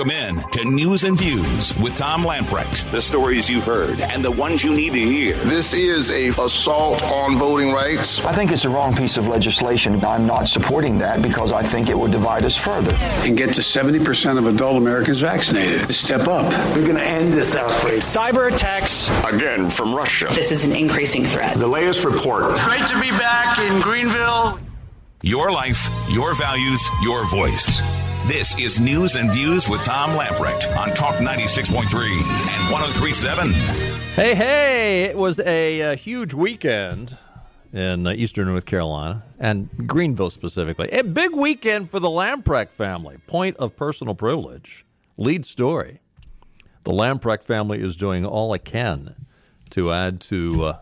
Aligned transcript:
Welcome 0.00 0.16
in 0.16 0.50
to 0.52 0.64
News 0.64 1.04
and 1.04 1.18
Views 1.18 1.76
with 1.76 1.94
Tom 1.94 2.22
Lamprecht. 2.22 2.90
The 2.90 3.02
stories 3.02 3.50
you've 3.50 3.66
heard 3.66 4.00
and 4.00 4.24
the 4.24 4.30
ones 4.30 4.64
you 4.64 4.74
need 4.74 4.94
to 4.94 4.98
hear. 4.98 5.36
This 5.44 5.74
is 5.74 6.10
a 6.10 6.28
assault 6.42 7.02
on 7.02 7.36
voting 7.36 7.70
rights. 7.70 8.24
I 8.24 8.32
think 8.32 8.50
it's 8.50 8.64
a 8.64 8.70
wrong 8.70 8.96
piece 8.96 9.18
of 9.18 9.28
legislation. 9.28 10.02
I'm 10.02 10.26
not 10.26 10.48
supporting 10.48 10.96
that 11.00 11.20
because 11.20 11.52
I 11.52 11.62
think 11.62 11.90
it 11.90 11.98
would 11.98 12.12
divide 12.12 12.46
us 12.46 12.56
further. 12.56 12.94
And 13.26 13.36
get 13.36 13.52
to 13.52 13.60
70% 13.60 14.38
of 14.38 14.46
adult 14.46 14.78
Americans 14.78 15.20
vaccinated. 15.20 15.92
Step 15.92 16.26
up. 16.28 16.50
We're 16.74 16.86
going 16.86 16.96
to 16.96 17.04
end 17.04 17.34
this 17.34 17.54
outbreak. 17.54 18.00
Cyber 18.00 18.50
attacks. 18.50 19.10
Again 19.30 19.68
from 19.68 19.94
Russia. 19.94 20.28
This 20.30 20.50
is 20.50 20.64
an 20.64 20.72
increasing 20.72 21.26
threat. 21.26 21.58
The 21.58 21.66
latest 21.66 22.06
report. 22.06 22.58
Great 22.60 22.86
to 22.86 22.98
be 22.98 23.10
back 23.10 23.58
in 23.58 23.82
Greenville. 23.82 24.60
Your 25.20 25.52
life, 25.52 25.86
your 26.08 26.34
values, 26.34 26.82
your 27.02 27.28
voice. 27.28 27.99
This 28.26 28.56
is 28.58 28.78
News 28.78 29.16
and 29.16 29.30
Views 29.32 29.68
with 29.68 29.82
Tom 29.84 30.10
Lamprecht 30.10 30.76
on 30.76 30.90
Talk 30.90 31.16
96.3 31.16 31.80
and 31.82 32.72
1037. 32.72 33.50
Hey, 34.14 34.34
hey, 34.34 35.02
it 35.04 35.16
was 35.16 35.40
a, 35.40 35.80
a 35.80 35.94
huge 35.96 36.32
weekend 36.32 37.16
in 37.72 38.06
uh, 38.06 38.12
eastern 38.12 38.46
North 38.46 38.66
Carolina 38.66 39.24
and 39.40 39.68
Greenville 39.88 40.30
specifically. 40.30 40.88
A 40.90 41.02
big 41.02 41.32
weekend 41.34 41.90
for 41.90 41.98
the 41.98 42.08
Lamprecht 42.08 42.70
family. 42.70 43.18
Point 43.26 43.56
of 43.56 43.74
personal 43.74 44.14
privilege. 44.14 44.84
Lead 45.16 45.44
story. 45.44 46.00
The 46.84 46.92
Lamprecht 46.92 47.42
family 47.42 47.80
is 47.80 47.96
doing 47.96 48.24
all 48.24 48.54
it 48.54 48.64
can 48.64 49.26
to 49.70 49.90
add 49.92 50.20
to 50.22 50.64
uh, 50.64 50.78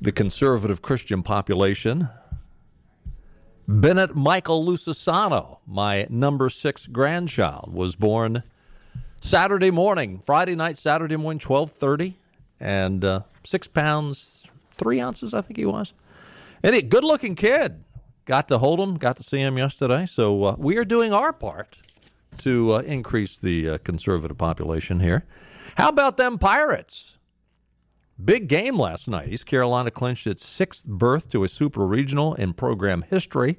the 0.00 0.12
conservative 0.12 0.82
Christian 0.82 1.22
population 1.22 2.08
Bennett 3.70 4.16
Michael 4.16 4.64
Lucisano, 4.64 5.58
my 5.66 6.06
number 6.08 6.48
six 6.48 6.86
grandchild, 6.86 7.70
was 7.70 7.96
born 7.96 8.42
Saturday 9.20 9.70
morning, 9.70 10.22
Friday 10.24 10.54
night, 10.54 10.78
Saturday 10.78 11.16
morning, 11.16 11.38
twelve 11.38 11.72
thirty, 11.72 12.18
and 12.58 13.04
uh, 13.04 13.20
six 13.44 13.68
pounds 13.68 14.46
three 14.76 14.98
ounces, 15.02 15.34
I 15.34 15.42
think 15.42 15.58
he 15.58 15.66
was. 15.66 15.92
And 16.62 16.74
a 16.74 16.80
good-looking 16.80 17.34
kid. 17.34 17.84
Got 18.24 18.48
to 18.48 18.56
hold 18.56 18.80
him, 18.80 18.96
got 18.96 19.18
to 19.18 19.22
see 19.22 19.40
him 19.40 19.58
yesterday. 19.58 20.06
So 20.06 20.44
uh, 20.44 20.54
we 20.56 20.78
are 20.78 20.84
doing 20.84 21.12
our 21.12 21.34
part 21.34 21.78
to 22.38 22.72
uh, 22.72 22.78
increase 22.80 23.36
the 23.36 23.68
uh, 23.68 23.78
conservative 23.78 24.38
population 24.38 25.00
here. 25.00 25.26
How 25.76 25.90
about 25.90 26.16
them 26.16 26.38
Pirates? 26.38 27.17
Big 28.22 28.48
game 28.48 28.78
last 28.78 29.08
night. 29.08 29.28
East 29.28 29.46
Carolina 29.46 29.90
clinched 29.90 30.26
its 30.26 30.44
sixth 30.44 30.84
berth 30.84 31.30
to 31.30 31.44
a 31.44 31.48
super 31.48 31.86
regional 31.86 32.34
in 32.34 32.52
program 32.52 33.02
history 33.02 33.58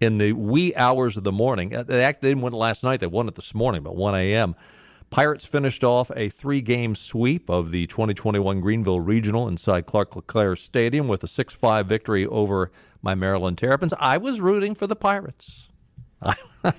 in 0.00 0.18
the 0.18 0.32
wee 0.32 0.74
hours 0.74 1.16
of 1.16 1.24
the 1.24 1.32
morning. 1.32 1.74
Uh, 1.74 1.82
they 1.82 2.12
didn't 2.20 2.42
win 2.42 2.52
it 2.52 2.56
last 2.56 2.84
night. 2.84 3.00
They 3.00 3.06
won 3.06 3.28
it 3.28 3.34
this 3.34 3.54
morning, 3.54 3.82
but 3.82 3.96
1 3.96 4.14
a.m. 4.14 4.54
Pirates 5.08 5.44
finished 5.44 5.84
off 5.84 6.10
a 6.14 6.28
three 6.28 6.60
game 6.60 6.94
sweep 6.94 7.48
of 7.48 7.70
the 7.70 7.86
2021 7.86 8.60
Greenville 8.60 9.00
Regional 9.00 9.48
inside 9.48 9.86
Clark 9.86 10.16
LeClair 10.16 10.56
Stadium 10.56 11.08
with 11.08 11.22
a 11.24 11.28
6 11.28 11.54
5 11.54 11.86
victory 11.86 12.26
over 12.26 12.70
my 13.00 13.14
Maryland 13.14 13.56
Terrapins. 13.56 13.94
I 13.98 14.18
was 14.18 14.40
rooting 14.40 14.74
for 14.74 14.86
the 14.86 14.96
Pirates. 14.96 15.68
I, 16.20 16.34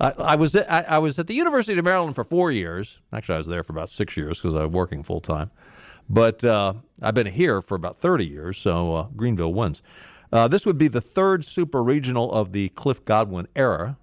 I, 0.00 0.12
I 0.18 0.36
was 0.36 0.54
at, 0.54 0.70
I, 0.70 0.82
I 0.82 0.98
was 0.98 1.18
at 1.18 1.26
the 1.26 1.34
University 1.34 1.78
of 1.78 1.84
Maryland 1.84 2.14
for 2.14 2.24
four 2.24 2.52
years. 2.52 2.98
Actually, 3.12 3.36
I 3.36 3.38
was 3.38 3.46
there 3.46 3.64
for 3.64 3.72
about 3.72 3.88
six 3.88 4.16
years 4.16 4.38
because 4.38 4.54
I 4.54 4.64
was 4.64 4.72
working 4.72 5.02
full 5.02 5.20
time. 5.20 5.50
But 6.08 6.44
uh, 6.44 6.74
I've 7.02 7.14
been 7.14 7.26
here 7.26 7.60
for 7.60 7.74
about 7.74 7.96
30 7.96 8.26
years, 8.26 8.58
so 8.58 8.94
uh, 8.94 9.06
Greenville 9.16 9.52
wins. 9.52 9.82
Uh, 10.32 10.48
this 10.48 10.66
would 10.66 10.78
be 10.78 10.88
the 10.88 11.00
third 11.00 11.44
super 11.44 11.82
regional 11.82 12.32
of 12.32 12.52
the 12.52 12.68
Cliff 12.70 13.04
Godwin 13.04 13.48
era. 13.54 13.96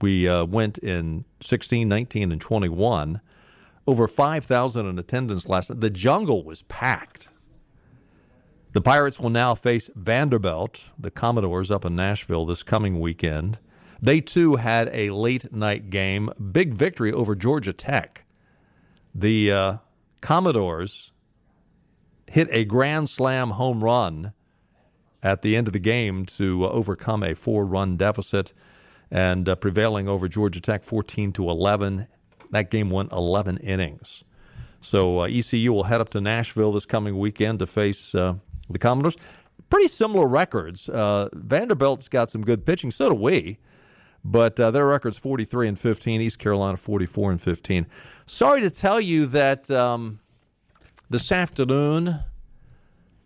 We 0.00 0.28
uh, 0.28 0.44
went 0.44 0.78
in 0.78 1.24
16, 1.40 1.88
19, 1.88 2.32
and 2.32 2.40
21. 2.40 3.20
Over 3.86 4.06
5,000 4.06 4.86
in 4.86 4.98
attendance 4.98 5.48
last 5.48 5.70
night. 5.70 5.80
The 5.80 5.90
jungle 5.90 6.44
was 6.44 6.62
packed. 6.62 7.28
The 8.72 8.80
Pirates 8.80 9.20
will 9.20 9.30
now 9.30 9.54
face 9.54 9.90
Vanderbilt, 9.94 10.80
the 10.98 11.10
Commodores, 11.10 11.70
up 11.70 11.84
in 11.84 11.94
Nashville 11.94 12.46
this 12.46 12.62
coming 12.62 13.00
weekend. 13.00 13.58
They 14.00 14.20
too 14.20 14.56
had 14.56 14.88
a 14.92 15.10
late 15.10 15.52
night 15.52 15.90
game, 15.90 16.30
big 16.52 16.74
victory 16.74 17.12
over 17.12 17.34
Georgia 17.34 17.72
Tech. 17.72 18.24
The 19.14 19.52
uh, 19.52 19.76
Commodores 20.22 21.10
hit 22.26 22.48
a 22.50 22.64
grand 22.64 23.10
slam 23.10 23.50
home 23.50 23.84
run 23.84 24.32
at 25.22 25.42
the 25.42 25.54
end 25.56 25.66
of 25.66 25.74
the 25.74 25.78
game 25.78 26.24
to 26.24 26.64
uh, 26.64 26.68
overcome 26.70 27.22
a 27.22 27.34
four-run 27.34 27.96
deficit 27.96 28.54
and 29.10 29.48
uh, 29.48 29.54
prevailing 29.54 30.08
over 30.08 30.28
Georgia 30.28 30.60
Tech 30.60 30.82
14 30.82 31.32
to 31.32 31.50
11. 31.50 32.08
That 32.50 32.70
game 32.70 32.88
went 32.88 33.12
11 33.12 33.58
innings. 33.58 34.24
So 34.80 35.20
uh, 35.20 35.28
ECU 35.28 35.72
will 35.72 35.84
head 35.84 36.00
up 36.00 36.08
to 36.10 36.20
Nashville 36.20 36.72
this 36.72 36.86
coming 36.86 37.18
weekend 37.18 37.58
to 37.58 37.66
face 37.66 38.14
uh, 38.14 38.34
the 38.70 38.78
Commodores. 38.78 39.16
Pretty 39.70 39.88
similar 39.88 40.26
records. 40.26 40.88
Uh, 40.88 41.28
Vanderbilt's 41.32 42.08
got 42.08 42.30
some 42.30 42.42
good 42.42 42.64
pitching. 42.64 42.90
So 42.90 43.10
do 43.10 43.14
we. 43.14 43.58
But 44.24 44.58
uh, 44.60 44.70
their 44.70 44.86
record's 44.86 45.18
43 45.18 45.68
and 45.68 45.78
15. 45.78 46.20
East 46.20 46.38
Carolina 46.38 46.76
44 46.76 47.32
and 47.32 47.42
15. 47.42 47.86
Sorry 48.26 48.60
to 48.60 48.70
tell 48.70 49.00
you 49.00 49.26
that 49.26 49.70
um, 49.70 50.20
this 51.10 51.32
afternoon 51.32 52.20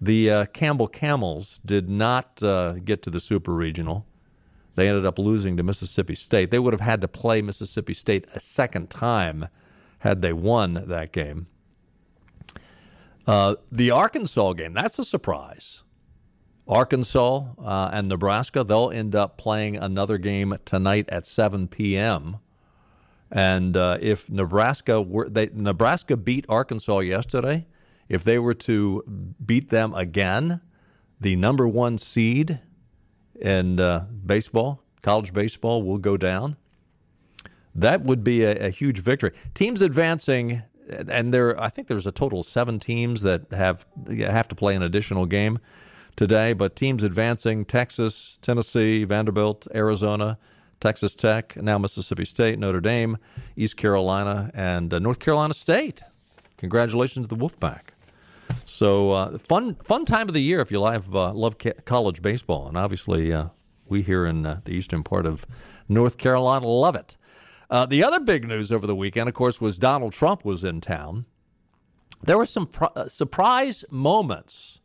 the 0.00 0.30
uh, 0.30 0.44
Campbell 0.46 0.88
Camels 0.88 1.60
did 1.64 1.88
not 1.88 2.42
uh, 2.42 2.74
get 2.74 3.02
to 3.02 3.10
the 3.10 3.20
Super 3.20 3.52
Regional. 3.52 4.06
They 4.74 4.88
ended 4.88 5.06
up 5.06 5.18
losing 5.18 5.56
to 5.56 5.62
Mississippi 5.62 6.14
State. 6.14 6.50
They 6.50 6.58
would 6.58 6.74
have 6.74 6.82
had 6.82 7.00
to 7.00 7.08
play 7.08 7.40
Mississippi 7.40 7.94
State 7.94 8.26
a 8.34 8.40
second 8.40 8.90
time 8.90 9.48
had 10.00 10.20
they 10.20 10.32
won 10.34 10.84
that 10.86 11.12
game. 11.12 11.46
Uh, 13.26 13.56
the 13.72 13.90
Arkansas 13.90 14.52
game, 14.52 14.74
that's 14.74 14.98
a 14.98 15.04
surprise. 15.04 15.82
Arkansas 16.69 17.44
uh, 17.62 17.91
and 17.93 18.09
Nebraska, 18.09 18.65
they'll 18.65 18.91
end 18.91 19.15
up 19.15 19.37
playing 19.37 19.77
another 19.77 20.19
game 20.19 20.56
tonight 20.65 21.09
at 21.09 21.27
7 21.27 21.69
p.m. 21.69 22.38
And 23.31 23.77
uh, 23.77 23.99
if 24.00 24.31
Nebraska 24.31 25.00
were 25.00 25.28
they 25.28 25.50
Nebraska 25.53 26.16
beat 26.16 26.44
Arkansas 26.49 27.00
yesterday, 27.00 27.66
if 28.09 28.25
they 28.25 28.38
were 28.38 28.54
to 28.54 29.03
beat 29.44 29.71
them 29.71 29.94
again, 29.94 30.60
the 31.21 31.37
number 31.37 31.66
one 31.66 31.99
seed 31.99 32.60
in 33.41 33.81
uh, 33.81 34.06
baseball, 34.25 34.83
college 35.03 35.33
baseball, 35.33 35.83
will 35.83 35.98
go 35.98 36.16
down. 36.16 36.56
That 37.75 38.03
would 38.03 38.25
be 38.25 38.43
a, 38.43 38.66
a 38.66 38.71
huge 38.71 39.00
victory. 39.00 39.33
Teams 39.54 39.83
advancing, 39.83 40.62
and 40.88 41.34
there 41.34 41.60
I 41.60 41.69
think 41.69 41.88
there's 41.88 42.06
a 42.06 42.12
total 42.12 42.41
of 42.41 42.47
seven 42.47 42.78
teams 42.78 43.22
that 43.22 43.53
have 43.53 43.87
have 44.09 44.48
to 44.48 44.54
play 44.54 44.75
an 44.77 44.83
additional 44.83 45.27
game 45.27 45.59
today. 46.16 46.53
But 46.53 46.75
teams 46.75 47.03
advancing: 47.03 47.65
Texas, 47.65 48.38
Tennessee, 48.43 49.04
Vanderbilt, 49.04 49.69
Arizona. 49.75 50.38
Texas 50.78 51.15
Tech, 51.15 51.56
now 51.56 51.78
Mississippi 51.78 52.25
State, 52.27 52.59
Notre 52.59 52.81
Dame, 52.81 53.16
East 53.56 53.77
Carolina, 53.77 54.50
and 54.54 54.93
uh, 54.93 54.99
North 54.99 55.19
Carolina 55.19 55.54
State. 55.54 56.03
Congratulations 56.59 57.27
to 57.27 57.34
the 57.34 57.43
Wolfpack. 57.43 57.93
So 58.65 59.10
uh, 59.12 59.38
fun, 59.38 59.77
fun 59.77 60.04
time 60.04 60.28
of 60.28 60.34
the 60.34 60.43
year 60.43 60.60
if 60.60 60.71
you 60.71 60.81
love 60.81 61.15
uh, 61.15 61.32
love 61.32 61.59
ca- 61.59 61.81
college 61.84 62.22
baseball, 62.22 62.69
and 62.69 62.77
obviously 62.77 63.33
uh, 63.33 63.48
we 63.88 64.03
here 64.03 64.27
in 64.27 64.44
uh, 64.44 64.60
the 64.65 64.72
eastern 64.72 65.03
part 65.03 65.27
of 65.27 65.47
North 65.88 66.19
Carolina 66.19 66.66
love 66.66 66.94
it. 66.94 67.16
Uh, 67.69 67.87
the 67.87 68.04
other 68.04 68.21
big 68.21 68.47
news 68.47 68.71
over 68.71 68.87
the 68.87 68.94
weekend, 68.94 69.28
of 69.28 69.34
course, 69.34 69.60
was 69.60 69.78
Donald 69.78 70.12
Trump 70.12 70.45
was 70.45 70.62
in 70.62 70.80
town. 70.80 71.27
There 72.22 72.39
were 72.39 72.47
some 72.47 72.66
pr- 72.66 73.09
surprise 73.09 73.84
moments 73.91 74.80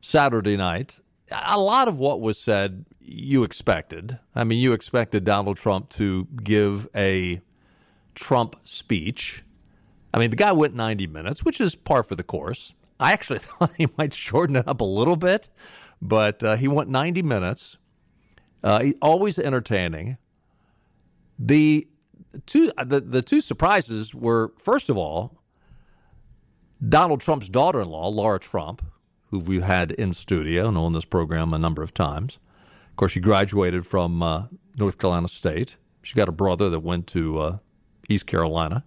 Saturday 0.00 0.56
night. 0.56 1.00
A 1.30 1.58
lot 1.58 1.86
of 1.86 1.98
what 1.98 2.20
was 2.20 2.38
said 2.38 2.84
you 3.00 3.44
expected. 3.44 4.18
I 4.34 4.44
mean, 4.44 4.58
you 4.58 4.72
expected 4.72 5.24
Donald 5.24 5.56
Trump 5.56 5.90
to 5.90 6.26
give 6.42 6.88
a 6.94 7.40
Trump 8.14 8.56
speech. 8.64 9.42
I 10.12 10.18
mean, 10.18 10.30
the 10.30 10.36
guy 10.36 10.52
went 10.52 10.74
90 10.74 11.06
minutes, 11.06 11.44
which 11.44 11.60
is 11.60 11.74
par 11.74 12.02
for 12.02 12.14
the 12.14 12.22
course. 12.22 12.74
I 12.98 13.12
actually 13.12 13.38
thought 13.40 13.72
he 13.76 13.88
might 13.96 14.12
shorten 14.14 14.56
it 14.56 14.66
up 14.66 14.80
a 14.80 14.84
little 14.84 15.16
bit, 15.16 15.48
but 16.02 16.42
uh, 16.42 16.56
he 16.56 16.68
went 16.68 16.90
90 16.90 17.22
minutes. 17.22 17.76
Uh, 18.62 18.86
always 19.00 19.38
entertaining. 19.38 20.18
The 21.38 21.88
two 22.46 22.70
the, 22.84 23.00
the 23.00 23.22
two 23.22 23.40
surprises 23.40 24.14
were 24.14 24.52
first 24.58 24.90
of 24.90 24.96
all 24.96 25.40
Donald 26.86 27.20
Trump's 27.20 27.48
daughter-in-law, 27.48 28.08
Lara 28.08 28.38
Trump, 28.38 28.82
who 29.30 29.38
we've 29.38 29.62
had 29.62 29.92
in 29.92 30.12
studio 30.12 30.68
and 30.68 30.76
on 30.76 30.92
this 30.92 31.04
program 31.04 31.52
a 31.52 31.58
number 31.58 31.82
of 31.82 31.94
times. 31.94 32.38
Of 32.90 32.96
course, 32.96 33.12
she 33.12 33.20
graduated 33.20 33.86
from 33.86 34.22
uh, 34.22 34.44
North 34.78 34.98
Carolina 34.98 35.28
State. 35.28 35.76
She 36.02 36.14
got 36.14 36.28
a 36.28 36.32
brother 36.32 36.68
that 36.68 36.80
went 36.80 37.06
to 37.08 37.38
uh, 37.38 37.58
East 38.08 38.26
Carolina. 38.26 38.84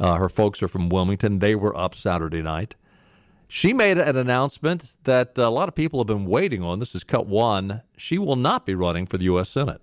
Uh, 0.00 0.16
her 0.16 0.28
folks 0.28 0.62
are 0.62 0.68
from 0.68 0.88
Wilmington. 0.88 1.38
They 1.38 1.54
were 1.54 1.76
up 1.76 1.94
Saturday 1.94 2.42
night. 2.42 2.74
She 3.48 3.72
made 3.72 3.98
an 3.98 4.16
announcement 4.16 4.96
that 5.04 5.38
a 5.38 5.48
lot 5.48 5.68
of 5.68 5.74
people 5.74 6.00
have 6.00 6.06
been 6.06 6.26
waiting 6.26 6.62
on. 6.62 6.80
This 6.80 6.94
is 6.94 7.02
cut 7.02 7.26
one. 7.26 7.82
She 7.96 8.18
will 8.18 8.36
not 8.36 8.66
be 8.66 8.74
running 8.74 9.06
for 9.06 9.16
the 9.16 9.24
U.S. 9.24 9.48
Senate. 9.48 9.80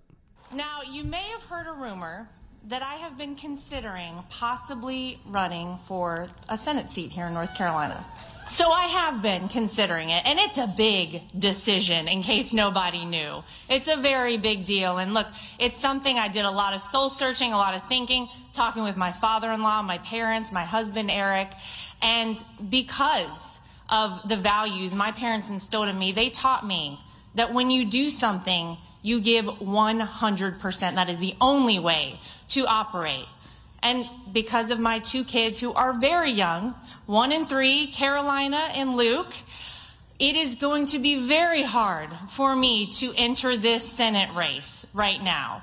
Now, 0.53 0.81
you 0.83 1.03
may 1.03 1.23
have 1.23 1.41
heard 1.43 1.67
a 1.67 1.73
rumor 1.73 2.29
that 2.67 2.81
I 2.81 2.95
have 2.95 3.17
been 3.17 3.35
considering 3.35 4.23
possibly 4.29 5.19
running 5.25 5.77
for 5.87 6.27
a 6.49 6.57
Senate 6.57 6.91
seat 6.91 7.11
here 7.11 7.27
in 7.27 7.33
North 7.33 7.55
Carolina. 7.55 8.05
So 8.47 8.69
I 8.69 8.85
have 8.85 9.23
been 9.23 9.47
considering 9.47 10.11
it, 10.11 10.23
and 10.25 10.37
it's 10.37 10.59
a 10.59 10.67
big 10.67 11.23
decision 11.37 12.07
in 12.07 12.21
case 12.21 12.53
nobody 12.53 13.03
knew. 13.03 13.43
It's 13.67 13.87
a 13.87 13.95
very 13.95 14.37
big 14.37 14.65
deal. 14.65 14.99
And 14.99 15.15
look, 15.15 15.25
it's 15.57 15.77
something 15.77 16.19
I 16.19 16.27
did 16.27 16.45
a 16.45 16.51
lot 16.51 16.75
of 16.75 16.79
soul 16.79 17.09
searching, 17.09 17.53
a 17.53 17.57
lot 17.57 17.73
of 17.73 17.87
thinking, 17.87 18.29
talking 18.53 18.83
with 18.83 18.97
my 18.97 19.11
father 19.11 19.51
in 19.51 19.63
law, 19.63 19.81
my 19.81 19.97
parents, 19.97 20.51
my 20.51 20.63
husband, 20.63 21.09
Eric. 21.09 21.51
And 22.03 22.41
because 22.69 23.59
of 23.89 24.27
the 24.27 24.35
values 24.35 24.93
my 24.93 25.11
parents 25.11 25.49
instilled 25.49 25.87
in 25.87 25.97
me, 25.97 26.11
they 26.11 26.29
taught 26.29 26.65
me 26.65 26.99
that 27.33 27.51
when 27.51 27.71
you 27.71 27.83
do 27.83 28.11
something, 28.11 28.77
you 29.01 29.21
give 29.21 29.45
100%. 29.45 30.95
That 30.95 31.09
is 31.09 31.19
the 31.19 31.35
only 31.41 31.79
way 31.79 32.19
to 32.49 32.67
operate. 32.67 33.25
And 33.85 34.07
because 34.33 34.71
of 34.71 34.79
my 34.79 34.97
two 34.97 35.23
kids 35.23 35.59
who 35.59 35.71
are 35.71 35.93
very 35.93 36.31
young, 36.31 36.73
one 37.05 37.31
and 37.31 37.47
three, 37.47 37.85
Carolina 37.85 38.57
and 38.73 38.95
Luke, 38.95 39.31
it 40.17 40.35
is 40.35 40.55
going 40.55 40.87
to 40.87 40.97
be 40.97 41.27
very 41.27 41.61
hard 41.61 42.09
for 42.29 42.55
me 42.55 42.87
to 42.87 43.13
enter 43.15 43.55
this 43.55 43.87
Senate 43.87 44.33
race 44.35 44.87
right 44.95 45.21
now. 45.21 45.61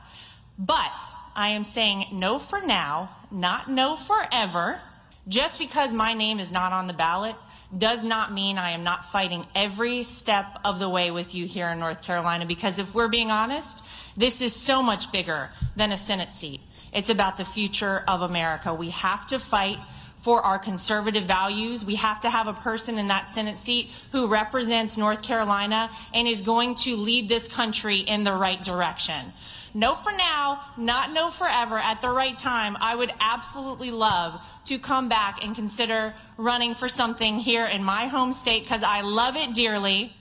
But 0.57 1.03
I 1.35 1.49
am 1.49 1.65
saying 1.65 2.11
no 2.13 2.39
for 2.39 2.61
now, 2.61 3.11
not 3.33 3.69
no 3.69 3.97
forever. 3.97 4.81
Just 5.27 5.59
because 5.59 5.93
my 5.93 6.15
name 6.15 6.39
is 6.39 6.53
not 6.53 6.73
on 6.73 6.87
the 6.87 6.93
ballot 6.93 7.35
does 7.77 8.05
not 8.05 8.33
mean 8.33 8.57
I 8.57 8.71
am 8.71 8.85
not 8.85 9.05
fighting 9.05 9.45
every 9.53 10.05
step 10.05 10.61
of 10.65 10.79
the 10.79 10.89
way 10.89 11.11
with 11.11 11.35
you 11.35 11.45
here 11.45 11.71
in 11.71 11.81
North 11.81 12.03
Carolina. 12.03 12.47
Because 12.47 12.79
if 12.79 12.95
we're 12.95 13.09
being 13.09 13.33
honest, 13.33 13.83
this 14.17 14.41
is 14.43 14.55
so 14.55 14.81
much 14.81 15.11
bigger 15.11 15.51
than 15.75 15.91
a 15.91 15.97
Senate 15.97 16.35
seat. 16.35 16.61
It's 16.93 17.11
about 17.11 17.37
the 17.37 17.44
future 17.44 18.05
of 18.06 18.23
America. 18.23 18.75
We 18.75 18.91
have 18.91 19.27
to 19.29 19.39
fight 19.39 19.79
for 20.19 20.41
our 20.43 20.59
conservative 20.59 21.25
values. 21.25 21.85
We 21.85 21.97
have 21.97 22.21
to 22.21 22.31
have 22.31 22.47
a 22.47 22.53
person 22.53 22.99
in 22.99 23.09
that 23.09 23.29
Senate 23.29 23.56
seat 23.56 23.91
who 24.12 24.29
represents 24.29 24.97
North 24.97 25.21
Carolina 25.21 25.91
and 26.15 26.29
is 26.29 26.43
going 26.43 26.77
to 26.77 26.97
lead 26.97 27.29
this 27.29 27.49
country 27.49 27.99
in 27.99 28.23
the 28.23 28.33
right 28.33 28.62
direction. 28.62 29.33
No 29.75 29.94
for 29.94 30.12
now, 30.12 30.61
not 30.77 31.12
no 31.12 31.29
forever. 31.29 31.77
At 31.79 32.03
the 32.03 32.11
right 32.11 32.37
time, 32.37 32.77
I 32.79 32.94
would 32.94 33.12
absolutely 33.21 33.91
love 33.91 34.41
to 34.67 34.79
come 34.79 35.09
back 35.09 35.43
and 35.43 35.56
consider 35.56 36.15
running 36.37 36.75
for 36.75 36.89
something 36.89 37.39
here 37.39 37.67
in 37.67 37.83
my 37.83 38.06
home 38.06 38.33
state 38.33 38.62
because 38.62 38.83
I 38.83 39.00
love 39.00 39.35
it 39.35 39.55
dearly. 39.55 40.15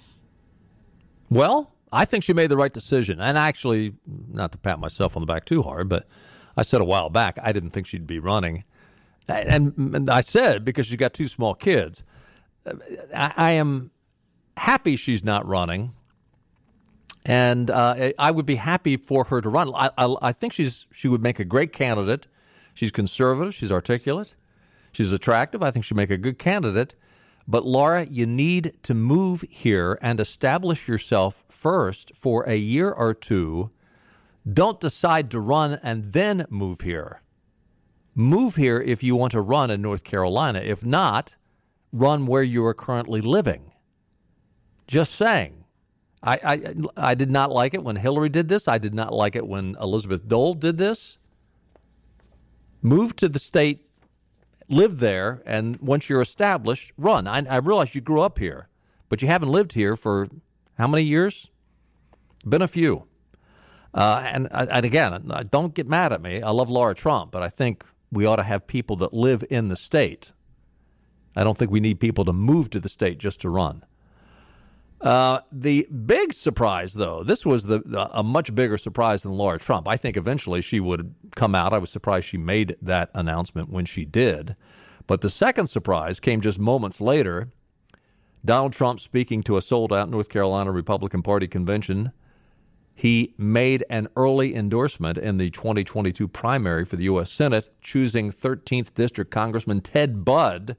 Well, 1.30 1.74
I 1.92 2.06
think 2.06 2.24
she 2.24 2.34
made 2.34 2.50
the 2.50 2.58
right 2.58 2.74
decision. 2.74 3.20
And 3.20 3.38
actually, 3.38 3.94
not 4.30 4.54
to 4.54 4.58
pat 4.58 4.80
myself 4.80 5.16
on 5.16 5.22
the 5.22 5.28
back 5.28 5.46
too 5.46 5.62
hard, 5.62 5.90
but 5.90 6.08
I 6.58 6.64
said 6.64 6.82
a 6.82 6.86
while 6.86 7.10
back 7.10 7.38
I 7.42 7.52
didn't 7.52 7.72
think 7.72 7.88
she'd 7.88 8.08
be 8.08 8.20
running. 8.20 8.64
And, 9.28 10.10
I 10.10 10.22
said 10.22 10.66
because 10.66 10.88
she's 10.88 10.98
got 10.98 11.14
two 11.14 11.28
small 11.28 11.54
kids. 11.54 12.04
I, 12.66 13.34
I 13.36 13.52
am 13.52 13.92
happy 14.58 14.96
she's 14.96 15.24
not 15.24 15.48
running 15.48 15.94
and 17.26 17.70
uh, 17.70 18.12
I 18.18 18.32
would 18.32 18.46
be 18.46 18.56
happy 18.56 18.98
for 18.98 19.26
her 19.26 19.42
to 19.42 19.50
run. 19.50 19.72
I, 19.76 19.92
I, 19.98 20.16
I, 20.22 20.32
think 20.32 20.54
she's 20.54 20.88
she 20.92 21.08
would 21.08 21.22
make 21.22 21.40
a 21.40 21.46
great 21.46 21.72
candidate. 21.72 22.28
She's 22.74 22.92
conservative. 22.92 23.54
She's 23.54 23.72
articulate. 23.72 24.34
She's 24.92 25.12
attractive. 25.14 25.62
I 25.62 25.72
think 25.72 25.86
she'd 25.86 25.98
make 25.98 26.10
a 26.10 26.18
good 26.18 26.40
candidate. 26.40 26.96
But 27.48 27.66
Lara, 27.66 28.06
you 28.06 28.26
need 28.26 28.74
to 28.84 28.94
move 28.94 29.44
here 29.50 29.98
and 30.02 30.20
establish 30.20 30.88
yourself 30.88 31.44
first 31.50 32.12
for 32.16 32.44
a 32.48 32.56
year 32.56 32.92
or 32.92 33.14
two. 33.14 33.70
Don't 34.52 34.80
decide 34.80 35.30
to 35.32 35.40
run 35.40 35.80
and 35.84 36.14
then 36.14 36.46
move 36.50 36.82
here. 36.82 37.22
Move 38.16 38.56
here 38.56 38.82
if 38.82 39.04
you 39.04 39.16
want 39.16 39.32
to 39.32 39.42
run 39.42 39.70
in 39.70 39.82
North 39.82 40.04
Carolina. 40.04 40.60
If 40.60 40.84
not, 40.86 41.36
run 41.94 42.26
where 42.26 42.44
you 42.44 42.66
are 42.66 42.74
currently 42.74 43.22
living. 43.22 43.72
Just 44.88 45.16
saying. 45.16 45.64
I, 46.24 46.40
I, 46.44 47.12
I 47.12 47.16
did 47.16 47.32
not 47.32 47.52
like 47.52 47.74
it 47.74 47.84
when 47.84 47.96
Hillary 47.96 48.30
did 48.30 48.50
this. 48.50 48.68
I 48.68 48.78
did 48.78 48.94
not 48.94 49.14
like 49.14 49.36
it 49.36 49.48
when 49.48 49.76
Elizabeth 49.80 50.28
Dole 50.28 50.54
did 50.54 50.78
this. 50.78 51.18
Move 52.82 53.16
to 53.18 53.30
the 53.30 53.40
state, 53.40 53.90
live 54.68 55.00
there, 55.00 55.42
and 55.46 55.78
once 55.80 56.10
you're 56.10 56.22
established, 56.22 56.92
run. 56.98 57.28
I, 57.28 57.46
I 57.48 57.58
realize 57.58 57.96
you 57.96 58.02
grew 58.02 58.22
up 58.22 58.40
here, 58.40 58.68
but 59.08 59.22
you 59.22 59.28
haven't 59.28 59.50
lived 59.50 59.74
here 59.74 59.96
for 59.96 60.28
how 60.78 60.88
many 60.88 61.04
years? 61.04 61.50
Been 62.46 62.62
a 62.62 62.68
few. 62.68 63.08
Uh, 63.94 64.22
and, 64.26 64.48
and 64.52 64.86
again, 64.86 65.32
don't 65.50 65.74
get 65.74 65.88
mad 65.88 66.14
at 66.14 66.22
me. 66.22 66.42
I 66.42 66.52
love 66.52 66.70
Lara 66.70 66.96
Trump, 66.96 67.32
but 67.32 67.44
I 67.44 67.50
think 67.50 67.84
we 68.12 68.26
ought 68.26 68.38
to 68.38 68.44
have 68.44 68.68
people 68.68 68.96
that 68.98 69.14
live 69.14 69.44
in 69.50 69.68
the 69.68 69.76
state. 69.76 70.32
I 71.36 71.44
don't 71.44 71.58
think 71.58 71.72
we 71.72 71.80
need 71.80 72.00
people 72.00 72.26
to 72.26 72.34
move 72.34 72.70
to 72.72 72.80
the 72.80 72.90
state 72.90 73.18
just 73.18 73.42
to 73.42 73.50
run. 73.50 73.86
Uh, 75.02 75.40
the 75.52 75.88
big 76.06 76.32
surprise, 76.32 76.94
though, 76.94 77.24
this 77.24 77.46
was 77.46 77.64
the, 77.64 77.80
the, 77.80 78.08
a 78.18 78.22
much 78.22 78.54
bigger 78.54 78.78
surprise 78.78 79.24
than 79.24 79.32
Lara 79.32 79.58
Trump. 79.58 79.88
I 79.88 79.98
think 79.98 80.16
eventually 80.16 80.62
she 80.62 80.80
would 80.80 81.16
come 81.36 81.56
out. 81.56 81.74
I 81.74 81.80
was 81.80 81.90
surprised 81.90 82.28
she 82.28 82.38
made 82.38 82.76
that 82.82 83.10
announcement 83.16 83.70
when 83.70 83.86
she 83.86 84.06
did. 84.06 84.56
But 85.08 85.22
the 85.22 85.30
second 85.30 85.68
surprise 85.68 86.20
came 86.20 86.40
just 86.40 86.60
moments 86.60 87.02
later. 87.02 87.50
Donald 88.46 88.74
Trump 88.74 89.00
speaking 89.00 89.42
to 89.44 89.58
a 89.58 89.62
sold 89.62 89.92
out 89.92 90.10
North 90.10 90.30
Carolina 90.30 90.72
Republican 90.72 91.24
Party 91.24 91.48
convention. 91.48 92.12
He 93.02 93.34
made 93.36 93.84
an 93.90 94.10
early 94.16 94.54
endorsement 94.54 95.18
in 95.18 95.40
the 95.40 95.50
2022 95.50 96.28
primary 96.28 96.86
for 96.86 96.98
the 96.98 97.06
U.S. 97.06 97.32
Senate, 97.32 97.68
choosing 97.82 98.32
13th 98.32 98.94
District 98.94 99.32
Congressman 99.32 99.82
Ted 99.82 100.24
Budd 100.24 100.78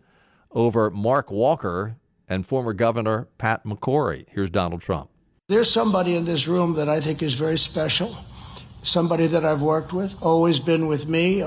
over 0.52 0.88
Mark 0.88 1.32
Walker, 1.32 1.96
and 2.28 2.46
former 2.46 2.74
Governor 2.74 3.26
Pat 3.38 3.64
McCrory. 3.64 4.26
Here's 4.28 4.50
Donald 4.50 4.82
Trump. 4.82 5.10
There's 5.48 5.68
somebody 5.68 6.14
in 6.14 6.24
this 6.24 6.46
room 6.46 6.74
that 6.74 6.88
I 6.88 7.00
think 7.00 7.24
is 7.24 7.34
very 7.34 7.58
special, 7.58 8.16
somebody 8.84 9.26
that 9.26 9.44
I've 9.44 9.62
worked 9.62 9.92
with, 9.92 10.14
always 10.22 10.60
been 10.60 10.86
with 10.86 11.08
me, 11.08 11.44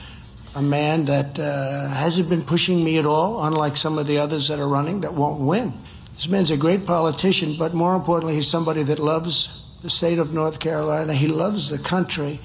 a 0.56 0.62
man 0.62 1.06
that 1.06 1.40
uh, 1.40 1.88
hasn't 1.88 2.30
been 2.30 2.44
pushing 2.44 2.84
me 2.84 2.98
at 2.98 3.06
all, 3.06 3.46
unlike 3.46 3.78
some 3.78 3.98
of 3.98 4.08
the 4.08 4.18
others 4.18 4.50
that 4.50 4.60
are 4.60 4.68
running 4.68 5.00
that 5.00 5.14
won't 5.14 5.40
win. 5.40 5.72
This 6.16 6.28
man's 6.28 6.52
a 6.52 6.58
great 6.58 6.86
politician, 6.86 7.56
but 7.58 7.74
more 7.74 7.96
importantly, 7.96 8.36
he's 8.36 8.48
somebody 8.48 8.84
that 8.84 9.00
loves 9.00 9.62
the 9.86 9.90
state 9.90 10.20
of 10.20 10.34
North 10.34 10.60
Carolina. 10.60 11.14
He 11.14 11.28
loves 11.28 11.70
the 11.70 11.78
country. 11.78 12.40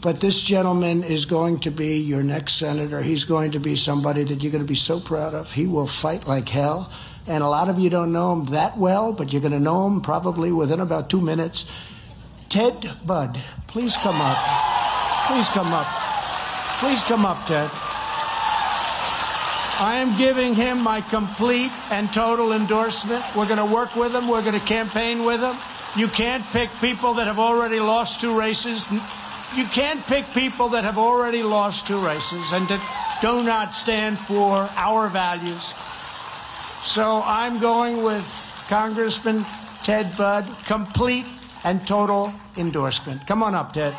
But 0.00 0.20
this 0.20 0.42
gentleman 0.42 1.04
is 1.04 1.24
going 1.24 1.60
to 1.60 1.70
be 1.70 1.98
your 1.98 2.22
next 2.22 2.54
senator. 2.54 3.02
He's 3.02 3.24
going 3.24 3.52
to 3.52 3.60
be 3.60 3.76
somebody 3.76 4.24
that 4.24 4.42
you're 4.42 4.52
going 4.52 4.64
to 4.64 4.68
be 4.68 4.74
so 4.74 4.98
proud 4.98 5.34
of. 5.34 5.52
He 5.52 5.66
will 5.66 5.86
fight 5.86 6.26
like 6.26 6.48
hell 6.48 6.90
and 7.28 7.44
a 7.44 7.48
lot 7.48 7.68
of 7.68 7.78
you 7.78 7.90
don't 7.90 8.10
know 8.10 8.32
him 8.32 8.44
that 8.46 8.78
well, 8.78 9.12
but 9.12 9.32
you're 9.32 9.42
going 9.42 9.52
to 9.52 9.60
know 9.60 9.86
him 9.86 10.00
probably 10.00 10.50
within 10.50 10.80
about 10.80 11.10
two 11.10 11.20
minutes. 11.20 11.66
Ted 12.48 12.90
Budd, 13.04 13.38
please 13.66 13.96
come 13.98 14.16
up. 14.18 14.38
Please 15.26 15.48
come 15.50 15.72
up. 15.74 15.86
Please 16.80 17.04
come 17.04 17.26
up, 17.26 17.46
Ted. 17.46 17.70
I 19.80 19.98
am 19.98 20.16
giving 20.16 20.54
him 20.54 20.80
my 20.80 21.02
complete 21.02 21.70
and 21.92 22.10
total 22.12 22.54
endorsement. 22.54 23.22
We're 23.36 23.46
going 23.46 23.58
to 23.58 23.74
work 23.74 23.94
with 23.94 24.14
him. 24.14 24.26
We're 24.26 24.42
going 24.42 24.58
to 24.58 24.66
campaign 24.66 25.24
with 25.24 25.42
him. 25.42 25.56
You 25.96 26.08
can't 26.08 26.44
pick 26.46 26.70
people 26.80 27.14
that 27.14 27.26
have 27.26 27.38
already 27.38 27.80
lost 27.80 28.20
two 28.20 28.38
races. 28.38 28.86
You 29.56 29.64
can't 29.64 30.04
pick 30.06 30.26
people 30.32 30.68
that 30.70 30.84
have 30.84 30.98
already 30.98 31.42
lost 31.42 31.86
two 31.86 31.98
races 32.04 32.52
and 32.52 32.68
that 32.68 33.18
do 33.20 33.42
not 33.42 33.74
stand 33.74 34.18
for 34.18 34.68
our 34.76 35.08
values. 35.08 35.74
So 36.84 37.22
I'm 37.24 37.58
going 37.58 38.02
with 38.02 38.26
Congressman 38.68 39.44
Ted 39.82 40.16
Budd, 40.16 40.46
complete 40.66 41.24
and 41.64 41.86
total 41.86 42.32
endorsement. 42.56 43.26
Come 43.26 43.42
on 43.42 43.54
up, 43.54 43.72
Ted. 43.72 43.94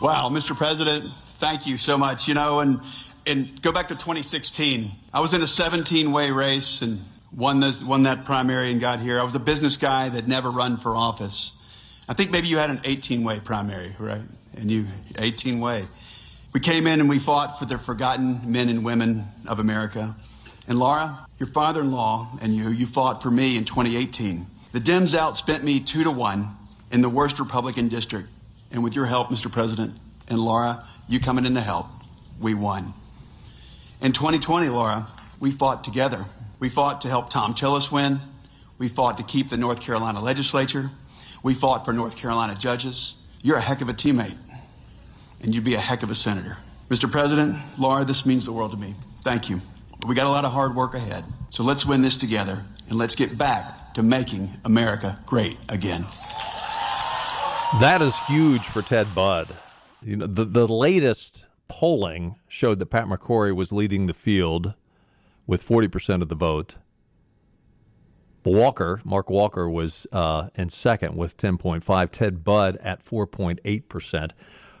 Wow, 0.00 0.30
Mr. 0.30 0.56
President, 0.56 1.12
thank 1.38 1.66
you 1.66 1.76
so 1.76 1.98
much. 1.98 2.26
You 2.26 2.34
know, 2.34 2.60
and 2.60 2.80
and 3.26 3.60
go 3.60 3.70
back 3.70 3.88
to 3.88 3.94
2016. 3.94 4.90
I 5.12 5.20
was 5.20 5.34
in 5.34 5.42
a 5.42 5.44
17-way 5.44 6.30
race 6.30 6.80
and 6.82 7.00
won 7.36 7.60
this 7.60 7.82
won 7.82 8.02
that 8.04 8.24
primary 8.24 8.70
and 8.70 8.80
got 8.80 9.00
here. 9.00 9.20
I 9.20 9.22
was 9.22 9.34
a 9.34 9.40
business 9.40 9.76
guy 9.76 10.08
that 10.08 10.26
never 10.28 10.50
run 10.50 10.76
for 10.76 10.96
office. 10.96 11.52
I 12.08 12.14
think 12.14 12.30
maybe 12.30 12.48
you 12.48 12.58
had 12.58 12.70
an 12.70 12.78
18-way 12.78 13.40
primary, 13.40 13.94
right? 13.98 14.22
And 14.56 14.70
you 14.70 14.86
18-way. 15.12 15.86
We 16.52 16.60
came 16.60 16.88
in 16.88 16.98
and 16.98 17.08
we 17.08 17.20
fought 17.20 17.58
for 17.58 17.66
the 17.66 17.78
forgotten 17.78 18.50
men 18.50 18.68
and 18.68 18.84
women 18.84 19.26
of 19.46 19.60
America. 19.60 20.16
And 20.66 20.78
Lara, 20.78 21.26
your 21.38 21.46
father 21.46 21.80
in 21.80 21.92
law 21.92 22.28
and 22.42 22.54
you, 22.54 22.70
you 22.70 22.86
fought 22.86 23.22
for 23.22 23.30
me 23.30 23.56
in 23.56 23.64
2018. 23.64 24.46
The 24.72 24.80
Dems 24.80 25.16
outspent 25.16 25.62
me 25.62 25.78
two 25.78 26.02
to 26.02 26.10
one 26.10 26.56
in 26.90 27.00
the 27.00 27.08
worst 27.08 27.38
Republican 27.38 27.88
district. 27.88 28.28
And 28.72 28.82
with 28.82 28.94
your 28.94 29.06
help, 29.06 29.28
Mr. 29.28 29.50
President, 29.50 29.94
and 30.28 30.38
Lara, 30.38 30.84
you 31.08 31.20
coming 31.20 31.46
in 31.46 31.54
to 31.54 31.60
help, 31.60 31.86
we 32.40 32.54
won. 32.54 32.94
In 34.00 34.12
2020, 34.12 34.68
Lara, 34.68 35.08
we 35.38 35.50
fought 35.50 35.84
together. 35.84 36.24
We 36.60 36.68
fought 36.68 37.00
to 37.00 37.08
help 37.08 37.30
Thom 37.30 37.54
Tillis 37.54 37.90
win. 37.90 38.20
We 38.76 38.88
fought 38.88 39.16
to 39.16 39.22
keep 39.22 39.48
the 39.48 39.56
North 39.56 39.80
Carolina 39.80 40.20
legislature. 40.20 40.90
We 41.42 41.54
fought 41.54 41.86
for 41.86 41.92
North 41.94 42.16
Carolina 42.16 42.54
judges. 42.54 43.22
You're 43.42 43.56
a 43.56 43.62
heck 43.62 43.80
of 43.80 43.88
a 43.88 43.94
teammate, 43.94 44.36
and 45.40 45.54
you'd 45.54 45.64
be 45.64 45.74
a 45.74 45.80
heck 45.80 46.02
of 46.02 46.10
a 46.10 46.14
senator. 46.14 46.58
Mr. 46.90 47.10
President, 47.10 47.56
Lara, 47.78 48.04
this 48.04 48.26
means 48.26 48.44
the 48.44 48.52
world 48.52 48.72
to 48.72 48.76
me. 48.76 48.94
Thank 49.22 49.48
you. 49.48 49.60
We 50.06 50.14
got 50.14 50.26
a 50.26 50.30
lot 50.30 50.44
of 50.44 50.52
hard 50.52 50.74
work 50.74 50.94
ahead. 50.94 51.24
So 51.48 51.62
let's 51.62 51.86
win 51.86 52.02
this 52.02 52.18
together 52.18 52.62
and 52.88 52.98
let's 52.98 53.14
get 53.14 53.38
back 53.38 53.94
to 53.94 54.02
making 54.02 54.54
America 54.64 55.18
great 55.24 55.56
again. 55.68 56.04
That 57.80 58.00
is 58.02 58.18
huge 58.26 58.66
for 58.66 58.82
Ted 58.82 59.14
Budd. 59.14 59.48
You 60.02 60.16
know, 60.16 60.26
the, 60.26 60.44
the 60.44 60.68
latest 60.68 61.44
polling 61.68 62.36
showed 62.48 62.80
that 62.80 62.86
Pat 62.86 63.06
McCrory 63.06 63.54
was 63.54 63.72
leading 63.72 64.06
the 64.06 64.14
field 64.14 64.74
with 65.50 65.66
40% 65.66 66.22
of 66.22 66.28
the 66.28 66.36
vote. 66.36 66.76
Walker, 68.44 69.00
Mark 69.04 69.28
Walker, 69.28 69.68
was 69.68 70.06
uh, 70.12 70.48
in 70.54 70.68
second 70.68 71.16
with 71.16 71.36
10.5. 71.36 72.10
Ted 72.12 72.44
Budd 72.44 72.76
at 72.76 73.04
4.8%. 73.04 74.30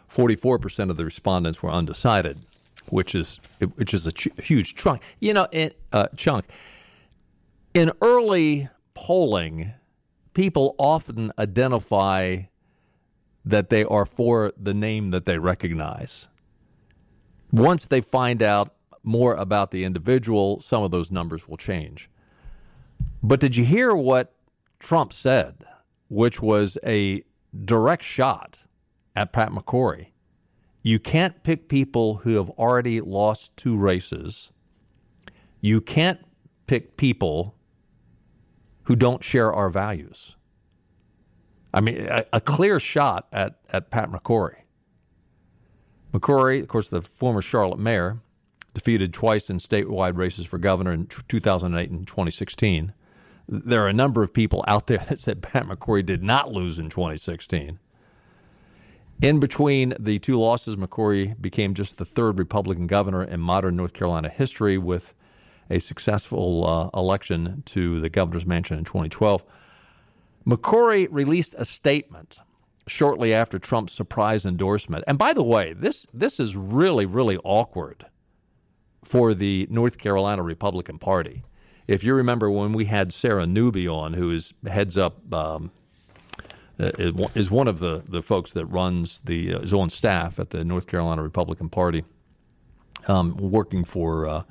44% 0.08 0.90
of 0.90 0.96
the 0.96 1.04
respondents 1.04 1.60
were 1.60 1.70
undecided, 1.70 2.42
which 2.86 3.16
is 3.16 3.40
which 3.74 3.92
is 3.92 4.06
a 4.06 4.12
ch- 4.12 4.28
huge 4.40 4.76
chunk. 4.76 5.02
You 5.18 5.34
know, 5.34 5.48
it, 5.50 5.76
uh, 5.92 6.06
chunk. 6.16 6.44
In 7.74 7.90
early 8.00 8.68
polling, 8.94 9.72
people 10.34 10.76
often 10.78 11.32
identify 11.36 12.42
that 13.44 13.70
they 13.70 13.82
are 13.82 14.06
for 14.06 14.52
the 14.56 14.74
name 14.74 15.10
that 15.10 15.24
they 15.24 15.38
recognize. 15.38 16.28
Once 17.50 17.86
they 17.86 18.00
find 18.00 18.40
out 18.40 18.72
more 19.02 19.34
about 19.34 19.70
the 19.70 19.84
individual, 19.84 20.60
some 20.60 20.82
of 20.82 20.90
those 20.90 21.10
numbers 21.10 21.48
will 21.48 21.56
change. 21.56 22.10
But 23.22 23.40
did 23.40 23.56
you 23.56 23.64
hear 23.64 23.94
what 23.94 24.34
Trump 24.78 25.12
said, 25.12 25.64
which 26.08 26.40
was 26.40 26.78
a 26.84 27.22
direct 27.64 28.02
shot 28.02 28.60
at 29.14 29.32
Pat 29.32 29.50
McCrory? 29.50 30.08
You 30.82 30.98
can't 30.98 31.42
pick 31.42 31.68
people 31.68 32.16
who 32.16 32.36
have 32.36 32.50
already 32.50 33.00
lost 33.00 33.54
two 33.56 33.76
races. 33.76 34.50
You 35.60 35.80
can't 35.80 36.20
pick 36.66 36.96
people 36.96 37.54
who 38.84 38.96
don't 38.96 39.22
share 39.22 39.52
our 39.52 39.68
values. 39.68 40.36
I 41.72 41.80
mean, 41.80 42.06
a, 42.08 42.24
a 42.32 42.40
clear 42.40 42.80
shot 42.80 43.28
at, 43.32 43.58
at 43.70 43.90
Pat 43.90 44.10
McCrory. 44.10 44.62
McCrory, 46.12 46.60
of 46.62 46.68
course, 46.68 46.88
the 46.88 47.02
former 47.02 47.42
Charlotte 47.42 47.78
mayor, 47.78 48.20
defeated 48.70 49.12
twice 49.12 49.50
in 49.50 49.58
statewide 49.58 50.16
races 50.16 50.46
for 50.46 50.58
governor 50.58 50.92
in 50.92 51.06
2008 51.06 51.90
and 51.90 52.06
2016. 52.06 52.92
There 53.48 53.82
are 53.84 53.88
a 53.88 53.92
number 53.92 54.22
of 54.22 54.32
people 54.32 54.64
out 54.66 54.86
there 54.86 54.98
that 55.08 55.18
said 55.18 55.42
Pat 55.42 55.66
McCrory 55.66 56.04
did 56.04 56.22
not 56.22 56.52
lose 56.52 56.78
in 56.78 56.88
2016. 56.88 57.78
In 59.22 59.38
between 59.38 59.92
the 60.00 60.18
two 60.18 60.38
losses, 60.38 60.76
McCrory 60.76 61.40
became 61.40 61.74
just 61.74 61.98
the 61.98 62.06
third 62.06 62.38
Republican 62.38 62.86
governor 62.86 63.22
in 63.22 63.40
modern 63.40 63.76
North 63.76 63.92
Carolina 63.92 64.30
history 64.30 64.78
with 64.78 65.14
a 65.68 65.78
successful 65.78 66.66
uh, 66.66 66.98
election 66.98 67.62
to 67.66 68.00
the 68.00 68.08
governor's 68.08 68.46
mansion 68.46 68.78
in 68.78 68.84
2012. 68.84 69.44
McCrory 70.46 71.06
released 71.10 71.54
a 71.58 71.66
statement 71.66 72.38
shortly 72.86 73.32
after 73.32 73.58
Trump's 73.58 73.92
surprise 73.92 74.44
endorsement. 74.44 75.04
And 75.06 75.18
by 75.18 75.32
the 75.32 75.42
way, 75.42 75.74
this 75.74 76.06
this 76.12 76.40
is 76.40 76.56
really 76.56 77.06
really 77.06 77.38
awkward 77.44 78.06
for 79.04 79.34
the 79.34 79.66
North 79.70 79.98
Carolina 79.98 80.42
Republican 80.42 80.98
Party. 80.98 81.42
If 81.86 82.04
you 82.04 82.14
remember 82.14 82.50
when 82.50 82.72
we 82.72 82.84
had 82.84 83.12
Sarah 83.12 83.46
Newby 83.46 83.88
on, 83.88 84.14
who 84.14 84.30
is 84.30 84.54
heads 84.66 84.96
up. 84.96 85.32
Um, 85.32 85.72
uh, 86.78 86.92
is 87.34 87.50
one 87.50 87.68
of 87.68 87.78
the, 87.78 88.02
the 88.08 88.22
folks 88.22 88.52
that 88.52 88.64
runs 88.64 89.20
the 89.24 89.54
uh, 89.54 89.58
is 89.58 89.74
on 89.74 89.90
staff 89.90 90.38
at 90.38 90.48
the 90.48 90.64
North 90.64 90.86
Carolina 90.86 91.22
Republican 91.22 91.68
Party, 91.68 92.04
um, 93.06 93.36
working 93.36 93.84
for 93.84 94.26
uh, 94.26 94.42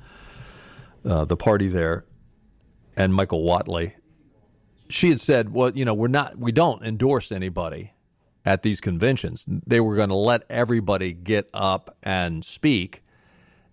uh, 1.04 1.24
the 1.24 1.36
party 1.36 1.66
there, 1.66 2.04
and 2.96 3.12
Michael 3.12 3.42
Whatley. 3.42 3.94
She 4.88 5.08
had 5.08 5.20
said, 5.20 5.52
"Well, 5.52 5.70
you 5.70 5.84
know, 5.84 5.94
we're 5.94 6.06
not, 6.06 6.38
we 6.38 6.52
don't 6.52 6.84
endorse 6.84 7.32
anybody 7.32 7.94
at 8.44 8.62
these 8.62 8.80
conventions. 8.80 9.44
They 9.48 9.80
were 9.80 9.96
going 9.96 10.08
to 10.08 10.14
let 10.14 10.42
everybody 10.48 11.12
get 11.12 11.48
up 11.52 11.96
and 12.02 12.44
speak, 12.44 13.02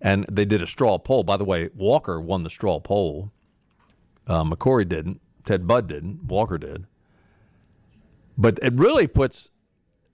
and 0.01 0.25
they 0.31 0.45
did 0.45 0.61
a 0.61 0.67
straw 0.67 0.97
poll. 0.97 1.23
By 1.23 1.37
the 1.37 1.45
way, 1.45 1.69
Walker 1.75 2.19
won 2.19 2.43
the 2.43 2.49
straw 2.49 2.79
poll. 2.79 3.31
Uh, 4.25 4.43
McCrory 4.43 4.87
didn't. 4.87 5.21
Ted 5.45 5.67
Budd 5.67 5.87
didn't. 5.87 6.23
Walker 6.23 6.57
did. 6.57 6.85
But 8.37 8.59
it 8.61 8.73
really 8.73 9.07
puts 9.07 9.49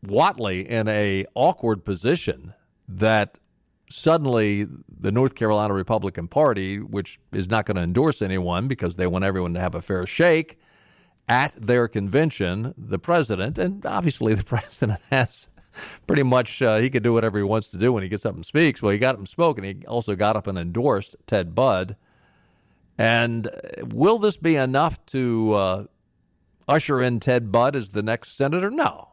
Whatley 0.05 0.65
in 0.65 0.87
a 0.87 1.25
awkward 1.33 1.83
position 1.83 2.53
that 2.87 3.39
suddenly 3.89 4.67
the 4.89 5.11
North 5.11 5.35
Carolina 5.35 5.73
Republican 5.73 6.27
Party, 6.27 6.79
which 6.79 7.19
is 7.31 7.49
not 7.49 7.65
going 7.65 7.75
to 7.75 7.83
endorse 7.83 8.21
anyone 8.21 8.67
because 8.67 8.95
they 8.95 9.07
want 9.07 9.25
everyone 9.25 9.53
to 9.53 9.59
have 9.59 9.75
a 9.75 9.81
fair 9.81 10.05
shake, 10.05 10.57
at 11.27 11.53
their 11.55 11.87
convention, 11.87 12.73
the 12.77 12.99
president, 12.99 13.57
and 13.57 13.85
obviously 13.85 14.33
the 14.33 14.43
president 14.45 14.99
has 15.09 15.47
pretty 16.07 16.23
much 16.23 16.61
uh, 16.61 16.77
he 16.77 16.89
could 16.89 17.03
do 17.03 17.13
whatever 17.13 17.37
he 17.37 17.43
wants 17.43 17.67
to 17.69 17.77
do 17.77 17.91
when 17.93 18.03
he 18.03 18.09
gets 18.09 18.25
up 18.25 18.35
and 18.35 18.45
speaks. 18.45 18.81
Well, 18.81 18.91
he 18.91 18.97
got 18.97 19.15
up 19.15 19.19
and 19.19 19.29
spoke, 19.29 19.57
and 19.57 19.65
he 19.65 19.85
also 19.85 20.15
got 20.15 20.35
up 20.35 20.47
and 20.47 20.57
endorsed 20.57 21.15
Ted 21.27 21.55
Budd. 21.55 21.95
And 22.97 23.47
uh, 23.47 23.85
will 23.87 24.19
this 24.19 24.37
be 24.37 24.55
enough 24.55 25.03
to 25.07 25.53
uh, 25.53 25.83
usher 26.67 27.01
in 27.01 27.19
Ted 27.19 27.51
Budd 27.51 27.75
as 27.75 27.89
the 27.89 28.03
next 28.03 28.35
senator? 28.35 28.69
No. 28.69 29.09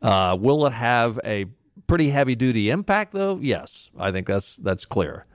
Uh, 0.00 0.36
will 0.38 0.64
it 0.66 0.72
have 0.72 1.18
a 1.24 1.46
pretty 1.86 2.10
heavy 2.10 2.36
duty 2.36 2.70
impact, 2.70 3.12
though? 3.12 3.38
Yes, 3.40 3.90
I 3.98 4.12
think 4.12 4.26
that's 4.26 4.56
that's 4.56 4.84
clear. 4.84 5.26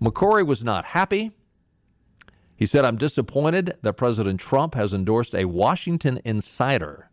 McCrory 0.00 0.46
was 0.46 0.64
not 0.64 0.86
happy. 0.86 1.32
He 2.56 2.66
said, 2.66 2.84
I'm 2.84 2.96
disappointed 2.96 3.76
that 3.82 3.94
President 3.94 4.38
Trump 4.38 4.74
has 4.74 4.92
endorsed 4.92 5.34
a 5.34 5.46
Washington 5.46 6.20
insider 6.24 7.08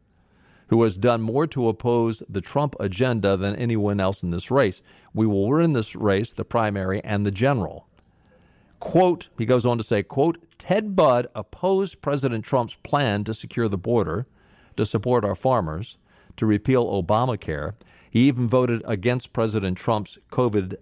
who 0.70 0.84
has 0.84 0.98
done 0.98 1.22
more 1.22 1.48
to 1.48 1.68
oppose 1.68 2.24
the 2.30 2.42
Trump 2.42 2.76
agenda 2.80 3.36
than 3.36 3.56
anyone 3.56 4.00
else 4.00 4.24
in 4.24 4.32
this 4.32 4.52
race. 4.52 4.82
We 5.14 5.26
will 5.26 5.48
win 5.48 5.74
this 5.74 5.96
race, 5.96 6.32
the 6.32 6.46
primary 6.46 7.04
and 7.04 7.26
the 7.26 7.32
general. 7.32 7.88
Quote, 8.80 9.28
he 9.38 9.46
goes 9.46 9.66
on 9.66 9.78
to 9.78 9.84
say, 9.84 10.04
quote, 10.04 10.38
Ted 10.58 10.96
Budd 10.96 11.28
opposed 11.36 12.02
President 12.02 12.46
Trump's 12.46 12.76
plan 12.84 13.24
to 13.26 13.34
secure 13.34 13.68
the 13.68 13.78
border, 13.78 14.26
to 14.78 14.86
support 14.86 15.26
our 15.26 15.36
farmers, 15.36 15.98
to 16.38 16.46
repeal 16.46 16.86
Obamacare. 16.86 17.74
He 18.10 18.28
even 18.28 18.48
voted 18.48 18.82
against 18.86 19.34
President 19.34 19.78
Trump's 19.78 20.18
COVID 20.32 20.76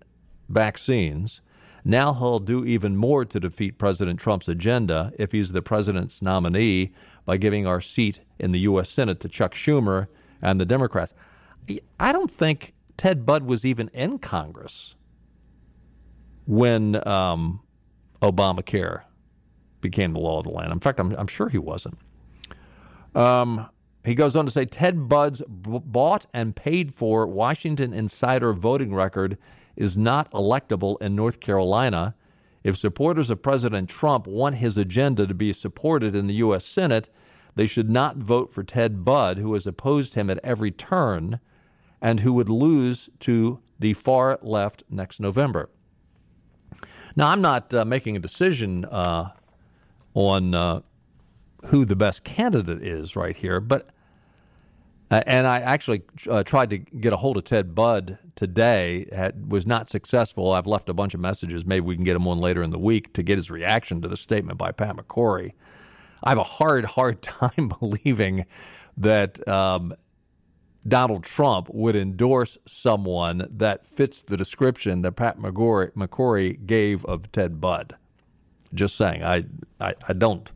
vaccines. 0.49 1.41
Now 1.83 2.13
he'll 2.13 2.39
do 2.39 2.65
even 2.65 2.97
more 2.97 3.23
to 3.23 3.39
defeat 3.39 3.77
President 3.77 4.19
Trump's 4.19 4.49
agenda 4.49 5.13
if 5.17 5.31
he's 5.31 5.53
the 5.53 5.61
president's 5.61 6.21
nominee 6.21 6.91
by 7.27 7.37
giving 7.37 7.67
our 7.67 7.81
seat 7.81 8.21
in 8.39 8.53
the 8.53 8.59
U.S. 8.61 8.89
Senate 8.89 9.19
to 9.19 9.27
Chuck 9.27 9.53
Schumer 9.53 10.07
and 10.41 10.59
the 10.59 10.65
Democrats. 10.65 11.13
I 11.99 12.11
don't 12.11 12.31
think 12.31 12.73
Ted 12.95 13.25
Budd 13.25 13.43
was 13.43 13.65
even 13.65 13.89
in 13.89 14.17
Congress 14.17 14.95
when 16.45 17.05
um, 17.05 17.59
Obamacare 18.21 19.01
became 19.81 20.13
the 20.13 20.19
law 20.19 20.39
of 20.39 20.45
the 20.45 20.51
land. 20.51 20.71
In 20.71 20.79
fact, 20.79 20.99
I'm, 20.99 21.13
I'm 21.15 21.27
sure 21.27 21.49
he 21.49 21.57
wasn't. 21.57 21.97
Um, 23.13 23.67
he 24.05 24.15
goes 24.15 24.37
on 24.37 24.45
to 24.45 24.51
say 24.51 24.63
Ted 24.63 25.09
Budd's 25.09 25.41
b- 25.41 25.81
bought 25.83 26.27
and 26.33 26.55
paid 26.55 26.95
for 26.95 27.27
Washington 27.27 27.93
insider 27.93 28.53
voting 28.53 28.95
record 28.95 29.37
is 29.75 29.97
not 29.97 30.31
electable 30.31 30.99
in 31.01 31.13
North 31.13 31.41
Carolina. 31.41 32.15
If 32.67 32.75
supporters 32.75 33.29
of 33.29 33.41
President 33.41 33.89
Trump 33.89 34.27
want 34.27 34.55
his 34.55 34.77
agenda 34.77 35.25
to 35.25 35.33
be 35.33 35.53
supported 35.53 36.17
in 36.17 36.27
the 36.27 36.33
U.S. 36.33 36.65
Senate, 36.65 37.07
they 37.55 37.65
should 37.65 37.89
not 37.89 38.17
vote 38.17 38.51
for 38.53 38.61
Ted 38.61 39.05
Budd, 39.05 39.37
who 39.37 39.53
has 39.53 39.65
opposed 39.65 40.15
him 40.15 40.29
at 40.29 40.37
every 40.43 40.71
turn 40.71 41.39
and 42.01 42.19
who 42.19 42.33
would 42.33 42.49
lose 42.49 43.09
to 43.21 43.61
the 43.79 43.93
far 43.93 44.37
left 44.41 44.83
next 44.89 45.21
November. 45.21 45.69
Now, 47.15 47.29
I'm 47.29 47.39
not 47.39 47.73
uh, 47.73 47.85
making 47.85 48.17
a 48.17 48.19
decision 48.19 48.83
uh, 48.83 49.31
on 50.13 50.53
uh, 50.53 50.81
who 51.67 51.85
the 51.85 51.95
best 51.95 52.25
candidate 52.25 52.81
is 52.81 53.15
right 53.15 53.37
here, 53.37 53.61
but 53.61 53.87
uh, 55.09 55.23
and 55.25 55.47
I 55.47 55.59
actually 55.59 56.03
uh, 56.29 56.43
tried 56.43 56.69
to 56.71 56.77
get 56.77 57.13
a 57.13 57.17
hold 57.17 57.37
of 57.37 57.45
Ted 57.45 57.73
Budd 57.73 58.17
today. 58.35 59.07
Had, 59.11 59.51
was 59.51 59.65
not 59.65 59.89
successful. 59.89 60.51
I've 60.51 60.67
left 60.67 60.89
a 60.89 60.93
bunch 60.93 61.13
of 61.13 61.19
messages. 61.19 61.65
Maybe 61.65 61.85
we 61.85 61.95
can 61.95 62.03
get 62.03 62.15
him 62.15 62.27
on 62.27 62.39
later 62.39 62.61
in 62.61 62.71
the 62.71 62.79
week 62.79 63.13
to 63.13 63.23
get 63.23 63.37
his 63.37 63.49
reaction 63.49 64.01
to 64.01 64.07
the 64.07 64.17
statement 64.17 64.57
by 64.57 64.71
Pat 64.71 64.97
McCrory. 64.97 65.51
I 66.23 66.29
have 66.29 66.37
a 66.37 66.43
hard, 66.43 66.85
hard 66.85 67.21
time 67.21 67.71
believing 67.79 68.45
that 68.97 69.47
um, 69.47 69.93
Donald 70.85 71.23
Trump 71.23 71.69
would 71.71 71.95
endorse 71.95 72.57
someone 72.65 73.47
that 73.49 73.85
fits 73.85 74.23
the 74.23 74.35
description 74.35 75.03
that 75.03 75.13
Pat 75.13 75.39
McCrory, 75.39 75.91
McCrory 75.91 76.65
gave 76.65 77.05
of 77.05 77.31
Ted 77.31 77.61
Budd. 77.61 77.95
Just 78.73 78.95
saying, 78.95 79.23
I, 79.23 79.45
I, 79.79 79.93
I 80.07 80.13
don't. 80.13 80.51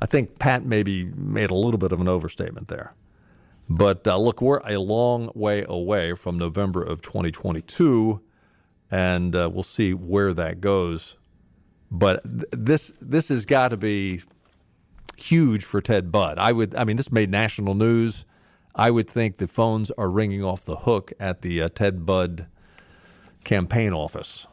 I 0.00 0.06
think 0.06 0.38
Pat 0.38 0.64
maybe 0.64 1.04
made 1.04 1.50
a 1.50 1.54
little 1.54 1.78
bit 1.78 1.92
of 1.92 2.00
an 2.00 2.08
overstatement 2.08 2.68
there. 2.68 2.94
But 3.70 4.06
uh, 4.06 4.18
look, 4.18 4.42
we're 4.42 4.60
a 4.66 4.78
long 4.80 5.30
way 5.34 5.64
away 5.68 6.14
from 6.16 6.38
November 6.38 6.82
of 6.82 7.02
2022. 7.02 8.20
and 8.90 9.36
uh, 9.36 9.50
we'll 9.52 9.64
see 9.64 9.94
where 9.94 10.34
that 10.34 10.60
goes. 10.60 11.16
But 11.90 12.24
th- 12.24 12.46
this 12.52 12.92
this 13.00 13.30
has 13.30 13.46
got 13.46 13.70
to 13.70 13.78
be 13.78 14.22
huge 15.16 15.64
for 15.64 15.80
Ted 15.82 16.12
Budd. 16.12 16.38
I 16.38 16.52
would. 16.52 16.74
I 16.76 16.84
mean, 16.84 16.96
this 16.98 17.12
made 17.12 17.30
national 17.30 17.74
news. 17.74 18.26
I 18.74 18.90
would 18.90 19.10
think 19.10 19.38
the 19.38 19.48
phones 19.48 19.90
are 19.92 20.10
ringing 20.10 20.44
off 20.44 20.64
the 20.64 20.76
hook 20.78 21.12
at 21.20 21.42
the 21.42 21.62
uh, 21.62 21.70
Ted 21.70 22.06
Budd 22.06 22.46
campaign 23.44 23.92
office. 23.92 24.46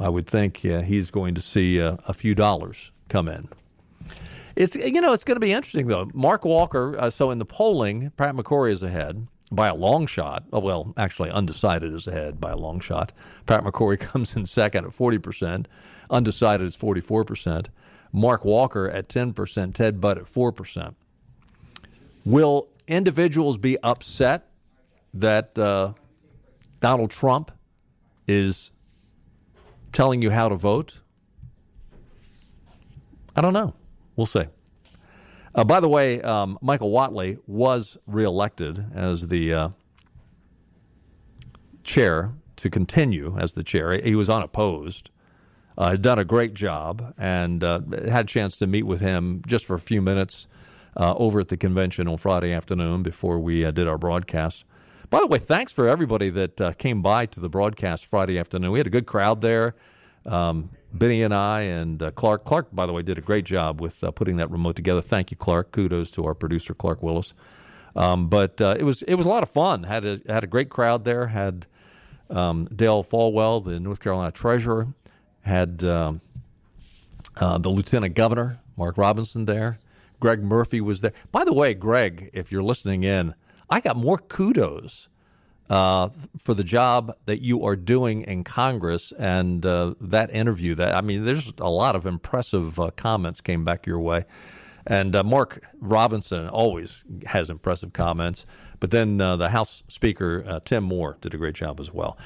I 0.00 0.08
would 0.10 0.26
think 0.28 0.58
he's 0.58 1.10
going 1.10 1.34
to 1.36 1.40
see 1.42 1.80
uh, 1.80 1.96
a 2.08 2.14
few 2.14 2.34
dollars 2.34 2.92
come 3.08 3.28
in. 3.28 3.48
It's 4.58 4.74
you 4.74 5.00
know 5.00 5.12
it's 5.12 5.22
going 5.22 5.36
to 5.36 5.40
be 5.40 5.52
interesting 5.52 5.86
though. 5.86 6.10
Mark 6.12 6.44
Walker. 6.44 6.96
Uh, 6.98 7.10
so 7.10 7.30
in 7.30 7.38
the 7.38 7.44
polling, 7.44 8.10
Pat 8.16 8.34
McCrory 8.34 8.72
is 8.72 8.82
ahead 8.82 9.28
by 9.52 9.68
a 9.68 9.74
long 9.74 10.08
shot. 10.08 10.42
Oh, 10.52 10.58
well, 10.58 10.92
actually, 10.96 11.30
undecided 11.30 11.94
is 11.94 12.08
ahead 12.08 12.40
by 12.40 12.50
a 12.50 12.56
long 12.56 12.80
shot. 12.80 13.12
Pat 13.46 13.62
McCrory 13.62 14.00
comes 14.00 14.34
in 14.34 14.46
second 14.46 14.84
at 14.84 14.92
forty 14.92 15.16
percent. 15.16 15.68
Undecided 16.10 16.66
is 16.66 16.74
forty 16.74 17.00
four 17.00 17.24
percent. 17.24 17.70
Mark 18.12 18.44
Walker 18.44 18.90
at 18.90 19.08
ten 19.08 19.32
percent. 19.32 19.76
Ted 19.76 20.00
Budd 20.00 20.18
at 20.18 20.26
four 20.26 20.50
percent. 20.50 20.96
Will 22.24 22.66
individuals 22.88 23.58
be 23.58 23.78
upset 23.84 24.50
that 25.14 25.56
uh, 25.56 25.92
Donald 26.80 27.12
Trump 27.12 27.52
is 28.26 28.72
telling 29.92 30.20
you 30.20 30.30
how 30.30 30.48
to 30.48 30.56
vote? 30.56 30.98
I 33.36 33.40
don't 33.40 33.52
know. 33.52 33.74
We'll 34.18 34.26
see. 34.26 34.46
Uh, 35.54 35.62
by 35.62 35.78
the 35.78 35.88
way, 35.88 36.20
um, 36.22 36.58
Michael 36.60 36.90
Whatley 36.90 37.38
was 37.46 37.96
reelected 38.04 38.86
as 38.92 39.28
the 39.28 39.54
uh, 39.54 39.68
chair 41.84 42.32
to 42.56 42.68
continue 42.68 43.38
as 43.38 43.54
the 43.54 43.62
chair. 43.62 43.92
He 43.92 44.16
was 44.16 44.28
unopposed. 44.28 45.10
Uh, 45.78 45.90
had 45.90 46.02
done 46.02 46.18
a 46.18 46.24
great 46.24 46.54
job 46.54 47.14
and 47.16 47.62
uh, 47.62 47.80
had 48.08 48.24
a 48.24 48.28
chance 48.28 48.56
to 48.56 48.66
meet 48.66 48.82
with 48.82 49.00
him 49.00 49.40
just 49.46 49.64
for 49.64 49.74
a 49.74 49.80
few 49.80 50.02
minutes 50.02 50.48
uh, 50.96 51.14
over 51.14 51.38
at 51.38 51.46
the 51.46 51.56
convention 51.56 52.08
on 52.08 52.16
Friday 52.16 52.52
afternoon 52.52 53.04
before 53.04 53.38
we 53.38 53.64
uh, 53.64 53.70
did 53.70 53.86
our 53.86 53.98
broadcast. 53.98 54.64
By 55.10 55.20
the 55.20 55.28
way, 55.28 55.38
thanks 55.38 55.70
for 55.70 55.88
everybody 55.88 56.28
that 56.30 56.76
came 56.78 57.02
by 57.02 57.26
to 57.26 57.38
the 57.38 57.48
broadcast 57.48 58.04
Friday 58.04 58.36
afternoon. 58.36 58.72
We 58.72 58.80
had 58.80 58.88
a 58.88 58.90
good 58.90 59.06
crowd 59.06 59.42
there. 59.42 59.76
Um, 60.28 60.70
Benny 60.92 61.22
and 61.22 61.34
I 61.34 61.62
and 61.62 62.02
uh, 62.02 62.10
Clark. 62.12 62.44
Clark, 62.44 62.68
by 62.72 62.86
the 62.86 62.92
way, 62.92 63.02
did 63.02 63.18
a 63.18 63.20
great 63.20 63.44
job 63.44 63.80
with 63.80 64.02
uh, 64.02 64.10
putting 64.10 64.36
that 64.36 64.50
remote 64.50 64.76
together. 64.76 65.00
Thank 65.00 65.30
you, 65.30 65.36
Clark. 65.36 65.72
Kudos 65.72 66.10
to 66.12 66.24
our 66.24 66.34
producer, 66.34 66.74
Clark 66.74 67.02
Willis. 67.02 67.34
Um, 67.96 68.28
but 68.28 68.60
uh, 68.60 68.76
it 68.78 68.84
was 68.84 69.02
it 69.02 69.14
was 69.14 69.26
a 69.26 69.28
lot 69.28 69.42
of 69.42 69.48
fun. 69.48 69.82
Had 69.84 70.04
a 70.04 70.20
had 70.28 70.44
a 70.44 70.46
great 70.46 70.70
crowd 70.70 71.04
there. 71.04 71.28
Had 71.28 71.66
um, 72.30 72.68
Dale 72.74 73.02
Folwell, 73.02 73.64
the 73.64 73.80
North 73.80 74.00
Carolina 74.00 74.30
treasurer, 74.32 74.88
had 75.42 75.82
um, 75.84 76.20
uh, 77.36 77.58
the 77.58 77.68
lieutenant 77.68 78.14
governor, 78.14 78.60
Mark 78.76 78.96
Robinson, 78.96 79.46
there. 79.46 79.78
Greg 80.20 80.42
Murphy 80.42 80.80
was 80.80 81.00
there. 81.00 81.12
By 81.30 81.44
the 81.44 81.52
way, 81.52 81.74
Greg, 81.74 82.30
if 82.32 82.50
you're 82.50 82.62
listening 82.62 83.04
in, 83.04 83.34
I 83.70 83.80
got 83.80 83.96
more 83.96 84.18
kudos 84.18 85.08
uh, 85.70 86.08
for 86.38 86.54
the 86.54 86.64
job 86.64 87.14
that 87.26 87.40
you 87.40 87.64
are 87.64 87.76
doing 87.76 88.22
in 88.22 88.44
Congress 88.44 89.12
and 89.12 89.64
uh, 89.66 89.94
that 90.00 90.30
interview. 90.32 90.74
That 90.74 90.94
I 90.94 91.00
mean, 91.00 91.24
there's 91.24 91.52
a 91.58 91.70
lot 91.70 91.96
of 91.96 92.06
impressive 92.06 92.78
uh, 92.80 92.90
comments 92.96 93.40
came 93.40 93.64
back 93.64 93.86
your 93.86 94.00
way, 94.00 94.24
and 94.86 95.14
uh, 95.14 95.22
Mark 95.22 95.62
Robinson 95.80 96.48
always 96.48 97.04
has 97.26 97.50
impressive 97.50 97.92
comments. 97.92 98.46
But 98.80 98.90
then 98.92 99.20
uh, 99.20 99.36
the 99.36 99.50
House 99.50 99.82
Speaker 99.88 100.44
uh, 100.46 100.60
Tim 100.64 100.84
Moore 100.84 101.18
did 101.20 101.34
a 101.34 101.36
great 101.36 101.54
job 101.54 101.80
as 101.80 101.92
well. 101.92 102.16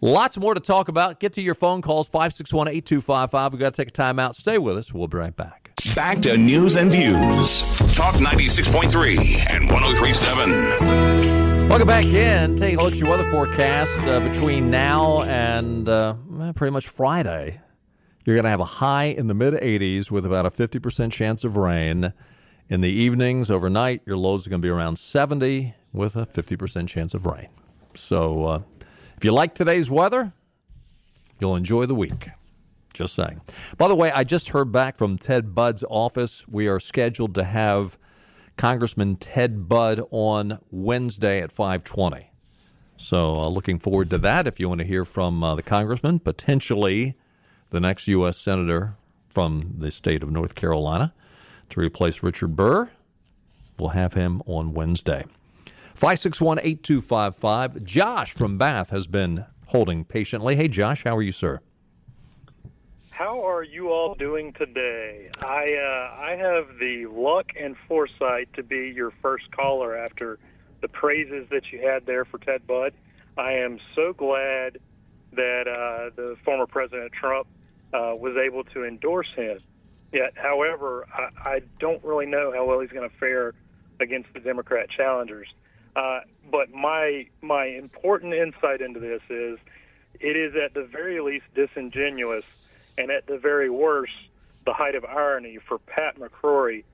Lots 0.00 0.38
more 0.38 0.54
to 0.54 0.60
talk 0.60 0.88
about. 0.88 1.18
Get 1.18 1.32
to 1.34 1.42
your 1.42 1.54
phone 1.54 1.82
calls 1.82 2.08
561 2.08 2.68
8255. 2.68 3.52
We've 3.52 3.60
got 3.60 3.74
to 3.74 3.82
take 3.82 3.88
a 3.88 3.92
time 3.92 4.18
out. 4.18 4.36
Stay 4.36 4.56
with 4.56 4.76
us. 4.76 4.92
We'll 4.92 5.08
be 5.08 5.18
right 5.18 5.36
back. 5.36 5.67
Back 5.94 6.20
to 6.20 6.36
news 6.36 6.76
and 6.76 6.90
views. 6.90 7.62
Talk 7.94 8.14
96.3 8.16 9.50
and 9.50 9.70
1037. 9.70 11.68
Welcome 11.68 11.88
back 11.88 12.04
in. 12.04 12.56
Taking 12.56 12.78
a 12.78 12.82
look 12.82 12.92
at 12.92 12.98
your 12.98 13.10
weather 13.10 13.28
forecast 13.30 13.90
uh, 14.00 14.20
between 14.20 14.70
now 14.70 15.22
and 15.22 15.88
uh, 15.88 16.14
pretty 16.54 16.70
much 16.70 16.88
Friday. 16.88 17.60
You're 18.24 18.36
going 18.36 18.44
to 18.44 18.50
have 18.50 18.60
a 18.60 18.64
high 18.64 19.04
in 19.04 19.26
the 19.26 19.34
mid 19.34 19.54
80s 19.54 20.10
with 20.10 20.24
about 20.24 20.46
a 20.46 20.50
50% 20.50 21.10
chance 21.10 21.44
of 21.44 21.56
rain. 21.56 22.12
In 22.68 22.80
the 22.80 22.90
evenings, 22.90 23.50
overnight, 23.50 24.02
your 24.06 24.16
lows 24.16 24.46
are 24.46 24.50
going 24.50 24.62
to 24.62 24.66
be 24.66 24.70
around 24.70 24.98
70 24.98 25.74
with 25.92 26.16
a 26.16 26.26
50% 26.26 26.88
chance 26.88 27.14
of 27.14 27.26
rain. 27.26 27.48
So 27.94 28.44
uh, 28.44 28.62
if 29.16 29.24
you 29.24 29.32
like 29.32 29.54
today's 29.54 29.90
weather, 29.90 30.32
you'll 31.40 31.56
enjoy 31.56 31.86
the 31.86 31.94
week. 31.94 32.28
Just 32.94 33.14
saying. 33.14 33.40
By 33.76 33.88
the 33.88 33.94
way, 33.94 34.10
I 34.10 34.24
just 34.24 34.50
heard 34.50 34.72
back 34.72 34.96
from 34.96 35.18
Ted 35.18 35.54
Budd's 35.54 35.84
office. 35.88 36.46
We 36.48 36.66
are 36.68 36.80
scheduled 36.80 37.34
to 37.36 37.44
have 37.44 37.96
Congressman 38.56 39.16
Ted 39.16 39.68
Budd 39.68 40.02
on 40.10 40.58
Wednesday 40.70 41.40
at 41.40 41.52
520. 41.52 42.30
So 42.96 43.36
uh, 43.36 43.48
looking 43.48 43.78
forward 43.78 44.10
to 44.10 44.18
that. 44.18 44.46
If 44.46 44.58
you 44.58 44.68
want 44.68 44.80
to 44.80 44.86
hear 44.86 45.04
from 45.04 45.42
uh, 45.42 45.54
the 45.54 45.62
congressman, 45.62 46.18
potentially 46.18 47.16
the 47.70 47.80
next 47.80 48.08
U.S. 48.08 48.36
senator 48.36 48.96
from 49.28 49.74
the 49.78 49.90
state 49.90 50.22
of 50.22 50.30
North 50.30 50.56
Carolina 50.56 51.14
to 51.70 51.80
replace 51.80 52.22
Richard 52.22 52.56
Burr, 52.56 52.90
we'll 53.78 53.90
have 53.90 54.14
him 54.14 54.42
on 54.46 54.74
Wednesday. 54.74 55.24
561 55.94 56.58
8255. 56.58 57.84
Josh 57.84 58.32
from 58.32 58.58
Bath 58.58 58.90
has 58.90 59.06
been 59.06 59.46
holding 59.66 60.04
patiently. 60.04 60.56
Hey, 60.56 60.66
Josh, 60.68 61.04
how 61.04 61.16
are 61.16 61.22
you, 61.22 61.32
sir? 61.32 61.60
How 63.18 63.48
are 63.48 63.64
you 63.64 63.90
all 63.90 64.14
doing 64.14 64.52
today? 64.52 65.28
I 65.42 65.74
uh, 65.74 66.22
I 66.22 66.36
have 66.36 66.78
the 66.78 67.06
luck 67.06 67.50
and 67.58 67.76
foresight 67.88 68.48
to 68.52 68.62
be 68.62 68.92
your 68.94 69.10
first 69.20 69.50
caller 69.50 69.96
after 69.96 70.38
the 70.82 70.86
praises 70.86 71.48
that 71.50 71.72
you 71.72 71.80
had 71.80 72.06
there 72.06 72.24
for 72.24 72.38
Ted 72.38 72.64
Budd. 72.64 72.92
I 73.36 73.54
am 73.54 73.80
so 73.96 74.12
glad 74.12 74.78
that 75.32 75.66
uh, 75.66 76.14
the 76.14 76.36
former 76.44 76.68
President 76.68 77.10
Trump 77.10 77.48
uh, 77.92 78.14
was 78.16 78.36
able 78.36 78.62
to 78.62 78.84
endorse 78.84 79.34
him. 79.34 79.58
Yet, 80.12 80.34
however, 80.36 81.04
I, 81.12 81.54
I 81.54 81.62
don't 81.80 82.04
really 82.04 82.26
know 82.26 82.52
how 82.52 82.66
well 82.66 82.78
he's 82.78 82.90
going 82.92 83.10
to 83.10 83.16
fare 83.16 83.52
against 83.98 84.32
the 84.32 84.38
Democrat 84.38 84.90
challengers. 84.90 85.48
Uh, 85.96 86.20
but 86.52 86.70
my 86.72 87.26
my 87.42 87.64
important 87.64 88.32
insight 88.32 88.80
into 88.80 89.00
this 89.00 89.22
is, 89.28 89.58
it 90.20 90.36
is 90.36 90.54
at 90.54 90.72
the 90.72 90.84
very 90.84 91.20
least 91.20 91.46
disingenuous 91.56 92.44
and 92.98 93.10
at 93.10 93.26
the 93.26 93.38
very 93.38 93.70
worst, 93.70 94.12
the 94.66 94.74
height 94.74 94.96
of 94.96 95.04
irony 95.04 95.58
for 95.66 95.78
Pat 95.78 96.18
McCrory 96.18 96.84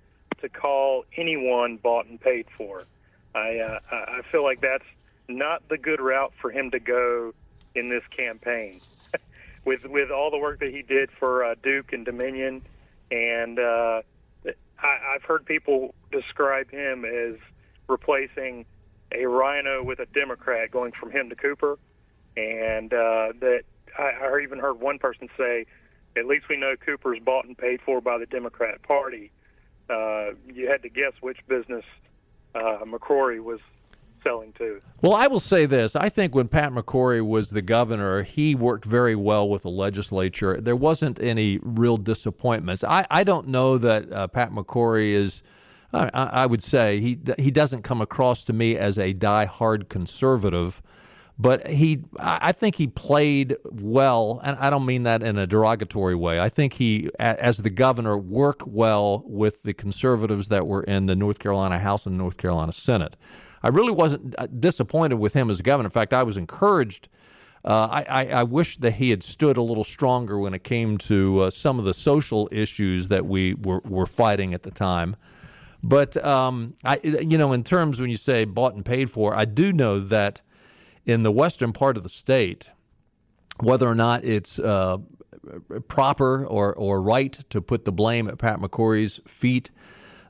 to 0.42 0.48
call 0.48 1.04
anyone 1.16 1.78
bought 1.78 2.06
and 2.06 2.20
paid 2.20 2.46
for. 2.56 2.84
I 3.34 3.58
uh, 3.58 3.78
I 3.90 4.20
feel 4.30 4.44
like 4.44 4.60
that's 4.60 4.84
not 5.26 5.66
the 5.68 5.78
good 5.78 6.00
route 6.00 6.32
for 6.40 6.50
him 6.50 6.70
to 6.70 6.78
go 6.78 7.32
in 7.74 7.88
this 7.88 8.04
campaign. 8.10 8.80
with 9.64 9.84
with 9.86 10.10
all 10.10 10.30
the 10.30 10.38
work 10.38 10.60
that 10.60 10.70
he 10.72 10.82
did 10.82 11.10
for 11.18 11.44
uh, 11.44 11.54
Duke 11.62 11.92
and 11.92 12.04
Dominion, 12.04 12.62
and 13.10 13.58
uh, 13.58 14.02
I, 14.78 14.98
I've 15.14 15.22
heard 15.22 15.46
people 15.46 15.94
describe 16.12 16.70
him 16.70 17.04
as 17.04 17.36
replacing 17.88 18.66
a 19.10 19.26
RINO 19.26 19.82
with 19.82 20.00
a 20.00 20.06
Democrat, 20.06 20.70
going 20.70 20.92
from 20.92 21.10
him 21.10 21.30
to 21.30 21.36
Cooper, 21.36 21.78
and 22.36 22.92
uh, 22.92 23.32
that 23.40 23.62
I, 23.98 24.12
I 24.22 24.40
even 24.42 24.58
heard 24.58 24.80
one 24.80 24.98
person 24.98 25.28
say 25.36 25.66
at 26.16 26.26
least 26.26 26.48
we 26.48 26.56
know 26.56 26.74
Cooper's 26.76 27.18
bought 27.24 27.44
and 27.44 27.56
paid 27.56 27.80
for 27.82 28.00
by 28.00 28.18
the 28.18 28.26
Democrat 28.26 28.82
Party. 28.82 29.30
Uh, 29.90 30.30
you 30.52 30.68
had 30.68 30.82
to 30.82 30.88
guess 30.88 31.12
which 31.20 31.38
business 31.48 31.84
uh, 32.54 32.78
McCrory 32.84 33.42
was 33.42 33.60
selling 34.22 34.52
to. 34.54 34.80
Well, 35.02 35.14
I 35.14 35.26
will 35.26 35.40
say 35.40 35.66
this. 35.66 35.94
I 35.94 36.08
think 36.08 36.34
when 36.34 36.48
Pat 36.48 36.72
McCrory 36.72 37.24
was 37.24 37.50
the 37.50 37.62
governor, 37.62 38.22
he 38.22 38.54
worked 38.54 38.84
very 38.84 39.14
well 39.14 39.48
with 39.48 39.62
the 39.62 39.70
legislature. 39.70 40.58
There 40.60 40.76
wasn't 40.76 41.20
any 41.20 41.58
real 41.62 41.98
disappointments. 41.98 42.82
I, 42.82 43.06
I 43.10 43.22
don't 43.22 43.48
know 43.48 43.76
that 43.78 44.10
uh, 44.10 44.26
Pat 44.28 44.50
McCrory 44.50 45.12
is. 45.12 45.42
I, 45.92 46.08
I 46.12 46.46
would 46.46 46.62
say 46.62 46.98
he 46.98 47.20
he 47.38 47.52
doesn't 47.52 47.82
come 47.82 48.00
across 48.00 48.42
to 48.46 48.52
me 48.52 48.76
as 48.76 48.98
a 48.98 49.12
die-hard 49.12 49.88
conservative 49.88 50.82
but 51.38 51.66
he 51.66 52.04
I 52.18 52.52
think 52.52 52.76
he 52.76 52.86
played 52.86 53.56
well, 53.64 54.40
and 54.44 54.56
I 54.58 54.70
don't 54.70 54.86
mean 54.86 55.02
that 55.02 55.22
in 55.22 55.36
a 55.36 55.46
derogatory 55.46 56.14
way. 56.14 56.38
I 56.38 56.48
think 56.48 56.74
he, 56.74 57.10
as 57.18 57.56
the 57.56 57.70
governor, 57.70 58.16
worked 58.16 58.66
well 58.66 59.24
with 59.26 59.64
the 59.64 59.74
conservatives 59.74 60.48
that 60.48 60.66
were 60.66 60.84
in 60.84 61.06
the 61.06 61.16
North 61.16 61.40
Carolina 61.40 61.80
House 61.80 62.06
and 62.06 62.16
North 62.16 62.36
Carolina 62.36 62.72
Senate. 62.72 63.16
I 63.64 63.68
really 63.68 63.92
wasn't 63.92 64.34
uh, 64.38 64.46
disappointed 64.46 65.16
with 65.16 65.32
him 65.32 65.50
as 65.50 65.60
governor. 65.60 65.86
In 65.86 65.90
fact, 65.90 66.12
I 66.12 66.22
was 66.22 66.36
encouraged. 66.36 67.08
Uh, 67.64 67.88
I, 67.90 68.02
I, 68.02 68.26
I, 68.26 68.42
wish 68.42 68.76
that 68.76 68.92
he 68.92 69.08
had 69.08 69.22
stood 69.22 69.56
a 69.56 69.62
little 69.62 69.84
stronger 69.84 70.38
when 70.38 70.52
it 70.52 70.64
came 70.64 70.98
to 70.98 71.40
uh, 71.40 71.50
some 71.50 71.78
of 71.78 71.86
the 71.86 71.94
social 71.94 72.46
issues 72.52 73.08
that 73.08 73.24
we 73.24 73.54
were, 73.54 73.80
were 73.86 74.04
fighting 74.04 74.52
at 74.52 74.64
the 74.64 74.70
time. 74.70 75.16
But 75.82 76.22
um, 76.22 76.74
I, 76.84 77.00
you 77.02 77.38
know, 77.38 77.54
in 77.54 77.64
terms 77.64 77.98
when 77.98 78.10
you 78.10 78.18
say 78.18 78.44
bought 78.44 78.74
and 78.74 78.84
paid 78.84 79.10
for, 79.10 79.34
I 79.34 79.46
do 79.46 79.72
know 79.72 79.98
that 79.98 80.42
in 81.06 81.22
the 81.22 81.32
western 81.32 81.72
part 81.72 81.96
of 81.96 82.02
the 82.02 82.08
state, 82.08 82.70
whether 83.60 83.88
or 83.88 83.94
not 83.94 84.24
it's 84.24 84.58
uh, 84.58 84.98
proper 85.88 86.46
or, 86.46 86.74
or 86.74 87.02
right 87.02 87.32
to 87.50 87.60
put 87.60 87.84
the 87.84 87.92
blame 87.92 88.28
at 88.28 88.38
Pat 88.38 88.58
McCrory's 88.58 89.20
feet. 89.26 89.70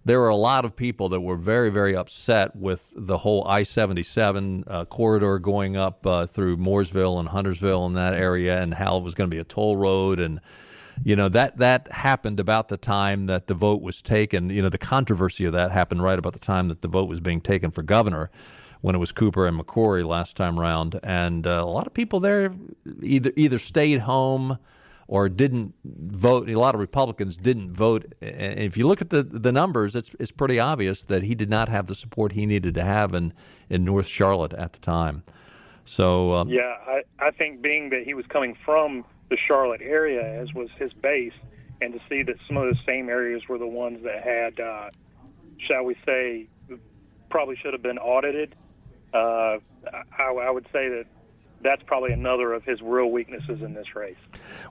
There 0.04 0.20
were 0.20 0.28
a 0.28 0.36
lot 0.36 0.66
of 0.66 0.76
people 0.76 1.08
that 1.10 1.20
were 1.20 1.36
very, 1.36 1.70
very 1.70 1.96
upset 1.96 2.54
with 2.54 2.92
the 2.94 3.18
whole 3.18 3.46
I 3.46 3.62
77 3.62 4.64
uh, 4.66 4.84
corridor 4.84 5.38
going 5.38 5.76
up 5.76 6.06
uh, 6.06 6.26
through 6.26 6.58
Mooresville 6.58 7.18
and 7.18 7.30
Huntersville 7.30 7.86
and 7.86 7.96
that 7.96 8.12
area, 8.12 8.60
and 8.60 8.74
how 8.74 8.98
it 8.98 9.02
was 9.02 9.14
going 9.14 9.30
to 9.30 9.34
be 9.34 9.40
a 9.40 9.44
toll 9.44 9.78
road. 9.78 10.20
And, 10.20 10.42
you 11.02 11.16
know, 11.16 11.30
that, 11.30 11.56
that 11.56 11.90
happened 11.90 12.38
about 12.38 12.68
the 12.68 12.76
time 12.76 13.26
that 13.26 13.46
the 13.46 13.54
vote 13.54 13.80
was 13.80 14.02
taken. 14.02 14.50
You 14.50 14.60
know, 14.60 14.68
the 14.68 14.76
controversy 14.76 15.46
of 15.46 15.54
that 15.54 15.70
happened 15.70 16.02
right 16.02 16.18
about 16.18 16.34
the 16.34 16.38
time 16.38 16.68
that 16.68 16.82
the 16.82 16.88
vote 16.88 17.08
was 17.08 17.20
being 17.20 17.40
taken 17.40 17.70
for 17.70 17.82
governor 17.82 18.30
when 18.84 18.94
it 18.94 18.98
was 18.98 19.12
Cooper 19.12 19.46
and 19.46 19.58
McCrory 19.58 20.04
last 20.04 20.36
time 20.36 20.60
around, 20.60 21.00
and 21.02 21.46
uh, 21.46 21.52
a 21.52 21.64
lot 21.64 21.86
of 21.86 21.94
people 21.94 22.20
there 22.20 22.52
either 23.02 23.32
either 23.34 23.58
stayed 23.58 24.00
home 24.00 24.58
or 25.08 25.30
didn't 25.30 25.72
vote. 25.84 26.50
A 26.50 26.58
lot 26.58 26.74
of 26.74 26.82
Republicans 26.82 27.38
didn't 27.38 27.72
vote. 27.72 28.12
And 28.20 28.58
if 28.58 28.76
you 28.76 28.86
look 28.86 29.00
at 29.00 29.08
the 29.08 29.22
the 29.22 29.52
numbers, 29.52 29.96
it's 29.96 30.10
it's 30.20 30.30
pretty 30.30 30.60
obvious 30.60 31.02
that 31.04 31.22
he 31.22 31.34
did 31.34 31.48
not 31.48 31.70
have 31.70 31.86
the 31.86 31.94
support 31.94 32.32
he 32.32 32.44
needed 32.44 32.74
to 32.74 32.84
have 32.84 33.14
in 33.14 33.32
in 33.70 33.86
North 33.86 34.06
Charlotte 34.06 34.52
at 34.52 34.74
the 34.74 34.80
time. 34.80 35.22
So 35.86 36.34
um, 36.34 36.50
yeah, 36.50 36.74
I 36.86 37.04
I 37.18 37.30
think 37.30 37.62
being 37.62 37.88
that 37.88 38.02
he 38.04 38.12
was 38.12 38.26
coming 38.26 38.54
from 38.66 39.06
the 39.30 39.38
Charlotte 39.48 39.80
area 39.80 40.22
as 40.42 40.52
was 40.52 40.68
his 40.78 40.92
base, 40.92 41.32
and 41.80 41.94
to 41.94 42.00
see 42.10 42.22
that 42.22 42.36
some 42.46 42.58
of 42.58 42.66
the 42.66 42.78
same 42.84 43.08
areas 43.08 43.48
were 43.48 43.56
the 43.56 43.66
ones 43.66 44.04
that 44.04 44.22
had, 44.22 44.60
uh, 44.60 44.90
shall 45.56 45.84
we 45.84 45.96
say, 46.04 46.48
probably 47.30 47.56
should 47.56 47.72
have 47.72 47.82
been 47.82 47.96
audited 47.96 48.54
uh, 49.14 49.58
I, 50.18 50.24
I 50.24 50.50
would 50.50 50.66
say 50.72 50.88
that 50.88 51.06
that's 51.64 51.82
probably 51.84 52.12
another 52.12 52.52
of 52.52 52.62
his 52.62 52.82
real 52.82 53.10
weaknesses 53.10 53.62
in 53.62 53.72
this 53.72 53.96
race. 53.96 54.16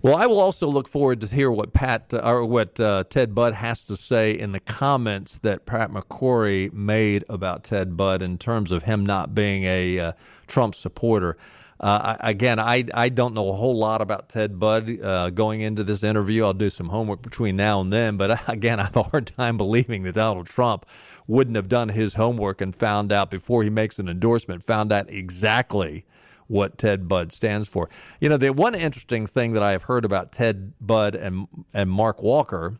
Well, 0.03 0.15
I 0.15 0.27
will 0.27 0.39
also 0.39 0.67
look 0.67 0.87
forward 0.87 1.21
to 1.21 1.27
hear 1.27 1.51
what 1.51 1.73
Pat 1.73 2.13
uh, 2.13 2.19
or 2.23 2.45
what 2.45 2.79
uh, 2.79 3.03
Ted 3.09 3.33
Budd 3.33 3.55
has 3.55 3.83
to 3.85 3.97
say 3.97 4.31
in 4.31 4.51
the 4.51 4.59
comments 4.59 5.39
that 5.39 5.65
Pat 5.65 5.91
McCrory 5.91 6.71
made 6.71 7.25
about 7.27 7.63
Ted 7.63 7.97
Budd 7.97 8.21
in 8.21 8.37
terms 8.37 8.71
of 8.71 8.83
him 8.83 9.05
not 9.05 9.33
being 9.33 9.63
a 9.63 9.99
uh, 9.99 10.11
Trump 10.45 10.75
supporter. 10.75 11.35
Uh, 11.79 12.15
again, 12.19 12.59
I 12.59 12.85
I 12.93 13.09
don't 13.09 13.33
know 13.33 13.49
a 13.49 13.53
whole 13.53 13.77
lot 13.77 14.01
about 14.01 14.29
Ted 14.29 14.59
Budd 14.59 14.99
uh, 15.01 15.29
going 15.31 15.61
into 15.61 15.83
this 15.83 16.03
interview. 16.03 16.45
I'll 16.45 16.53
do 16.53 16.69
some 16.69 16.89
homework 16.89 17.21
between 17.21 17.55
now 17.55 17.81
and 17.81 17.91
then, 17.91 18.17
but 18.17 18.41
again, 18.47 18.79
I 18.79 18.83
have 18.83 18.95
a 18.95 19.03
hard 19.03 19.27
time 19.27 19.57
believing 19.57 20.03
that 20.03 20.13
Donald 20.13 20.47
Trump 20.47 20.85
wouldn't 21.27 21.55
have 21.55 21.69
done 21.69 21.89
his 21.89 22.15
homework 22.15 22.61
and 22.61 22.75
found 22.75 23.11
out 23.11 23.31
before 23.31 23.63
he 23.63 23.69
makes 23.69 23.99
an 23.99 24.07
endorsement, 24.07 24.63
found 24.63 24.91
out 24.91 25.09
exactly 25.09 26.05
what 26.47 26.77
Ted 26.77 27.07
Budd 27.07 27.31
stands 27.31 27.67
for. 27.67 27.89
You 28.19 28.29
know, 28.29 28.37
the 28.37 28.53
one 28.53 28.75
interesting 28.75 29.25
thing 29.25 29.53
that 29.53 29.63
I 29.63 29.71
have 29.71 29.83
heard 29.83 30.05
about 30.05 30.31
Ted 30.31 30.73
Budd 30.79 31.15
and 31.15 31.47
and 31.73 31.89
Mark 31.89 32.21
Walker. 32.21 32.79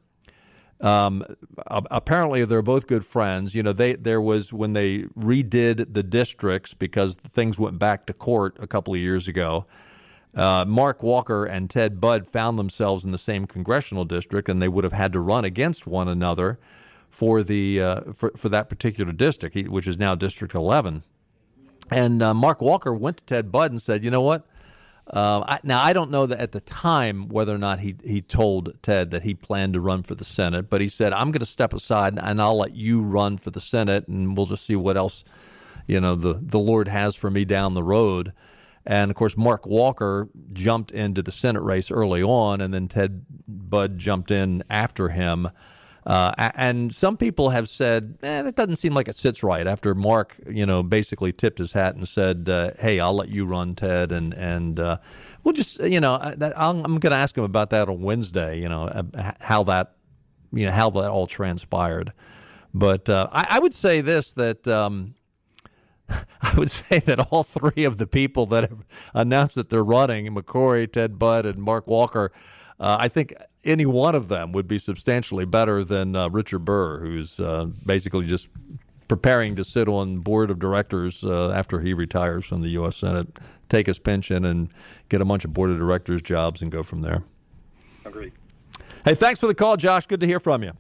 Um, 0.84 1.24
apparently, 1.68 2.44
they're 2.44 2.62
both 2.62 2.88
good 2.88 3.06
friends. 3.06 3.56
You 3.56 3.64
know, 3.64 3.72
they 3.72 3.96
there 3.96 4.22
was 4.22 4.52
when 4.52 4.74
they 4.74 5.04
redid 5.18 5.94
the 5.94 6.04
districts 6.04 6.74
because 6.74 7.16
things 7.16 7.58
went 7.58 7.80
back 7.80 8.06
to 8.08 8.14
court 8.14 8.58
a 8.60 8.68
couple 8.68 8.94
of 8.94 9.00
years 9.00 9.28
ago. 9.30 9.66
Uh, 10.36 10.66
Mark 10.68 11.02
Walker 11.02 11.46
and 11.46 11.70
Ted 11.70 12.02
Budd 12.02 12.28
found 12.28 12.60
themselves 12.60 13.06
in 13.06 13.12
the 13.12 13.18
same 13.18 13.48
congressional 13.48 14.04
district, 14.04 14.50
and 14.50 14.62
they 14.62 14.68
would 14.68 14.84
have 14.84 14.94
had 14.94 15.14
to 15.14 15.22
run 15.22 15.46
against 15.46 15.88
one 15.88 16.10
another 16.10 16.60
for 17.10 17.44
the 17.44 17.82
uh, 17.82 18.02
for 18.14 18.32
for 18.36 18.50
that 18.50 18.68
particular 18.68 19.14
district, 19.14 19.56
which 19.70 19.88
is 19.88 19.98
now 19.98 20.16
District 20.16 20.54
11. 20.54 21.04
And 21.92 22.22
uh, 22.22 22.34
Mark 22.34 22.62
Walker 22.62 22.94
went 22.94 23.18
to 23.18 23.24
Ted 23.26 23.54
Budd 23.54 23.72
and 23.72 23.82
said, 23.82 24.04
"You 24.04 24.12
know 24.12 24.22
what? 24.22 24.46
Uh, 25.06 25.44
I, 25.46 25.60
now 25.64 25.84
I 25.84 25.92
don't 25.92 26.12
know 26.12 26.26
that 26.26 26.40
at 26.40 26.54
the 26.54 26.62
time 26.62 27.28
whether 27.28 27.54
or 27.54 27.58
not 27.58 27.80
he 27.80 27.96
he 28.06 28.22
told 28.22 28.82
Ted 28.82 29.12
that 29.12 29.24
he 29.24 29.34
planned 29.34 29.74
to 29.74 29.82
run 29.82 30.02
for 30.04 30.16
the 30.16 30.24
Senate, 30.24 30.70
but 30.70 30.80
he 30.80 30.88
said, 30.88 31.12
"I'm 31.12 31.32
going 31.32 31.42
to 31.42 31.46
step 31.46 31.74
aside 31.74 32.18
and 32.18 32.42
I'll 32.42 32.58
let 32.58 32.76
you 32.76 33.04
run 33.04 33.38
for 33.38 33.52
the 33.52 33.60
Senate, 33.60 34.08
and 34.08 34.38
we'll 34.38 34.46
just 34.46 34.66
see 34.66 34.78
what 34.78 34.96
else, 34.96 35.26
you 35.88 36.00
know, 36.00 36.16
the 36.16 36.40
the 36.42 36.60
Lord 36.60 36.88
has 36.88 37.16
for 37.16 37.30
me 37.30 37.44
down 37.44 37.74
the 37.74 37.84
road." 37.84 38.32
And 38.86 39.12
of 39.12 39.16
course, 39.16 39.38
Mark 39.38 39.66
Walker 39.66 40.30
jumped 40.52 40.92
into 40.92 41.22
the 41.22 41.32
Senate 41.32 41.64
race 41.64 41.92
early 41.92 42.24
on, 42.24 42.62
and 42.62 42.74
then 42.74 42.88
Ted 42.88 43.26
Budd 43.48 43.98
jumped 43.98 44.32
in 44.32 44.64
after 44.70 45.10
him. 45.10 45.50
Uh, 46.06 46.34
and 46.56 46.94
some 46.94 47.16
people 47.16 47.52
have 47.52 47.70
said, 47.70 48.18
eh, 48.24 48.42
that 48.42 48.56
doesn't 48.56 48.76
seem 48.76 48.94
like 48.94 49.08
it 49.08 49.16
sits 49.16 49.42
right 49.42 49.66
after 49.66 49.96
Mark, 49.96 50.36
you 50.50 50.66
know, 50.66 50.84
basically 50.84 51.32
tipped 51.32 51.60
his 51.60 51.72
hat 51.72 51.96
and 51.96 52.08
said, 52.08 52.50
uh, 52.50 52.72
hey, 52.80 53.00
I'll 53.00 53.16
let 53.16 53.30
you 53.30 53.46
run, 53.46 53.74
Ted. 53.76 54.12
And, 54.12 54.34
and 54.34 54.80
uh, 54.80 54.98
we'll 55.44 55.54
just, 55.54 55.80
you 55.80 56.02
know, 56.02 56.16
I'm 56.16 56.82
going 57.00 57.12
to 57.12 57.18
ask 57.18 57.38
him 57.38 57.46
about 57.46 57.70
that 57.70 57.88
on 57.88 58.02
Wednesday, 58.02 58.60
you 58.60 58.68
know, 58.68 58.88
uh, 58.88 59.32
how 59.40 59.64
that, 59.64 59.96
you 60.52 60.66
know, 60.66 60.74
how 60.74 60.90
that 60.90 61.10
all 61.10 61.28
transpired. 61.28 62.12
But 62.74 63.08
uh, 63.08 63.30
I, 63.32 63.48
I, 63.52 63.60
would 63.60 63.74
say 63.74 64.02
this 64.02 64.34
that. 64.34 64.68
Um, 64.68 65.16
I 66.42 66.54
would 66.58 66.70
say 66.70 67.00
that 67.00 67.32
all 67.32 67.44
three 67.44 67.86
of 67.86 67.98
the 67.98 68.08
people 68.08 68.46
that 68.48 68.70
have 68.70 68.86
announced 69.14 69.56
that 69.56 69.70
they're 69.70 69.84
running, 69.84 70.28
McCrory, 70.28 70.92
Ted 70.92 71.18
Budd, 71.18 71.46
and 71.46 71.60
Mark 71.60 71.88
Walker, 71.88 72.32
uh, 72.78 72.98
I 73.00 73.08
think 73.08 73.34
any 73.64 73.86
one 73.86 74.16
of 74.16 74.28
them 74.28 74.52
would 74.52 74.68
be 74.68 74.78
substantially 74.78 75.46
better 75.46 75.84
than 75.84 76.16
uh, 76.16 76.30
Richard 76.30 76.60
Burr, 76.60 77.00
who's 77.00 77.40
uh, 77.40 77.66
basically 77.86 78.26
just 78.26 78.48
preparing 79.08 79.56
to 79.56 79.64
sit 79.64 79.88
on 79.88 80.18
board 80.18 80.50
of 80.50 80.60
directors 80.60 81.24
uh, 81.24 81.52
after 81.52 81.80
he 81.80 81.94
retires 81.94 82.46
from 82.46 82.62
the 82.62 82.70
U.S. 82.70 82.98
Senate, 82.98 83.28
take 83.70 83.88
his 83.88 84.00
pension, 84.00 84.46
and 84.46 84.70
get 85.10 85.22
a 85.22 85.26
bunch 85.26 85.46
of 85.46 85.54
board 85.54 85.70
of 85.70 85.78
directors 85.78 86.22
jobs 86.22 86.62
and 86.62 86.72
go 86.72 86.84
from 86.84 87.02
there. 87.02 87.24
Agreed. 88.06 88.34
Hey, 89.06 89.16
thanks 89.16 89.40
for 89.40 89.48
the 89.48 89.56
call, 89.56 89.78
Josh. 89.78 90.08
Good 90.08 90.20
to 90.22 90.26
hear 90.26 90.40
from 90.40 90.64
you. 90.64 90.72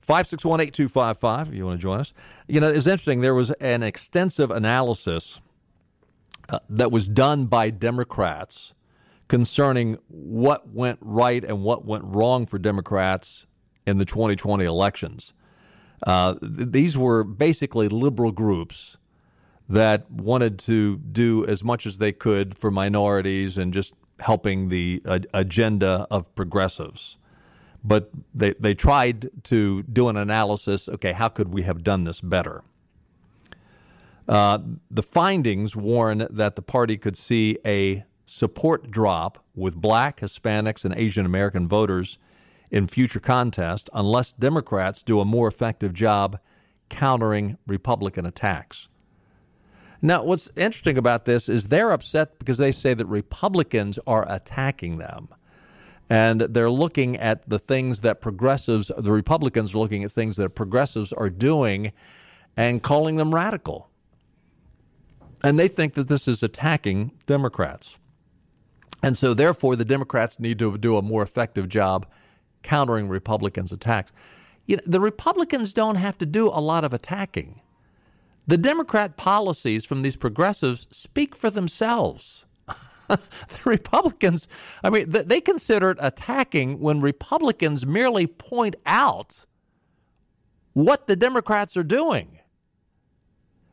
561 0.00 0.60
8255, 0.60 1.48
if 1.48 1.54
you 1.54 1.66
want 1.66 1.78
to 1.78 1.82
join 1.82 2.00
us. 2.00 2.12
You 2.48 2.60
know, 2.60 2.68
it's 2.68 2.86
interesting. 2.86 3.20
There 3.20 3.34
was 3.34 3.52
an 3.52 3.82
extensive 3.82 4.50
analysis 4.50 5.40
uh, 6.48 6.58
that 6.68 6.90
was 6.90 7.06
done 7.06 7.46
by 7.46 7.70
Democrats 7.70 8.72
concerning 9.30 9.96
what 10.08 10.68
went 10.70 10.98
right 11.00 11.44
and 11.44 11.62
what 11.62 11.84
went 11.84 12.02
wrong 12.04 12.46
for 12.46 12.58
Democrats 12.58 13.46
in 13.86 13.96
the 13.96 14.04
2020 14.04 14.64
elections. 14.64 15.32
Uh, 16.04 16.34
th- 16.34 16.72
these 16.72 16.98
were 16.98 17.22
basically 17.22 17.86
liberal 17.86 18.32
groups 18.32 18.96
that 19.68 20.10
wanted 20.10 20.58
to 20.58 20.96
do 20.96 21.46
as 21.46 21.62
much 21.62 21.86
as 21.86 21.98
they 21.98 22.10
could 22.10 22.58
for 22.58 22.72
minorities 22.72 23.56
and 23.56 23.72
just 23.72 23.94
helping 24.18 24.68
the 24.68 25.00
uh, 25.04 25.20
agenda 25.32 26.08
of 26.10 26.34
progressives. 26.34 27.16
But 27.84 28.10
they, 28.34 28.54
they 28.54 28.74
tried 28.74 29.30
to 29.44 29.84
do 29.84 30.08
an 30.08 30.16
analysis 30.16 30.88
okay, 30.88 31.12
how 31.12 31.28
could 31.28 31.54
we 31.54 31.62
have 31.62 31.84
done 31.84 32.02
this 32.02 32.20
better? 32.20 32.64
Uh, 34.28 34.58
the 34.90 35.04
findings 35.04 35.76
warn 35.76 36.26
that 36.28 36.56
the 36.56 36.62
party 36.62 36.96
could 36.96 37.16
see 37.16 37.56
a 37.64 38.04
support 38.30 38.92
drop 38.92 39.44
with 39.56 39.74
black, 39.74 40.20
Hispanics, 40.20 40.84
and 40.84 40.94
Asian 40.94 41.26
American 41.26 41.66
voters 41.66 42.16
in 42.70 42.86
future 42.86 43.18
contests 43.18 43.90
unless 43.92 44.32
Democrats 44.32 45.02
do 45.02 45.18
a 45.18 45.24
more 45.24 45.48
effective 45.48 45.92
job 45.92 46.38
countering 46.88 47.58
Republican 47.66 48.24
attacks. 48.24 48.88
Now, 50.00 50.22
what's 50.22 50.48
interesting 50.56 50.96
about 50.96 51.24
this 51.24 51.48
is 51.48 51.68
they're 51.68 51.90
upset 51.90 52.38
because 52.38 52.58
they 52.58 52.70
say 52.70 52.94
that 52.94 53.06
Republicans 53.06 53.98
are 54.06 54.24
attacking 54.32 54.98
them. 54.98 55.28
And 56.08 56.40
they're 56.42 56.70
looking 56.70 57.16
at 57.16 57.48
the 57.48 57.58
things 57.58 58.00
that 58.00 58.20
progressives, 58.20 58.92
the 58.96 59.12
Republicans 59.12 59.74
are 59.74 59.78
looking 59.78 60.04
at 60.04 60.12
things 60.12 60.36
that 60.36 60.50
progressives 60.50 61.12
are 61.12 61.30
doing 61.30 61.92
and 62.56 62.82
calling 62.82 63.16
them 63.16 63.34
radical. 63.34 63.90
And 65.42 65.58
they 65.58 65.68
think 65.68 65.94
that 65.94 66.08
this 66.08 66.28
is 66.28 66.42
attacking 66.42 67.12
Democrats. 67.26 67.96
And 69.02 69.16
so, 69.16 69.34
therefore, 69.34 69.76
the 69.76 69.84
Democrats 69.84 70.38
need 70.38 70.58
to 70.58 70.76
do 70.76 70.96
a 70.96 71.02
more 71.02 71.22
effective 71.22 71.68
job 71.68 72.06
countering 72.62 73.08
Republicans' 73.08 73.72
attacks. 73.72 74.12
You 74.66 74.76
know, 74.76 74.82
the 74.86 75.00
Republicans 75.00 75.72
don't 75.72 75.96
have 75.96 76.18
to 76.18 76.26
do 76.26 76.48
a 76.48 76.60
lot 76.60 76.84
of 76.84 76.92
attacking. 76.92 77.62
The 78.46 78.58
Democrat 78.58 79.16
policies 79.16 79.84
from 79.84 80.02
these 80.02 80.16
progressives 80.16 80.86
speak 80.90 81.34
for 81.34 81.50
themselves. 81.50 82.46
the 83.08 83.18
Republicans, 83.64 84.48
I 84.84 84.90
mean, 84.90 85.06
they 85.08 85.40
consider 85.40 85.90
it 85.90 85.98
attacking 86.00 86.80
when 86.80 87.00
Republicans 87.00 87.86
merely 87.86 88.26
point 88.26 88.76
out 88.86 89.44
what 90.72 91.06
the 91.06 91.16
Democrats 91.16 91.76
are 91.76 91.82
doing. 91.82 92.38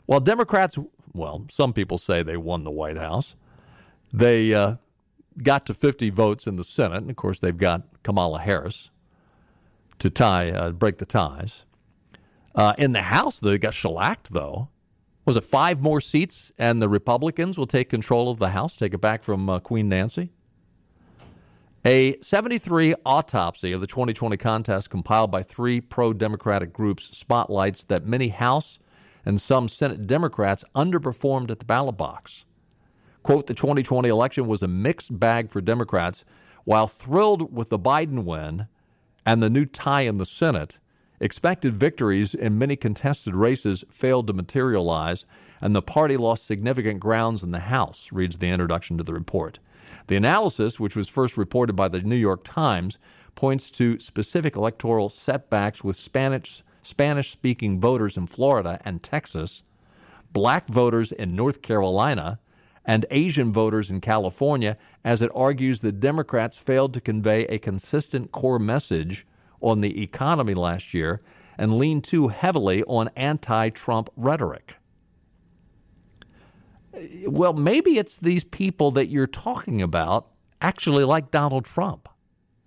While 0.05 0.21
Democrats, 0.21 0.77
well, 1.13 1.45
some 1.49 1.73
people 1.73 1.97
say 1.97 2.23
they 2.23 2.37
won 2.37 2.63
the 2.63 2.71
White 2.71 2.97
House. 2.97 3.35
They 4.13 4.53
uh, 4.53 4.75
got 5.43 5.65
to 5.67 5.73
50 5.73 6.09
votes 6.09 6.47
in 6.47 6.55
the 6.55 6.63
Senate, 6.63 6.97
and 6.97 7.09
of 7.09 7.15
course 7.15 7.39
they've 7.39 7.57
got 7.57 7.83
Kamala 8.03 8.39
Harris 8.39 8.89
to 9.99 10.09
tie, 10.09 10.51
uh, 10.51 10.71
break 10.71 10.97
the 10.97 11.05
ties. 11.05 11.65
Uh, 12.55 12.73
in 12.77 12.91
the 12.91 13.03
House, 13.03 13.39
they 13.39 13.57
got 13.57 13.73
shellacked, 13.73 14.33
though. 14.33 14.69
Was 15.25 15.35
it 15.35 15.43
five 15.43 15.81
more 15.81 16.01
seats, 16.01 16.51
and 16.57 16.81
the 16.81 16.89
Republicans 16.89 17.57
will 17.57 17.67
take 17.67 17.89
control 17.89 18.29
of 18.29 18.39
the 18.39 18.49
House, 18.49 18.75
take 18.75 18.93
it 18.93 19.01
back 19.01 19.23
from 19.23 19.49
uh, 19.49 19.59
Queen 19.59 19.89
Nancy? 19.89 20.31
A 21.85 22.19
73 22.21 22.95
autopsy 23.05 23.71
of 23.71 23.81
the 23.81 23.87
2020 23.87 24.35
contest 24.37 24.89
compiled 24.89 25.31
by 25.31 25.43
three 25.43 25.79
pro 25.79 26.11
Democratic 26.11 26.73
groups 26.73 27.15
spotlights 27.15 27.83
that 27.83 28.05
many 28.05 28.29
House 28.29 28.79
and 29.25 29.39
some 29.39 29.69
Senate 29.69 30.07
Democrats 30.07 30.63
underperformed 30.75 31.51
at 31.51 31.59
the 31.59 31.65
ballot 31.65 31.97
box. 31.97 32.45
Quote, 33.27 33.47
the 33.47 33.53
2020 33.53 34.07
election 34.07 34.47
was 34.47 34.63
a 34.63 34.69
mixed 34.69 35.19
bag 35.19 35.51
for 35.51 35.59
Democrats. 35.59 36.23
While 36.63 36.87
thrilled 36.87 37.53
with 37.53 37.67
the 37.67 37.77
Biden 37.77 38.23
win 38.23 38.67
and 39.25 39.43
the 39.43 39.49
new 39.49 39.65
tie 39.65 40.03
in 40.03 40.17
the 40.17 40.25
Senate, 40.25 40.79
expected 41.19 41.75
victories 41.75 42.33
in 42.33 42.57
many 42.57 42.77
contested 42.77 43.35
races 43.35 43.83
failed 43.91 44.27
to 44.27 44.33
materialize, 44.33 45.25
and 45.59 45.75
the 45.75 45.81
party 45.81 46.15
lost 46.15 46.45
significant 46.45 47.01
grounds 47.01 47.43
in 47.43 47.51
the 47.51 47.59
House, 47.59 48.07
reads 48.13 48.37
the 48.37 48.47
introduction 48.47 48.97
to 48.97 49.03
the 49.03 49.13
report. 49.13 49.59
The 50.07 50.15
analysis, 50.15 50.79
which 50.79 50.95
was 50.95 51.09
first 51.09 51.35
reported 51.35 51.75
by 51.75 51.89
the 51.89 51.99
New 51.99 52.15
York 52.15 52.45
Times, 52.45 52.97
points 53.35 53.69
to 53.71 53.99
specific 53.99 54.55
electoral 54.55 55.09
setbacks 55.09 55.83
with 55.83 55.97
Spanish 55.97 56.63
Spanish 56.81 57.33
speaking 57.33 57.81
voters 57.81 58.15
in 58.15 58.25
Florida 58.25 58.79
and 58.85 59.03
Texas, 59.03 59.63
black 60.31 60.69
voters 60.69 61.11
in 61.11 61.35
North 61.35 61.61
Carolina, 61.61 62.39
and 62.87 63.05
Asian 63.11 63.53
voters 63.53 63.91
in 63.91 64.01
California, 64.01 64.77
as 65.03 65.21
it 65.21 65.29
argues 65.35 65.81
that 65.81 65.99
Democrats 65.99 66.57
failed 66.57 66.93
to 66.95 67.01
convey 67.01 67.45
a 67.45 67.59
consistent 67.59 68.31
core 68.31 68.57
message 68.59 69.27
on 69.61 69.81
the 69.81 70.01
economy 70.01 70.55
last 70.55 70.93
year 70.93 71.19
and 71.57 71.77
leaned 71.77 72.03
too 72.03 72.29
heavily 72.29 72.83
on 72.85 73.09
anti 73.15 73.69
Trump 73.69 74.09
rhetoric 74.15 74.77
well, 77.27 77.53
maybe 77.53 77.97
it's 77.97 78.17
these 78.17 78.43
people 78.43 78.91
that 78.91 79.07
you're 79.07 79.27
talking 79.27 79.81
about 79.81 80.27
actually 80.61 81.03
like 81.03 81.31
Donald 81.31 81.65
Trump. 81.65 82.09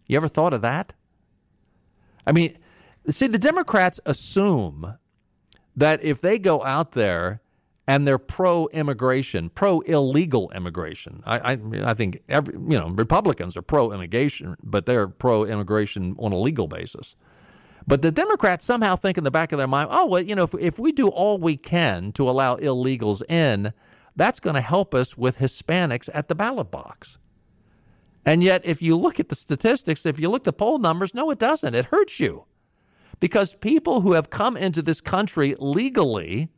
You 0.06 0.16
ever 0.16 0.28
thought 0.28 0.54
of 0.54 0.62
that? 0.62 0.92
I 2.26 2.33
mean, 2.33 2.56
see, 3.09 3.26
the 3.26 3.38
Democrats 3.38 4.00
assume 4.06 4.96
that 5.76 6.02
if 6.02 6.20
they 6.20 6.38
go 6.38 6.64
out 6.64 6.92
there 6.92 7.40
and 7.90 8.07
they're 8.07 8.18
pro 8.18 8.68
immigration, 8.68 9.50
pro 9.50 9.81
illegal 9.81 10.48
immigration, 10.55 11.24
I, 11.26 11.55
I, 11.55 11.59
I 11.90 11.94
think 11.94 12.22
every, 12.29 12.55
you 12.55 12.79
know, 12.79 12.88
Republicans 12.90 13.57
are 13.57 13.62
pro 13.62 13.90
immigration, 13.90 14.57
but 14.62 14.87
they're 14.87 15.09
pro 15.09 15.44
immigration 15.44 16.14
on 16.20 16.31
a 16.31 16.38
legal 16.38 16.68
basis. 16.68 17.16
But 17.88 18.03
the 18.03 18.12
Democrats 18.12 18.64
somehow 18.64 18.94
think 18.94 19.18
in 19.18 19.24
the 19.24 19.31
back 19.33 19.50
of 19.50 19.59
their 19.59 19.66
mind, 19.66 19.88
oh, 19.90 20.07
well, 20.07 20.22
you 20.22 20.37
know, 20.37 20.44
if, 20.44 20.55
if 20.55 20.79
we 20.79 20.92
do 20.92 21.09
all 21.09 21.38
we 21.38 21.57
can 21.57 22.12
to 22.12 22.31
allow 22.31 22.55
illegals 22.59 23.29
in, 23.29 23.72
that's 24.14 24.38
going 24.38 24.55
to 24.55 24.61
help 24.61 24.94
us 24.94 25.18
with 25.18 25.38
Hispanics 25.38 26.09
at 26.14 26.29
the 26.29 26.37
ballot 26.37 26.70
box. 26.70 27.18
And 28.24 28.44
yet, 28.44 28.61
if 28.64 28.81
you 28.81 28.94
look 28.94 29.18
at 29.18 29.31
the 29.31 29.35
statistics, 29.35 30.07
if 30.07 30.20
you 30.20 30.29
look 30.29 30.42
at 30.42 30.44
the 30.44 30.53
poll 30.53 30.79
numbers, 30.79 31.12
no, 31.12 31.29
it 31.31 31.40
doesn't. 31.40 31.74
It 31.74 31.87
hurts 31.87 32.20
you. 32.20 32.44
Because 33.18 33.57
people 33.57 34.03
who 34.03 34.12
have 34.12 34.31
come 34.31 34.57
into 34.57 34.81
this 34.81 35.00
country 35.00 35.57
legally 35.59 36.50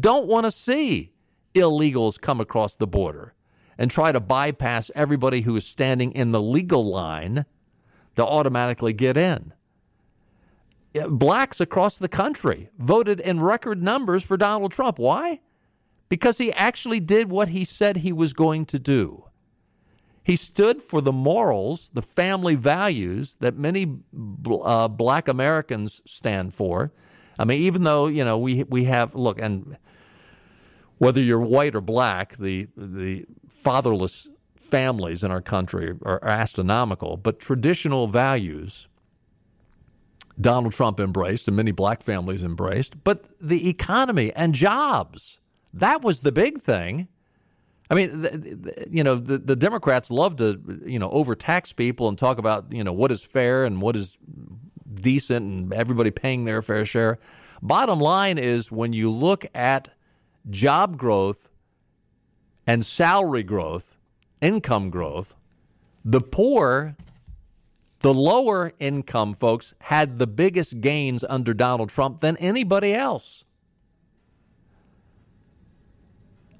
don't 0.00 0.26
want 0.26 0.44
to 0.44 0.50
see 0.50 1.12
illegals 1.54 2.20
come 2.20 2.40
across 2.40 2.74
the 2.74 2.86
border 2.86 3.34
and 3.78 3.90
try 3.90 4.12
to 4.12 4.20
bypass 4.20 4.90
everybody 4.94 5.42
who 5.42 5.56
is 5.56 5.66
standing 5.66 6.12
in 6.12 6.32
the 6.32 6.40
legal 6.40 6.84
line 6.84 7.44
to 8.16 8.24
automatically 8.24 8.92
get 8.92 9.16
in. 9.16 9.52
Blacks 11.08 11.60
across 11.60 11.98
the 11.98 12.08
country 12.08 12.68
voted 12.78 13.20
in 13.20 13.40
record 13.40 13.82
numbers 13.82 14.22
for 14.22 14.36
Donald 14.36 14.72
Trump. 14.72 14.98
Why? 14.98 15.40
because 16.12 16.36
he 16.36 16.52
actually 16.52 17.00
did 17.00 17.30
what 17.30 17.48
he 17.48 17.64
said 17.64 17.96
he 17.96 18.12
was 18.12 18.34
going 18.34 18.66
to 18.66 18.78
do. 18.78 19.24
He 20.22 20.36
stood 20.36 20.82
for 20.82 21.00
the 21.00 21.10
morals, 21.10 21.88
the 21.94 22.02
family 22.02 22.54
values 22.54 23.36
that 23.40 23.56
many 23.56 23.96
uh, 24.62 24.88
black 24.88 25.26
Americans 25.26 26.02
stand 26.04 26.52
for. 26.52 26.92
I 27.38 27.44
mean, 27.44 27.62
even 27.62 27.82
though, 27.82 28.06
you 28.06 28.24
know, 28.24 28.38
we, 28.38 28.64
we 28.64 28.84
have, 28.84 29.14
look, 29.14 29.40
and 29.40 29.76
whether 30.98 31.20
you're 31.20 31.40
white 31.40 31.74
or 31.74 31.80
black, 31.80 32.36
the, 32.36 32.68
the 32.76 33.26
fatherless 33.48 34.28
families 34.56 35.24
in 35.24 35.30
our 35.30 35.42
country 35.42 35.94
are 36.02 36.24
astronomical, 36.24 37.16
but 37.16 37.40
traditional 37.40 38.08
values 38.08 38.86
Donald 40.40 40.72
Trump 40.72 40.98
embraced 40.98 41.46
and 41.46 41.56
many 41.56 41.72
black 41.72 42.02
families 42.02 42.42
embraced, 42.42 43.04
but 43.04 43.26
the 43.40 43.68
economy 43.68 44.32
and 44.34 44.54
jobs 44.54 45.38
that 45.74 46.02
was 46.02 46.20
the 46.20 46.32
big 46.32 46.60
thing. 46.60 47.08
I 47.90 47.94
mean, 47.94 48.22
the, 48.22 48.30
the, 48.30 48.86
you 48.90 49.04
know, 49.04 49.16
the, 49.16 49.38
the 49.38 49.56
Democrats 49.56 50.10
love 50.10 50.36
to, 50.36 50.60
you 50.84 50.98
know, 50.98 51.10
overtax 51.10 51.72
people 51.72 52.08
and 52.08 52.18
talk 52.18 52.38
about, 52.38 52.72
you 52.72 52.82
know, 52.84 52.92
what 52.92 53.12
is 53.12 53.22
fair 53.22 53.64
and 53.64 53.82
what 53.82 53.96
is 53.96 54.16
decent 54.94 55.46
and 55.46 55.72
everybody 55.72 56.10
paying 56.10 56.44
their 56.44 56.62
fair 56.62 56.84
share. 56.84 57.18
Bottom 57.60 58.00
line 58.00 58.38
is 58.38 58.72
when 58.72 58.92
you 58.92 59.10
look 59.10 59.46
at 59.54 59.88
job 60.50 60.96
growth 60.96 61.48
and 62.66 62.84
salary 62.84 63.42
growth, 63.42 63.96
income 64.40 64.90
growth, 64.90 65.34
the 66.04 66.20
poor, 66.20 66.96
the 68.00 68.12
lower 68.12 68.72
income 68.80 69.34
folks 69.34 69.74
had 69.82 70.18
the 70.18 70.26
biggest 70.26 70.80
gains 70.80 71.24
under 71.28 71.54
Donald 71.54 71.88
Trump 71.88 72.20
than 72.20 72.36
anybody 72.38 72.92
else. 72.92 73.44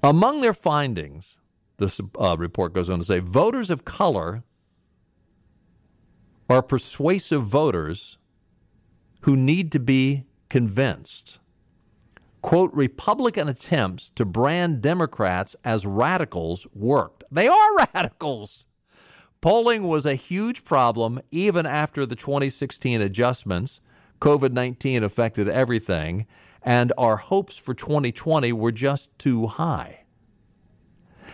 Among 0.01 0.41
their 0.41 0.53
findings, 0.53 1.37
this 1.77 1.99
uh, 2.19 2.35
report 2.37 2.73
goes 2.73 2.89
on 2.89 2.99
to 2.99 3.05
say 3.05 3.19
voters 3.19 3.69
of 3.69 3.83
color 3.85 4.43
are 6.49 6.61
persuasive 6.61 7.43
voters 7.43 8.17
who 9.23 9.37
need 9.37 9.71
to 9.71 9.79
be 9.79 10.25
convinced. 10.49 11.39
Quote, 12.41 12.73
Republican 12.73 13.47
attempts 13.47 14.11
to 14.15 14.25
brand 14.25 14.81
Democrats 14.81 15.55
as 15.63 15.85
radicals 15.85 16.67
worked. 16.73 17.23
They 17.31 17.47
are 17.47 17.87
radicals. 17.93 18.65
Polling 19.39 19.83
was 19.83 20.05
a 20.05 20.15
huge 20.15 20.65
problem 20.65 21.21
even 21.31 21.65
after 21.65 22.05
the 22.05 22.17
2016 22.17 23.01
adjustments. 23.01 23.79
COVID 24.21 24.51
19 24.51 25.03
affected 25.03 25.47
everything, 25.47 26.25
and 26.61 26.91
our 26.97 27.17
hopes 27.17 27.55
for 27.55 27.73
2020 27.73 28.51
were 28.53 28.71
just 28.71 29.17
too 29.17 29.47
high. 29.47 30.03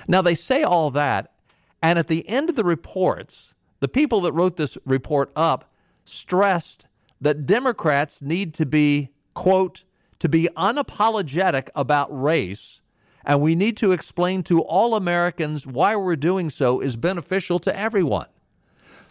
Now, 0.08 0.22
they 0.22 0.36
say 0.36 0.64
all 0.64 0.92
that, 0.92 1.34
and 1.82 1.98
at 1.98 2.08
the 2.08 2.28
end 2.30 2.50
of 2.50 2.56
the 2.56 2.64
reports, 2.64 3.54
the 3.80 3.88
people 3.88 4.22
that 4.22 4.34
wrote 4.34 4.58
this 4.58 4.78
report 4.86 5.32
up 5.36 5.72
stressed 6.06 6.86
that 7.22 7.46
Democrats 7.46 8.22
need 8.22 8.54
to 8.56 8.66
be, 8.66 9.10
quote, 9.34 9.84
to 10.20 10.30
be 10.30 10.50
unapologetic 10.56 11.70
about 11.76 12.08
race, 12.10 12.82
and 13.26 13.42
we 13.42 13.56
need 13.56 13.78
to 13.78 13.92
explain 13.92 14.44
to 14.44 14.62
all 14.62 14.96
Americans 14.96 15.66
why 15.66 15.96
we're 15.96 16.16
doing 16.16 16.50
so 16.50 16.80
is 16.80 16.96
beneficial 16.96 17.60
to 17.60 17.78
everyone. 17.78 18.28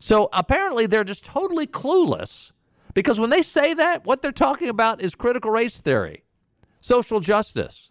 So 0.01 0.29
apparently 0.33 0.87
they're 0.87 1.05
just 1.05 1.25
totally 1.25 1.67
clueless 1.67 2.53
because 2.95 3.19
when 3.21 3.31
they 3.31 3.43
say 3.43 3.75
that, 3.75 4.05
what 4.05 4.23
they're 4.23 4.33
talking 4.33 4.69
about 4.69 5.01
is 5.01 5.15
critical 5.15 5.51
race 5.51 5.79
theory, 5.79 6.25
social 6.81 7.21
justice, 7.21 7.91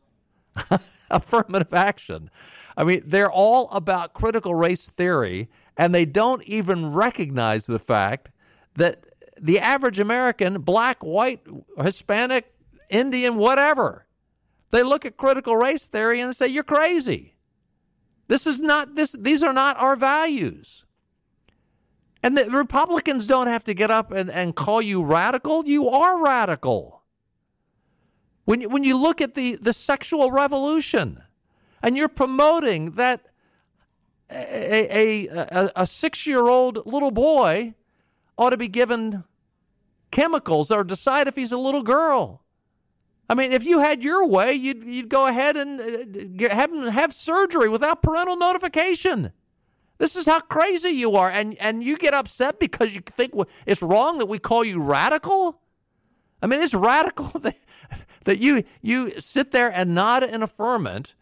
affirmative 1.09 1.73
action. 1.73 2.29
I 2.75 2.83
mean, 2.83 3.03
they're 3.05 3.31
all 3.31 3.69
about 3.71 4.13
critical 4.13 4.53
race 4.53 4.87
theory, 4.89 5.49
and 5.75 5.93
they 5.93 6.05
don't 6.05 6.43
even 6.43 6.93
recognize 6.93 7.65
the 7.65 7.79
fact 7.79 8.29
that 8.75 9.05
the 9.39 9.59
average 9.59 9.99
American, 9.99 10.61
black, 10.61 11.03
white, 11.03 11.41
Hispanic, 11.77 12.53
Indian, 12.89 13.37
whatever, 13.37 14.05
they 14.71 14.83
look 14.83 15.05
at 15.05 15.17
critical 15.17 15.55
race 15.55 15.87
theory 15.87 16.19
and 16.19 16.35
say, 16.35 16.47
You're 16.47 16.63
crazy. 16.63 17.35
This 18.27 18.45
is 18.45 18.59
not 18.59 18.95
this 18.95 19.13
these 19.13 19.43
are 19.43 19.53
not 19.53 19.77
our 19.77 19.95
values. 19.95 20.85
And 22.23 22.37
the 22.37 22.45
Republicans 22.45 23.27
don't 23.27 23.47
have 23.47 23.63
to 23.65 23.73
get 23.73 23.91
up 23.91 24.11
and, 24.11 24.29
and 24.29 24.55
call 24.55 24.81
you 24.81 25.03
radical. 25.03 25.65
You 25.65 25.87
are 25.87 26.21
radical. 26.21 27.03
When 28.45 28.61
you, 28.61 28.69
when 28.69 28.83
you 28.83 28.97
look 28.97 29.21
at 29.21 29.35
the, 29.35 29.55
the 29.55 29.71
sexual 29.71 30.31
revolution 30.31 31.21
and 31.83 31.95
you're 31.95 32.07
promoting 32.07 32.91
that 32.91 33.27
a, 34.29 35.27
a, 35.27 35.27
a, 35.29 35.71
a 35.75 35.85
six 35.85 36.25
year 36.25 36.47
old 36.47 36.85
little 36.85 37.11
boy 37.11 37.75
ought 38.37 38.49
to 38.49 38.57
be 38.57 38.67
given 38.67 39.23
chemicals 40.11 40.71
or 40.71 40.83
decide 40.83 41.27
if 41.27 41.35
he's 41.35 41.51
a 41.51 41.57
little 41.57 41.83
girl. 41.83 42.43
I 43.29 43.35
mean, 43.35 43.51
if 43.51 43.63
you 43.63 43.79
had 43.79 44.03
your 44.03 44.25
way, 44.25 44.53
you'd, 44.53 44.83
you'd 44.83 45.09
go 45.09 45.27
ahead 45.27 45.57
and 45.57 45.81
uh, 46.41 46.49
have 46.49 46.71
have 46.87 47.13
surgery 47.13 47.67
without 47.67 48.01
parental 48.01 48.37
notification. 48.37 49.31
This 49.97 50.15
is 50.15 50.25
how 50.25 50.39
crazy 50.39 50.89
you 50.89 51.15
are, 51.15 51.29
and 51.29 51.57
and 51.59 51.83
you 51.83 51.97
get 51.97 52.13
upset 52.13 52.59
because 52.59 52.95
you 52.95 53.01
think 53.01 53.33
it's 53.65 53.81
wrong 53.81 54.19
that 54.19 54.27
we 54.27 54.39
call 54.39 54.63
you 54.63 54.81
radical. 54.81 55.61
I 56.41 56.47
mean, 56.47 56.61
it's 56.61 56.73
radical 56.73 57.25
that, 57.39 57.57
that 58.25 58.39
you 58.39 58.63
you 58.81 59.19
sit 59.19 59.51
there 59.51 59.71
and 59.71 59.93
nod 59.93 60.23
in 60.23 60.41
affirmation 60.41 61.15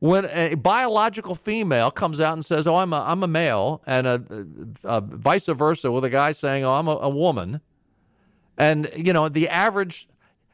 when 0.00 0.24
a 0.26 0.54
biological 0.54 1.34
female 1.34 1.90
comes 1.90 2.20
out 2.20 2.32
and 2.32 2.44
says, 2.44 2.66
"Oh, 2.66 2.76
I'm 2.76 2.92
a 2.92 3.04
I'm 3.06 3.22
a 3.22 3.28
male," 3.28 3.82
and 3.86 4.06
a, 4.06 4.24
a, 4.84 4.96
a 4.96 5.00
vice 5.00 5.46
versa 5.46 5.92
with 5.92 6.04
a 6.04 6.10
guy 6.10 6.32
saying, 6.32 6.64
"Oh, 6.64 6.72
I'm 6.72 6.88
a, 6.88 6.96
a 6.96 7.08
woman," 7.10 7.60
and 8.60 8.90
you 8.94 9.12
know 9.12 9.28
the 9.28 9.48
average. 9.48 10.06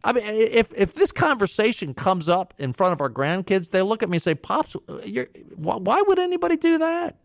I 0.05 0.13
mean, 0.13 0.25
if 0.25 0.73
if 0.75 0.95
this 0.95 1.11
conversation 1.11 1.93
comes 1.93 2.29
up 2.29 2.55
in 2.57 2.73
front 2.73 2.93
of 2.93 3.01
our 3.01 3.11
grandkids, 3.11 3.71
they 3.71 3.83
look 3.83 4.03
at 4.03 4.09
me 4.09 4.17
and 4.17 4.23
say, 4.23 4.35
"Pops, 4.35 4.77
why, 5.57 6.03
would 6.03 6.19
anybody 6.19 6.57
do 6.57 6.79
that? 6.79 7.17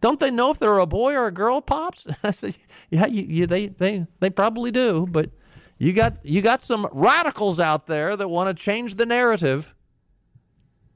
Don't 0.00 0.18
they 0.18 0.30
know 0.30 0.50
if 0.50 0.58
they're 0.58 0.78
a 0.78 0.86
boy 0.86 1.14
or 1.14 1.26
a 1.26 1.30
girl, 1.30 1.60
Pops?" 1.60 2.06
I 2.22 2.30
say, 2.30 2.54
"Yeah, 2.90 3.06
you, 3.06 3.22
you, 3.22 3.46
they 3.46 3.66
they 3.66 4.06
they 4.20 4.30
probably 4.30 4.70
do, 4.70 5.06
but 5.10 5.30
you 5.78 5.92
got 5.92 6.24
you 6.24 6.40
got 6.40 6.62
some 6.62 6.88
radicals 6.92 7.60
out 7.60 7.86
there 7.86 8.16
that 8.16 8.28
want 8.28 8.56
to 8.56 8.60
change 8.60 8.94
the 8.94 9.06
narrative." 9.06 9.74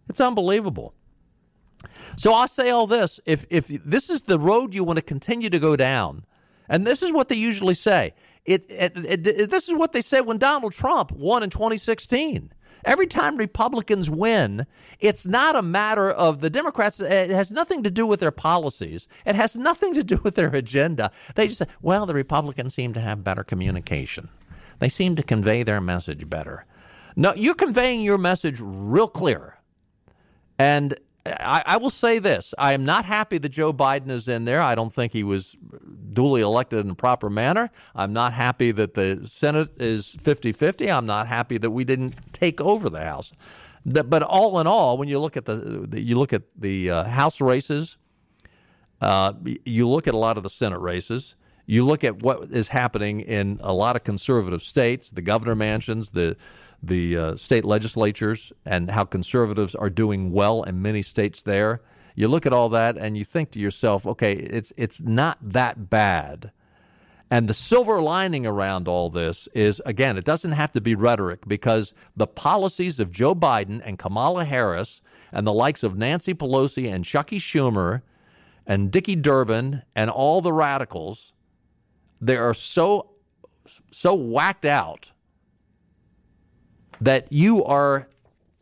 It's 0.09 0.23
unbelievable. 0.23 0.95
So 2.17 2.33
I 2.33 2.47
say 2.47 2.71
all 2.71 2.87
this 2.87 3.21
if 3.27 3.45
if 3.51 3.69
this 3.69 4.09
is 4.09 4.23
the 4.23 4.39
road 4.39 4.75
you 4.75 4.85
want 4.85 4.97
to 4.97 5.03
continue 5.03 5.51
to 5.51 5.59
go 5.59 5.77
down, 5.77 6.25
and 6.67 6.87
this 6.87 7.03
is 7.03 7.13
what 7.13 7.29
they 7.29 7.37
usually 7.37 7.75
say. 7.75 8.15
It, 8.49 8.65
it, 8.71 8.97
it, 8.97 9.27
it, 9.27 9.51
this 9.51 9.69
is 9.69 9.75
what 9.75 9.93
they 9.93 10.01
said 10.01 10.23
when 10.23 10.39
Donald 10.39 10.73
Trump 10.73 11.13
won 11.13 11.43
in 11.43 11.51
2016. 11.51 12.51
Every 12.87 13.07
time 13.07 13.37
Republicans 13.37 14.09
win, 14.09 14.65
it's 15.01 15.27
not 15.27 15.55
a 15.55 15.61
matter 15.61 16.11
of 16.11 16.41
the 16.41 16.49
Democrats. 16.49 16.99
It 16.99 17.29
has 17.29 17.51
nothing 17.51 17.83
to 17.83 17.91
do 17.91 18.07
with 18.07 18.21
their 18.21 18.31
policies. 18.31 19.07
It 19.27 19.35
has 19.35 19.55
nothing 19.55 19.93
to 19.95 20.03
do 20.03 20.19
with 20.25 20.37
their 20.37 20.49
agenda. 20.49 21.11
They 21.35 21.49
just 21.49 21.59
say, 21.59 21.67
well, 21.83 22.07
the 22.07 22.15
Republicans 22.15 22.73
seem 22.73 22.95
to 22.95 23.03
have 23.03 23.23
better 23.23 23.45
communication. 23.45 24.31
They 24.79 24.89
seem 24.89 25.15
to 25.17 25.23
convey 25.23 25.63
their 25.63 25.83
message 25.83 26.31
better. 26.31 26.65
No, 27.17 27.35
you're 27.35 27.55
conveying 27.55 28.01
your 28.01 28.17
message 28.17 28.61
real 28.63 29.09
clear. 29.09 29.59
And 30.59 30.99
I, 31.41 31.63
I, 31.65 31.77
will 31.77 31.91
say 31.91 32.19
this 32.19 32.55
I 32.59 32.73
am 32.73 32.85
not 32.85 33.05
happy 33.05 33.39
that 33.39 33.49
Joe 33.49 33.73
Biden 33.73 34.11
is 34.11 34.29
in 34.29 34.45
there. 34.45 34.61
I 34.61 34.75
don't 34.75 34.93
think 34.93 35.13
he 35.13 35.25
was 35.25 35.57
duly 36.13 36.41
elected 36.41 36.85
in 36.85 36.91
a 36.91 36.95
proper 36.95 37.31
manner. 37.31 37.71
I'm 37.95 38.13
not 38.13 38.33
happy 38.33 38.71
that 38.73 38.95
the 38.95 39.27
Senate 39.27 39.71
is 39.81 40.17
50 40.21 40.53
50. 40.53 40.91
I'm 40.91 41.07
not 41.07 41.27
happy 41.27 41.59
that 41.59 41.71
we 41.71 41.85
didn't 41.85 42.15
take 42.33 42.61
over 42.61 42.89
the 42.89 43.03
House. 43.05 43.33
But 43.85 44.23
all 44.23 44.59
in 44.61 44.67
all, 44.67 44.99
when 44.99 45.09
you 45.09 45.19
look 45.19 45.37
at 45.37 45.47
the, 45.47 45.55
the 45.55 46.01
you 46.01 46.19
look 46.19 46.33
at 46.33 46.43
the 46.57 46.91
uh, 46.91 47.05
House 47.05 47.41
races, 47.41 47.97
uh, 49.01 49.33
you 49.65 49.89
look 49.89 50.07
at 50.07 50.15
a 50.15 50.19
lot 50.19 50.37
of 50.37 50.43
the 50.43 50.51
Senate 50.51 50.81
races, 50.81 51.35
you 51.67 51.85
look 51.85 52.03
at 52.03 52.23
what 52.23 52.51
is 52.51 52.69
happening 52.69 53.21
in 53.21 53.59
a 53.63 53.73
lot 53.73 53.95
of 53.95 54.03
conservative 54.03 54.63
states, 54.63 55.11
the 55.11 55.23
governor 55.23 55.55
mansions, 55.55 56.11
the 56.11 56.37
the 56.83 57.17
uh, 57.17 57.37
state 57.37 57.65
legislatures 57.65 58.53
and 58.65 58.91
how 58.91 59.05
conservatives 59.05 59.75
are 59.75 59.91
doing 59.91 60.33
well 60.33 60.63
in 60.63 60.81
many 60.81 61.03
states 61.03 61.43
there. 61.43 61.81
You 62.15 62.29
look 62.29 62.47
at 62.47 62.53
all 62.53 62.69
that 62.71 62.97
and 62.97 63.17
you 63.17 63.25
think 63.25 63.51
to 63.53 63.61
yourself, 63.61 64.07
okay, 64.07 64.33
it's 64.33 64.73
it's 64.77 65.01
not 65.01 65.39
that 65.41 65.91
bad. 65.91 66.53
And 67.31 67.47
the 67.47 67.55
silver 67.55 68.01
lining 68.01 68.47
around 68.47 68.89
all 68.89 69.11
this 69.11 69.49
is 69.55 69.83
again, 69.85 70.17
it 70.17 70.25
doesn't 70.25 70.53
have 70.53 70.73
to 70.73 70.81
be 70.81 70.95
rhetoric 70.95 71.47
because 71.47 71.93
the 72.17 72.27
policies 72.27 72.99
of 72.99 73.13
Joe 73.13 73.35
Biden 73.35 73.81
and 73.85 73.99
Kamala 73.99 74.45
Harris 74.45 75.03
and 75.31 75.47
the 75.47 75.53
likes 75.53 75.83
of 75.83 75.97
Nancy 75.97 76.35
Pelosi 76.35 76.93
and 76.93 77.05
Chuckie 77.05 77.39
Schumer 77.39 78.03
and 78.67 78.91
Dickey 78.91 79.17
Durbin 79.17 79.83
and 79.95 80.11
all 80.11 80.41
the 80.41 80.53
radicals, 80.53 81.35
they 82.21 82.37
are 82.37 82.55
so 82.55 83.11
so 83.91 84.15
whacked 84.15 84.65
out 84.65 85.13
that 87.01 87.31
you 87.31 87.65
are 87.65 88.09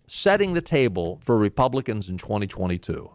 setting 0.06 0.52
the 0.52 0.60
table 0.60 1.18
for 1.22 1.36
Republicans 1.36 2.08
in 2.08 2.18
2022. 2.18 3.10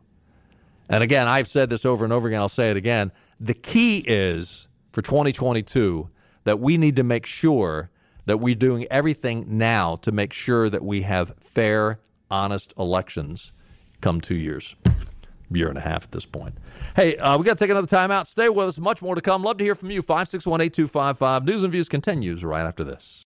And 0.90 1.04
again, 1.04 1.28
I've 1.28 1.48
said 1.48 1.70
this 1.70 1.86
over 1.86 2.04
and 2.04 2.14
over 2.14 2.28
again, 2.28 2.42
I'll 2.42 2.50
say 2.50 2.70
it 2.70 2.78
again. 2.78 3.12
The 3.40 3.54
key 3.54 4.00
is 4.00 4.68
for 4.92 5.02
2022 5.02 6.10
that 6.44 6.60
we 6.60 6.78
need 6.78 6.96
to 6.98 7.04
make 7.04 7.26
sure 7.26 7.90
that 8.26 8.38
we're 8.38 8.56
doing 8.56 8.86
everything 8.92 9.46
now 9.48 9.96
to 9.98 10.12
make 10.12 10.34
sure 10.34 10.70
that 10.70 10.84
we 10.84 11.04
have 11.04 11.34
fair, 11.40 12.00
honest 12.30 12.74
elections 12.78 13.54
come 14.02 14.20
two 14.20 14.36
years, 14.36 14.76
year 15.50 15.70
and 15.70 15.78
a 15.78 15.82
half 15.82 16.04
at 16.04 16.12
this 16.12 16.26
point. 16.26 16.56
Hey, 16.96 17.16
uh, 17.18 17.38
we 17.38 17.46
got 17.46 17.58
to 17.58 17.64
take 17.64 17.72
another 17.72 17.88
time 17.88 18.12
out. 18.12 18.28
Stay 18.28 18.50
with 18.50 18.68
us. 18.68 18.78
Much 18.78 19.02
more 19.02 19.16
to 19.16 19.22
come. 19.22 19.44
Love 19.44 19.58
to 19.58 19.64
hear 19.64 19.76
from 19.76 19.92
you. 19.92 20.02
561 20.02 20.62
8255. 20.62 21.46
News 21.46 21.64
and 21.64 21.72
Views 21.72 21.88
continues 21.88 22.44
right 22.44 22.66
after 22.66 22.84
this. 22.84 23.24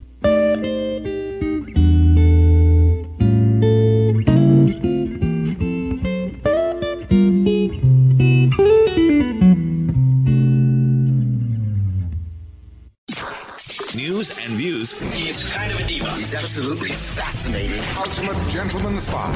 News 14.20 14.32
and 14.32 14.52
views. 14.56 14.92
He's 15.14 15.50
kind 15.54 15.72
of 15.72 15.80
a 15.80 15.88
diva. 15.88 16.12
He's 16.12 16.34
absolutely 16.34 16.90
fascinating. 16.90 17.80
Ultimate 17.98 18.36
gentleman 18.50 19.00
spy. 19.00 19.32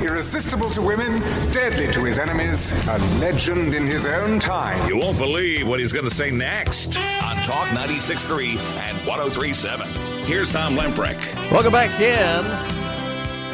Irresistible 0.00 0.70
to 0.70 0.80
women, 0.80 1.20
deadly 1.50 1.90
to 1.92 2.04
his 2.04 2.18
enemies, 2.18 2.70
a 2.88 2.98
legend 3.18 3.74
in 3.74 3.84
his 3.84 4.06
own 4.06 4.38
time. 4.38 4.88
You 4.88 4.96
won't 4.98 5.18
believe 5.18 5.66
what 5.66 5.80
he's 5.80 5.92
going 5.92 6.04
to 6.04 6.14
say 6.14 6.30
next 6.30 6.96
on 7.24 7.36
Talk 7.38 7.66
96.3 7.70 8.56
and 8.78 8.96
103.7. 8.98 10.24
Here's 10.24 10.52
Tom 10.52 10.76
Lamprecht. 10.76 11.34
Welcome 11.50 11.72
back 11.72 11.98
in. 12.00 12.44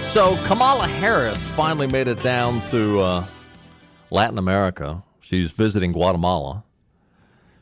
So 0.09 0.37
Kamala 0.45 0.87
Harris 0.87 1.39
finally 1.53 1.87
made 1.87 2.09
it 2.09 2.23
down 2.23 2.61
to 2.71 3.01
uh, 3.01 3.25
Latin 4.11 4.37
America. 4.37 5.03
She's 5.21 5.51
visiting 5.51 5.93
Guatemala. 5.93 6.63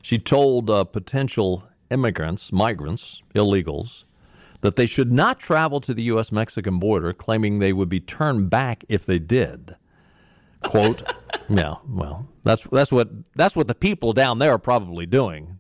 She 0.02 0.18
told 0.18 0.68
uh, 0.68 0.82
potential 0.82 1.62
immigrants, 1.92 2.52
migrants, 2.52 3.22
illegals, 3.34 4.04
that 4.62 4.76
they 4.76 4.86
should 4.86 5.12
not 5.12 5.38
travel 5.38 5.80
to 5.80 5.92
the 5.92 6.04
U.S. 6.04 6.32
Mexican 6.32 6.78
border, 6.78 7.12
claiming 7.12 7.58
they 7.58 7.72
would 7.72 7.88
be 7.88 8.00
turned 8.00 8.48
back 8.48 8.84
if 8.88 9.04
they 9.04 9.18
did. 9.18 9.76
Quote, 10.62 11.02
yeah, 11.48 11.74
well, 11.88 12.28
that's, 12.44 12.62
that's, 12.64 12.92
what, 12.92 13.10
that's 13.34 13.56
what 13.56 13.68
the 13.68 13.74
people 13.74 14.12
down 14.12 14.38
there 14.38 14.52
are 14.52 14.58
probably 14.58 15.06
doing. 15.06 15.58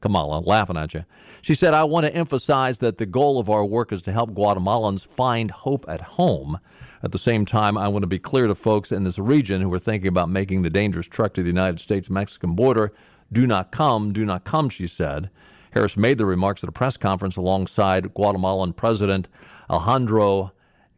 Kamala, 0.00 0.40
laughing 0.40 0.76
at 0.76 0.92
you. 0.92 1.04
She 1.40 1.54
said, 1.54 1.72
I 1.72 1.84
want 1.84 2.04
to 2.04 2.14
emphasize 2.14 2.78
that 2.78 2.98
the 2.98 3.06
goal 3.06 3.38
of 3.38 3.48
our 3.48 3.64
work 3.64 3.90
is 3.90 4.02
to 4.02 4.12
help 4.12 4.32
Guatemalans 4.32 5.06
find 5.06 5.50
hope 5.50 5.86
at 5.88 6.02
home. 6.02 6.58
At 7.02 7.12
the 7.12 7.18
same 7.18 7.46
time, 7.46 7.78
I 7.78 7.88
want 7.88 8.02
to 8.02 8.06
be 8.06 8.18
clear 8.18 8.46
to 8.46 8.54
folks 8.54 8.92
in 8.92 9.04
this 9.04 9.18
region 9.18 9.62
who 9.62 9.72
are 9.72 9.78
thinking 9.78 10.08
about 10.08 10.28
making 10.28 10.60
the 10.60 10.70
dangerous 10.70 11.06
trek 11.06 11.32
to 11.34 11.42
the 11.42 11.48
United 11.48 11.80
States 11.80 12.10
Mexican 12.10 12.54
border 12.54 12.90
do 13.32 13.46
not 13.46 13.72
come, 13.72 14.12
do 14.12 14.24
not 14.24 14.44
come, 14.44 14.68
she 14.68 14.86
said. 14.86 15.30
Harris 15.74 15.96
made 15.96 16.18
the 16.18 16.24
remarks 16.24 16.62
at 16.62 16.68
a 16.68 16.72
press 16.72 16.96
conference 16.96 17.36
alongside 17.36 18.14
Guatemalan 18.14 18.74
President 18.74 19.28
Alejandro 19.68 20.52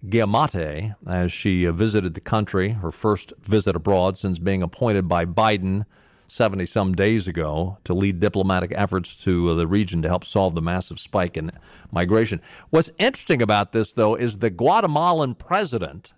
Giammattei 0.04 0.94
as 1.06 1.32
she 1.32 1.64
visited 1.64 2.12
the 2.12 2.20
country, 2.20 2.70
her 2.72 2.92
first 2.92 3.32
visit 3.40 3.74
abroad 3.74 4.18
since 4.18 4.38
being 4.38 4.62
appointed 4.62 5.08
by 5.08 5.24
Biden 5.24 5.86
70 6.26 6.66
some 6.66 6.94
days 6.94 7.26
ago 7.26 7.78
to 7.84 7.94
lead 7.94 8.20
diplomatic 8.20 8.70
efforts 8.74 9.14
to 9.22 9.54
the 9.54 9.66
region 9.66 10.02
to 10.02 10.08
help 10.08 10.26
solve 10.26 10.54
the 10.54 10.60
massive 10.60 11.00
spike 11.00 11.38
in 11.38 11.50
migration. 11.90 12.42
What's 12.68 12.90
interesting 12.98 13.40
about 13.40 13.72
this, 13.72 13.94
though, 13.94 14.14
is 14.14 14.38
the 14.38 14.50
Guatemalan 14.50 15.36
president 15.36 16.12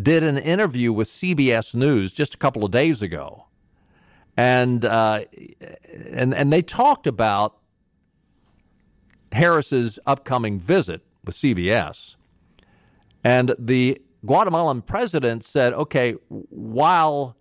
did 0.00 0.24
an 0.24 0.38
interview 0.38 0.94
with 0.94 1.08
CBS 1.08 1.74
News 1.74 2.14
just 2.14 2.34
a 2.34 2.38
couple 2.38 2.64
of 2.64 2.70
days 2.70 3.02
ago. 3.02 3.48
And, 4.34 4.82
uh, 4.82 5.24
and, 6.10 6.34
and 6.34 6.50
they 6.50 6.62
talked 6.62 7.06
about 7.06 7.58
Harris's 9.36 9.98
upcoming 10.06 10.58
visit 10.58 11.02
with 11.24 11.36
CBS. 11.36 12.16
And 13.22 13.54
the 13.58 14.00
Guatemalan 14.24 14.82
president 14.82 15.44
said, 15.44 15.72
okay, 15.74 16.12
while 16.28 17.36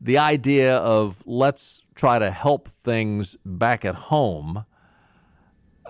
the 0.00 0.18
idea 0.18 0.76
of 0.76 1.22
let's 1.26 1.82
try 1.94 2.18
to 2.18 2.30
help 2.30 2.68
things 2.68 3.36
back 3.44 3.84
at 3.84 3.94
home, 3.94 4.64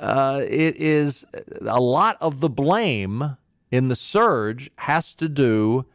uh, 0.00 0.42
it 0.44 0.76
is 0.76 1.24
a 1.62 1.80
lot 1.80 2.16
of 2.20 2.40
the 2.40 2.50
blame 2.50 3.36
in 3.70 3.88
the 3.88 3.96
surge 3.96 4.70
has 4.78 5.14
to 5.14 5.28
do 5.28 5.86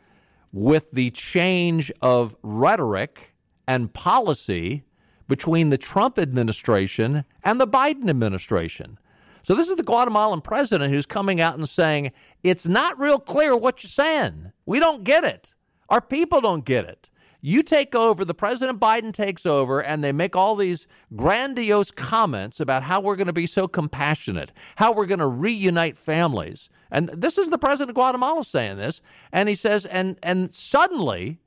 with 0.52 0.92
the 0.92 1.10
change 1.12 1.92
of 2.02 2.36
rhetoric 2.42 3.36
and 3.68 3.94
policy 3.94 4.84
between 5.28 5.70
the 5.70 5.78
Trump 5.78 6.20
administration 6.20 7.24
and 7.44 7.60
the 7.60 7.68
Biden 7.68 8.10
administration. 8.10 8.98
So 9.44 9.56
this 9.56 9.70
is 9.70 9.76
the 9.76 9.84
Guatemalan 9.84 10.42
president 10.42 10.94
who's 10.94 11.06
coming 11.06 11.42
out 11.42 11.58
and 11.58 11.68
saying, 11.68 12.12
it's 12.44 12.68
not 12.68 13.00
real 13.00 13.20
clear 13.20 13.56
what 13.56 13.84
you're 13.84 13.90
saying. 13.90 14.52
We 14.66 14.80
don't 14.80 15.04
get 15.04 15.24
it. 15.24 15.54
Our 15.90 16.02
people 16.02 16.42
don't 16.42 16.66
get 16.66 16.86
it. 16.86 17.10
You 17.44 17.64
take 17.64 17.96
over, 17.96 18.24
the 18.24 18.36
President 18.36 18.80
Biden 18.80 19.12
takes 19.12 19.48
over, 19.48 19.82
and 19.82 20.04
they 20.04 20.12
make 20.12 20.36
all 20.36 20.56
these 20.56 20.86
grandiose 21.16 21.90
comments 21.90 22.60
about 22.60 22.84
how 22.84 23.00
we're 23.00 23.16
going 23.16 23.28
to 23.28 23.34
be 23.34 23.48
so 23.48 23.68
compassionate, 23.68 24.52
how 24.76 24.92
we're 24.92 25.08
going 25.08 25.20
to 25.20 25.28
reunite 25.28 25.98
families. 25.98 26.70
And 26.92 27.10
this 27.10 27.40
is 27.40 27.50
the 27.50 27.58
president 27.58 27.90
of 27.90 27.96
Guatemala 27.96 28.44
saying 28.44 28.78
this. 28.78 29.02
And 29.32 29.50
he 29.50 29.56
says, 29.56 29.88
and, 29.88 30.20
and 30.22 30.54
suddenly, 30.54 31.40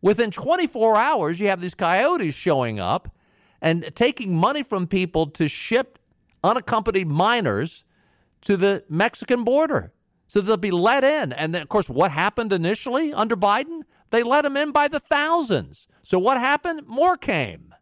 within 0.00 0.30
24 0.30 0.96
hours, 0.96 1.38
you 1.38 1.48
have 1.48 1.60
these 1.60 1.74
coyotes 1.74 2.34
showing 2.34 2.80
up 2.80 3.14
and 3.60 3.94
taking 3.94 4.34
money 4.34 4.62
from 4.62 4.86
people 4.86 5.26
to 5.26 5.48
ship 5.48 5.98
unaccompanied 6.42 7.08
minors 7.08 7.84
to 8.42 8.56
the 8.56 8.84
Mexican 8.88 9.44
border. 9.44 9.92
So 10.26 10.40
they'll 10.40 10.56
be 10.56 10.70
let 10.70 11.04
in. 11.04 11.32
And 11.32 11.54
then, 11.54 11.62
of 11.62 11.68
course, 11.68 11.88
what 11.88 12.10
happened 12.10 12.52
initially 12.52 13.12
under 13.12 13.36
Biden? 13.36 13.82
They 14.10 14.22
let 14.22 14.42
them 14.42 14.56
in 14.56 14.72
by 14.72 14.88
the 14.88 15.00
thousands. 15.00 15.86
So 16.02 16.18
what 16.18 16.38
happened? 16.38 16.86
More 16.86 17.16
came. 17.16 17.74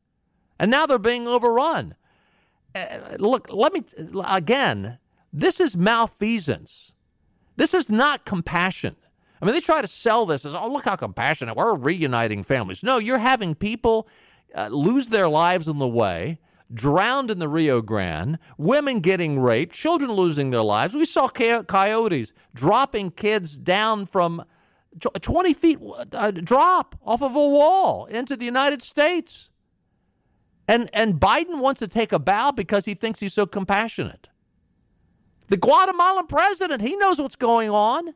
And 0.58 0.70
now 0.70 0.86
they're 0.86 0.98
being 0.98 1.26
overrun. 1.26 1.94
Uh, 2.74 3.16
look, 3.18 3.48
let 3.52 3.72
me, 3.72 3.82
again, 4.26 4.98
this 5.32 5.61
is 5.61 5.76
malfeasance. 5.76 6.92
This 7.56 7.72
is 7.72 7.88
not 7.88 8.24
compassion. 8.24 8.96
I 9.40 9.46
mean, 9.46 9.54
they 9.54 9.61
try 9.61 9.80
to 9.80 9.88
sell 9.88 10.26
this 10.26 10.44
as, 10.44 10.54
oh, 10.54 10.68
look 10.68 10.84
how 10.84 10.96
compassionate. 10.96 11.56
We're 11.56 11.74
reuniting 11.74 12.42
families. 12.42 12.82
No, 12.82 12.98
you're 12.98 13.18
having 13.18 13.54
people 13.54 14.06
uh, 14.54 14.68
lose 14.68 15.08
their 15.08 15.28
lives 15.28 15.66
in 15.66 15.78
the 15.78 15.88
way, 15.88 16.38
drowned 16.72 17.30
in 17.30 17.38
the 17.38 17.48
Rio 17.48 17.82
Grande, 17.82 18.38
women 18.56 19.00
getting 19.00 19.40
raped, 19.40 19.74
children 19.74 20.12
losing 20.12 20.50
their 20.50 20.62
lives. 20.62 20.94
We 20.94 21.04
saw 21.04 21.28
coyotes 21.28 22.32
dropping 22.54 23.12
kids 23.12 23.58
down 23.58 24.06
from 24.06 24.44
20 24.98 25.54
feet 25.54 25.78
uh, 26.12 26.30
drop 26.30 26.96
off 27.04 27.22
of 27.22 27.34
a 27.34 27.38
wall 27.38 28.06
into 28.06 28.36
the 28.36 28.44
United 28.44 28.82
States. 28.82 29.48
And, 30.66 30.88
and 30.92 31.14
Biden 31.14 31.58
wants 31.60 31.80
to 31.80 31.88
take 31.88 32.12
a 32.12 32.18
bow 32.18 32.52
because 32.52 32.84
he 32.84 32.94
thinks 32.94 33.20
he's 33.20 33.34
so 33.34 33.46
compassionate. 33.46 34.28
The 35.48 35.56
Guatemalan 35.56 36.28
president, 36.28 36.82
he 36.82 36.94
knows 36.96 37.20
what's 37.20 37.36
going 37.36 37.70
on. 37.70 38.14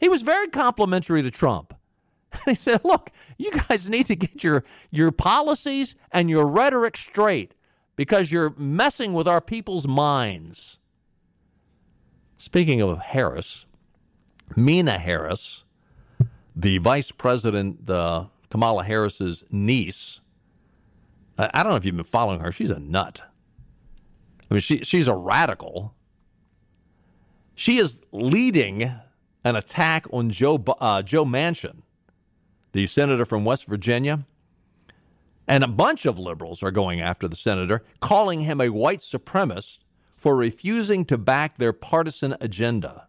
He 0.00 0.08
was 0.08 0.22
very 0.22 0.48
complimentary 0.48 1.22
to 1.22 1.30
Trump. 1.30 1.74
He 2.44 2.54
said, 2.54 2.82
Look, 2.84 3.10
you 3.38 3.50
guys 3.50 3.88
need 3.88 4.06
to 4.06 4.16
get 4.16 4.42
your, 4.44 4.64
your 4.90 5.10
policies 5.10 5.94
and 6.12 6.28
your 6.28 6.46
rhetoric 6.46 6.96
straight 6.96 7.54
because 7.96 8.30
you're 8.30 8.54
messing 8.56 9.12
with 9.12 9.26
our 9.26 9.40
people's 9.40 9.88
minds. 9.88 10.78
Speaking 12.38 12.80
of 12.82 12.98
Harris, 12.98 13.66
Meena 14.54 14.98
Harris, 14.98 15.64
the 16.54 16.78
vice 16.78 17.10
president, 17.10 17.86
the 17.86 18.28
Kamala 18.50 18.84
Harris's 18.84 19.44
niece, 19.50 20.20
I 21.38 21.62
don't 21.62 21.70
know 21.70 21.76
if 21.76 21.84
you've 21.84 21.96
been 21.96 22.04
following 22.04 22.40
her. 22.40 22.50
She's 22.52 22.70
a 22.70 22.78
nut. 22.78 23.22
I 24.50 24.54
mean, 24.54 24.60
she, 24.60 24.78
she's 24.84 25.08
a 25.08 25.14
radical. 25.14 25.94
She 27.54 27.78
is 27.78 28.00
leading 28.12 28.90
an 29.44 29.56
attack 29.56 30.06
on 30.12 30.30
Joe, 30.30 30.62
uh, 30.80 31.02
Joe 31.02 31.24
Manchin, 31.24 31.82
the 32.72 32.86
senator 32.86 33.26
from 33.26 33.44
West 33.44 33.66
Virginia. 33.66 34.26
And 35.48 35.62
a 35.62 35.68
bunch 35.68 36.06
of 36.06 36.18
liberals 36.18 36.62
are 36.62 36.70
going 36.70 37.00
after 37.00 37.28
the 37.28 37.36
senator, 37.36 37.84
calling 38.00 38.40
him 38.40 38.60
a 38.60 38.68
white 38.70 38.98
supremacist 38.98 39.78
for 40.16 40.34
refusing 40.34 41.04
to 41.04 41.18
back 41.18 41.56
their 41.58 41.72
partisan 41.72 42.34
agenda. 42.40 43.06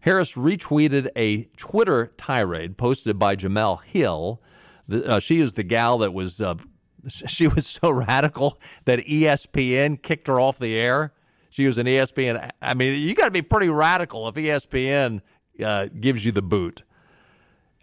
Harris 0.00 0.32
retweeted 0.32 1.08
a 1.16 1.44
Twitter 1.56 2.12
tirade 2.18 2.76
posted 2.76 3.18
by 3.18 3.36
Jemele 3.36 3.82
Hill. 3.84 4.42
Uh, 4.90 5.20
she 5.20 5.40
is 5.40 5.54
the 5.54 5.62
gal 5.62 5.98
that 5.98 6.12
was 6.12 6.40
uh, 6.40 6.54
she 7.08 7.46
was 7.46 7.66
so 7.66 7.90
radical 7.90 8.58
that 8.84 9.00
ESPN 9.00 10.00
kicked 10.02 10.26
her 10.26 10.40
off 10.40 10.58
the 10.58 10.76
air. 10.76 11.12
She 11.50 11.66
was 11.66 11.78
an 11.78 11.86
ESPN. 11.86 12.50
I 12.62 12.74
mean, 12.74 13.00
you 13.00 13.14
got 13.14 13.24
to 13.26 13.30
be 13.30 13.42
pretty 13.42 13.68
radical 13.68 14.28
if 14.28 14.34
ESPN 14.36 15.20
uh, 15.62 15.88
gives 15.98 16.24
you 16.24 16.32
the 16.32 16.42
boot. 16.42 16.82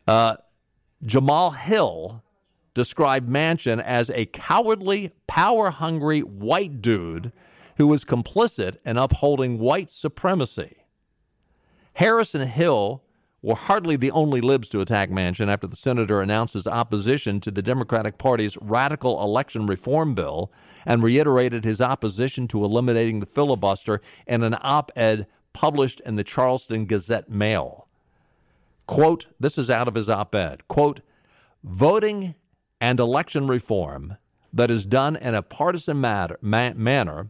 Uh, 0.08 0.38
Jemele 1.04 1.56
Hill 1.56 2.24
described 2.78 3.28
Manchin 3.28 3.82
as 3.82 4.12
a 4.12 4.28
cowardly, 4.28 5.12
power 5.26 5.72
hungry 5.72 6.20
white 6.22 6.80
dude 6.80 7.32
who 7.78 7.88
was 7.88 8.06
complicit 8.06 8.78
in 8.86 8.98
upholding 8.98 9.58
white 9.58 9.90
supremacy. 9.90 10.86
Harrison 11.94 12.48
Hill 12.48 13.02
were 13.42 13.56
hardly 13.56 13.96
the 13.96 14.12
only 14.12 14.42
libs 14.42 14.70
to 14.70 14.80
attack 14.80 15.10
Manchin 15.10 15.48
after 15.48 15.66
the 15.66 15.76
senator 15.76 16.22
announced 16.22 16.54
his 16.54 16.68
opposition 16.68 17.40
to 17.42 17.50
the 17.50 17.64
Democratic 17.64 18.20
Party's 18.20 18.56
radical 18.62 19.24
election 19.24 19.66
reform 19.66 20.14
bill 20.14 20.52
and 20.86 21.02
reiterated 21.02 21.66
his 21.66 21.82
opposition 21.82 22.48
to 22.48 22.64
eliminating 22.64 23.20
the 23.20 23.26
filibuster 23.26 24.02
in 24.28 24.44
an 24.44 24.56
op 24.62 24.92
ed 24.96 25.26
published 25.52 26.00
in 26.02 26.16
the 26.16 26.24
Charleston 26.24 26.86
Gazette 26.86 27.28
Mail. 27.28 27.88
Quote, 28.86 29.26
this 29.40 29.58
is 29.58 29.72
out 29.72 29.88
of 29.88 29.96
his 29.96 30.10
op 30.10 30.36
ed. 30.36 30.68
Quote, 30.68 31.02
voting 31.64 32.36
and 32.80 33.00
election 33.00 33.48
reform 33.48 34.18
that 34.54 34.72
is 34.72 34.86
done 34.86 35.16
in 35.16 35.36
a 35.36 35.42
partisan 35.42 36.00
matter, 36.00 36.38
ma- 36.42 36.74
manner 36.74 37.30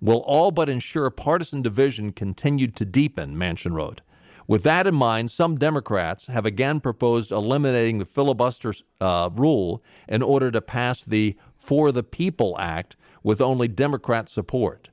will 0.00 0.18
all 0.18 0.50
but 0.50 0.68
ensure 0.68 1.08
partisan 1.10 1.62
division 1.62 2.12
continued 2.12 2.76
to 2.76 2.84
deepen, 2.84 3.36
Manchin 3.36 3.72
wrote. 3.72 4.00
With 4.46 4.62
that 4.64 4.86
in 4.86 4.94
mind, 4.94 5.30
some 5.30 5.56
Democrats 5.56 6.26
have 6.26 6.44
again 6.44 6.80
proposed 6.80 7.32
eliminating 7.32 7.98
the 7.98 8.04
filibuster 8.04 8.74
uh, 9.00 9.30
rule 9.32 9.82
in 10.06 10.22
order 10.22 10.50
to 10.50 10.60
pass 10.60 11.02
the 11.02 11.36
For 11.56 11.90
the 11.90 12.02
People 12.02 12.56
Act 12.58 12.96
with 13.22 13.40
only 13.40 13.68
Democrat 13.68 14.28
support. 14.28 14.90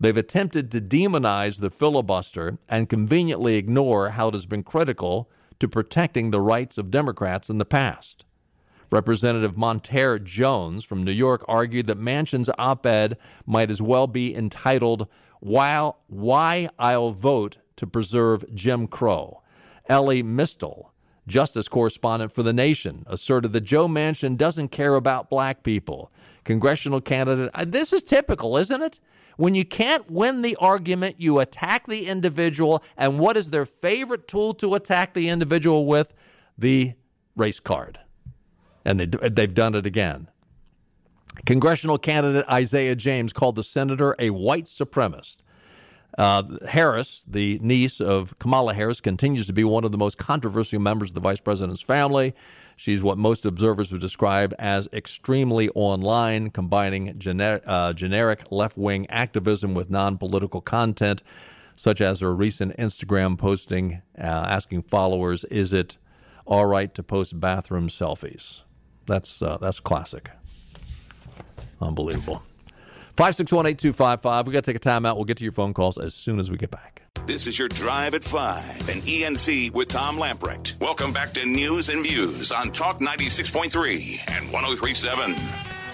They've 0.00 0.16
attempted 0.16 0.70
to 0.70 0.80
demonize 0.80 1.60
the 1.60 1.70
filibuster 1.70 2.58
and 2.68 2.88
conveniently 2.88 3.56
ignore 3.56 4.10
how 4.10 4.28
it 4.28 4.34
has 4.34 4.46
been 4.46 4.62
critical 4.62 5.30
to 5.60 5.68
protecting 5.68 6.30
the 6.30 6.40
rights 6.40 6.78
of 6.78 6.90
Democrats 6.90 7.50
in 7.50 7.58
the 7.58 7.64
past. 7.64 8.24
Representative 8.94 9.56
Mondaire 9.56 10.22
Jones 10.22 10.84
from 10.84 11.02
New 11.02 11.10
York 11.10 11.44
argued 11.48 11.88
that 11.88 11.98
Manchin's 11.98 12.48
op 12.58 12.86
ed 12.86 13.18
might 13.44 13.68
as 13.68 13.82
well 13.82 14.06
be 14.06 14.32
entitled 14.32 15.08
While, 15.40 15.98
Why 16.06 16.68
I'll 16.78 17.10
Vote 17.10 17.58
to 17.74 17.88
preserve 17.88 18.44
Jim 18.54 18.86
Crow. 18.86 19.42
Elie 19.88 20.22
Mystal, 20.22 20.92
justice 21.26 21.66
correspondent 21.66 22.30
for 22.30 22.44
The 22.44 22.52
Nation, 22.52 23.02
asserted 23.08 23.52
that 23.54 23.62
Joe 23.62 23.88
Manchin 23.88 24.36
doesn't 24.36 24.68
care 24.68 24.94
about 24.94 25.28
black 25.28 25.64
people. 25.64 26.12
Congressional 26.44 27.00
candidate, 27.00 27.50
uh, 27.52 27.64
this 27.66 27.92
is 27.92 28.00
typical, 28.00 28.56
isn't 28.56 28.80
it? 28.80 29.00
When 29.36 29.56
you 29.56 29.64
can't 29.64 30.08
win 30.08 30.42
the 30.42 30.54
argument, 30.60 31.16
you 31.18 31.40
attack 31.40 31.88
the 31.88 32.06
individual. 32.06 32.80
And 32.96 33.18
what 33.18 33.36
is 33.36 33.50
their 33.50 33.66
favorite 33.66 34.28
tool 34.28 34.54
to 34.54 34.76
attack 34.76 35.14
the 35.14 35.30
individual 35.30 35.84
with? 35.84 36.14
The 36.56 36.92
race 37.34 37.58
card. 37.58 37.98
And 38.84 39.00
they, 39.00 39.06
they've 39.06 39.54
done 39.54 39.74
it 39.74 39.86
again. 39.86 40.28
Congressional 41.46 41.98
candidate 41.98 42.44
Isaiah 42.48 42.94
James 42.94 43.32
called 43.32 43.56
the 43.56 43.64
senator 43.64 44.14
a 44.18 44.30
white 44.30 44.64
supremacist. 44.64 45.38
Uh, 46.16 46.44
Harris, 46.68 47.24
the 47.26 47.58
niece 47.60 48.00
of 48.00 48.38
Kamala 48.38 48.74
Harris, 48.74 49.00
continues 49.00 49.46
to 49.48 49.52
be 49.52 49.64
one 49.64 49.84
of 49.84 49.90
the 49.90 49.98
most 49.98 50.16
controversial 50.16 50.80
members 50.80 51.10
of 51.10 51.14
the 51.14 51.20
vice 51.20 51.40
president's 51.40 51.80
family. 51.80 52.34
She's 52.76 53.02
what 53.02 53.18
most 53.18 53.44
observers 53.44 53.92
would 53.92 54.00
describe 54.00 54.54
as 54.58 54.88
extremely 54.92 55.68
online, 55.70 56.50
combining 56.50 57.14
gener- 57.14 57.62
uh, 57.66 57.92
generic 57.92 58.44
left 58.50 58.76
wing 58.76 59.06
activism 59.10 59.74
with 59.74 59.90
non 59.90 60.18
political 60.18 60.60
content, 60.60 61.22
such 61.76 62.00
as 62.00 62.20
her 62.20 62.34
recent 62.34 62.76
Instagram 62.76 63.38
posting 63.38 64.02
uh, 64.18 64.22
asking 64.22 64.82
followers, 64.82 65.44
Is 65.44 65.72
it 65.72 65.96
all 66.46 66.66
right 66.66 66.92
to 66.94 67.02
post 67.02 67.38
bathroom 67.40 67.88
selfies? 67.88 68.63
That's, 69.06 69.42
uh, 69.42 69.58
that's 69.58 69.80
classic. 69.80 70.30
Unbelievable. 71.80 72.42
561 73.16 73.66
8255. 73.66 74.46
we 74.46 74.52
got 74.52 74.64
to 74.64 74.72
take 74.72 74.84
a 74.84 74.88
timeout. 74.88 75.14
We'll 75.16 75.24
get 75.24 75.36
to 75.36 75.44
your 75.44 75.52
phone 75.52 75.72
calls 75.72 75.98
as 75.98 76.14
soon 76.14 76.40
as 76.40 76.50
we 76.50 76.56
get 76.56 76.70
back. 76.70 77.02
This 77.26 77.46
is 77.46 77.58
your 77.58 77.68
Drive 77.68 78.14
at 78.14 78.24
5 78.24 78.88
and 78.88 79.00
ENC 79.02 79.72
with 79.72 79.88
Tom 79.88 80.18
Lamprecht. 80.18 80.78
Welcome 80.80 81.12
back 81.12 81.32
to 81.32 81.46
News 81.46 81.88
and 81.88 82.02
Views 82.02 82.52
on 82.52 82.70
Talk 82.70 82.98
96.3 82.98 84.18
and 84.28 84.52
1037. 84.52 85.34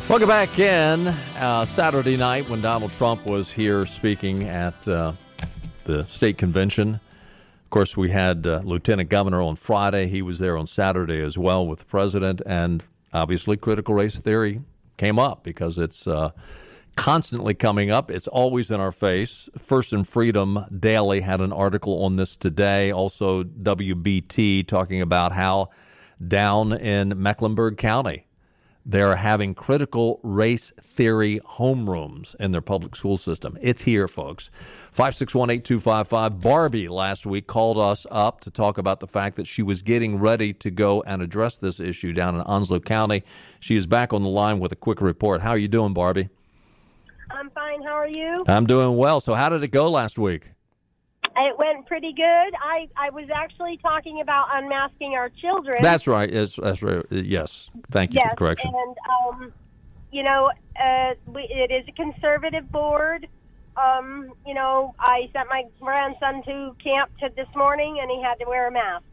Welcome 0.09 0.29
back 0.29 0.59
in. 0.59 1.07
Uh, 1.37 1.65
Saturday 1.67 2.17
night 2.17 2.49
when 2.49 2.61
Donald 2.63 2.91
Trump 2.93 3.27
was 3.27 3.53
here 3.53 3.87
speaking 3.87 4.49
at 4.49 4.89
uh, 4.89 5.13
the 5.85 6.05
state 6.07 6.37
convention. 6.37 6.95
Of 6.95 7.71
course, 7.71 7.97
we 7.97 8.11
had 8.11 8.47
uh, 8.47 8.63
Lieutenant 8.65 9.09
Governor 9.09 9.41
on 9.41 9.55
Friday. 9.55 10.09
He 10.09 10.23
was 10.23 10.41
there 10.41 10.57
on 10.57 10.67
Saturday 10.67 11.21
as 11.21 11.39
well 11.39 11.65
with 11.65 11.79
the 11.79 11.85
president. 11.85 12.43
And 12.45 12.83
obviously, 13.13 13.57
critical 13.57 13.95
race 13.95 14.19
theory 14.21 14.63
came 14.97 15.19
up 15.19 15.43
because 15.45 15.79
it's 15.79 16.07
uh, 16.07 16.31
constantly 16.97 17.55
coming 17.55 17.91
up. 17.91 18.11
It's 18.11 18.29
always 18.29 18.71
in 18.71 18.81
our 18.81 18.93
face. 18.93 19.49
First 19.59 19.93
in 19.93 20.05
Freedom 20.05 20.67
Daily 20.77 21.21
had 21.21 21.41
an 21.41 21.53
article 21.53 22.03
on 22.05 22.17
this 22.17 22.37
today. 22.37 22.93
Also, 22.93 23.43
WBT 23.45 24.67
talking 24.67 25.01
about 25.01 25.33
how 25.33 25.71
down 26.27 26.73
in 26.75 27.15
Mecklenburg 27.21 27.79
County, 27.79 28.27
They're 28.85 29.17
having 29.17 29.55
critical 29.55 30.21
race 30.23 30.73
theory 30.81 31.41
homerooms 31.47 32.35
in 32.37 32.51
their 32.53 32.61
public 32.63 32.97
school 32.97 33.19
system. 33.19 33.57
It's 33.61 33.83
here, 33.83 34.09
folks. 34.09 34.51
561 34.93 35.51
8255. 35.51 36.41
Barbie 36.41 36.89
last 36.89 37.25
week 37.25 37.47
called 37.47 37.79
us 37.79 38.07
up 38.11 38.41
to 38.41 38.51
talk 38.51 38.77
about 38.77 39.01
the 39.01 39.07
fact 39.07 39.37
that 39.37 39.47
she 39.47 39.63
was 39.63 39.83
getting 39.83 40.19
ready 40.19 40.53
to 40.55 40.71
go 40.71 41.03
and 41.03 41.23
address 41.23 41.57
this 41.57 41.79
issue 41.79 42.13
down 42.13 42.35
in 42.35 42.41
Onslow 42.43 42.81
County. 42.81 43.23
She 43.61 43.77
is 43.77 43.87
back 43.87 44.13
on 44.13 44.23
the 44.23 44.29
line 44.29 44.59
with 44.59 44.73
a 44.73 44.77
quick 44.77 45.01
report. 45.01 45.43
How 45.43 45.51
are 45.51 45.59
you 45.59 45.69
doing, 45.69 45.95
Barbie? 45.95 46.29
I'm 47.31 47.51
fine. 47.51 47.83
How 47.83 47.93
are 47.93 48.09
you? 48.09 48.45
I'm 48.49 48.67
doing 48.67 48.97
well. 48.97 49.21
So, 49.21 49.35
how 49.35 49.49
did 49.49 49.63
it 49.63 49.69
go 49.69 49.89
last 49.89 50.19
week? 50.19 50.51
It 51.37 51.57
went 51.57 51.87
pretty 51.87 52.13
good. 52.13 52.23
I, 52.23 52.89
I 52.97 53.11
was 53.11 53.29
actually 53.33 53.77
talking 53.77 54.21
about 54.21 54.49
unmasking 54.51 55.15
our 55.15 55.29
children. 55.29 55.77
That's 55.81 56.09
right. 56.09 56.31
Yes, 56.31 56.59
that's 56.61 56.83
right. 56.83 57.05
Yes. 57.11 57.71
Thank 57.91 58.13
you 58.13 58.19
yes, 58.19 58.25
for 58.25 58.31
the 58.31 58.37
correction. 58.37 58.73
And, 58.75 58.97
um, 59.43 59.53
you 60.11 60.25
know, 60.25 60.51
uh, 60.83 61.15
we, 61.27 61.43
it 61.43 61.71
is 61.71 61.87
a 61.89 61.93
conservative 61.93 62.71
board. 62.73 63.29
Um, 63.77 64.33
you 64.47 64.55
know, 64.55 64.95
I 64.99 65.31
sent 65.33 65.49
my 65.49 65.65
grandson 65.81 66.43
to 66.45 66.77
camp 66.83 67.11
to 67.21 67.31
this 67.35 67.49
morning, 67.55 67.99
and 68.01 68.11
he 68.11 68.23
had 68.23 68.35
to 68.37 68.45
wear 68.47 68.69
a 68.69 68.73
mask. 68.73 69.05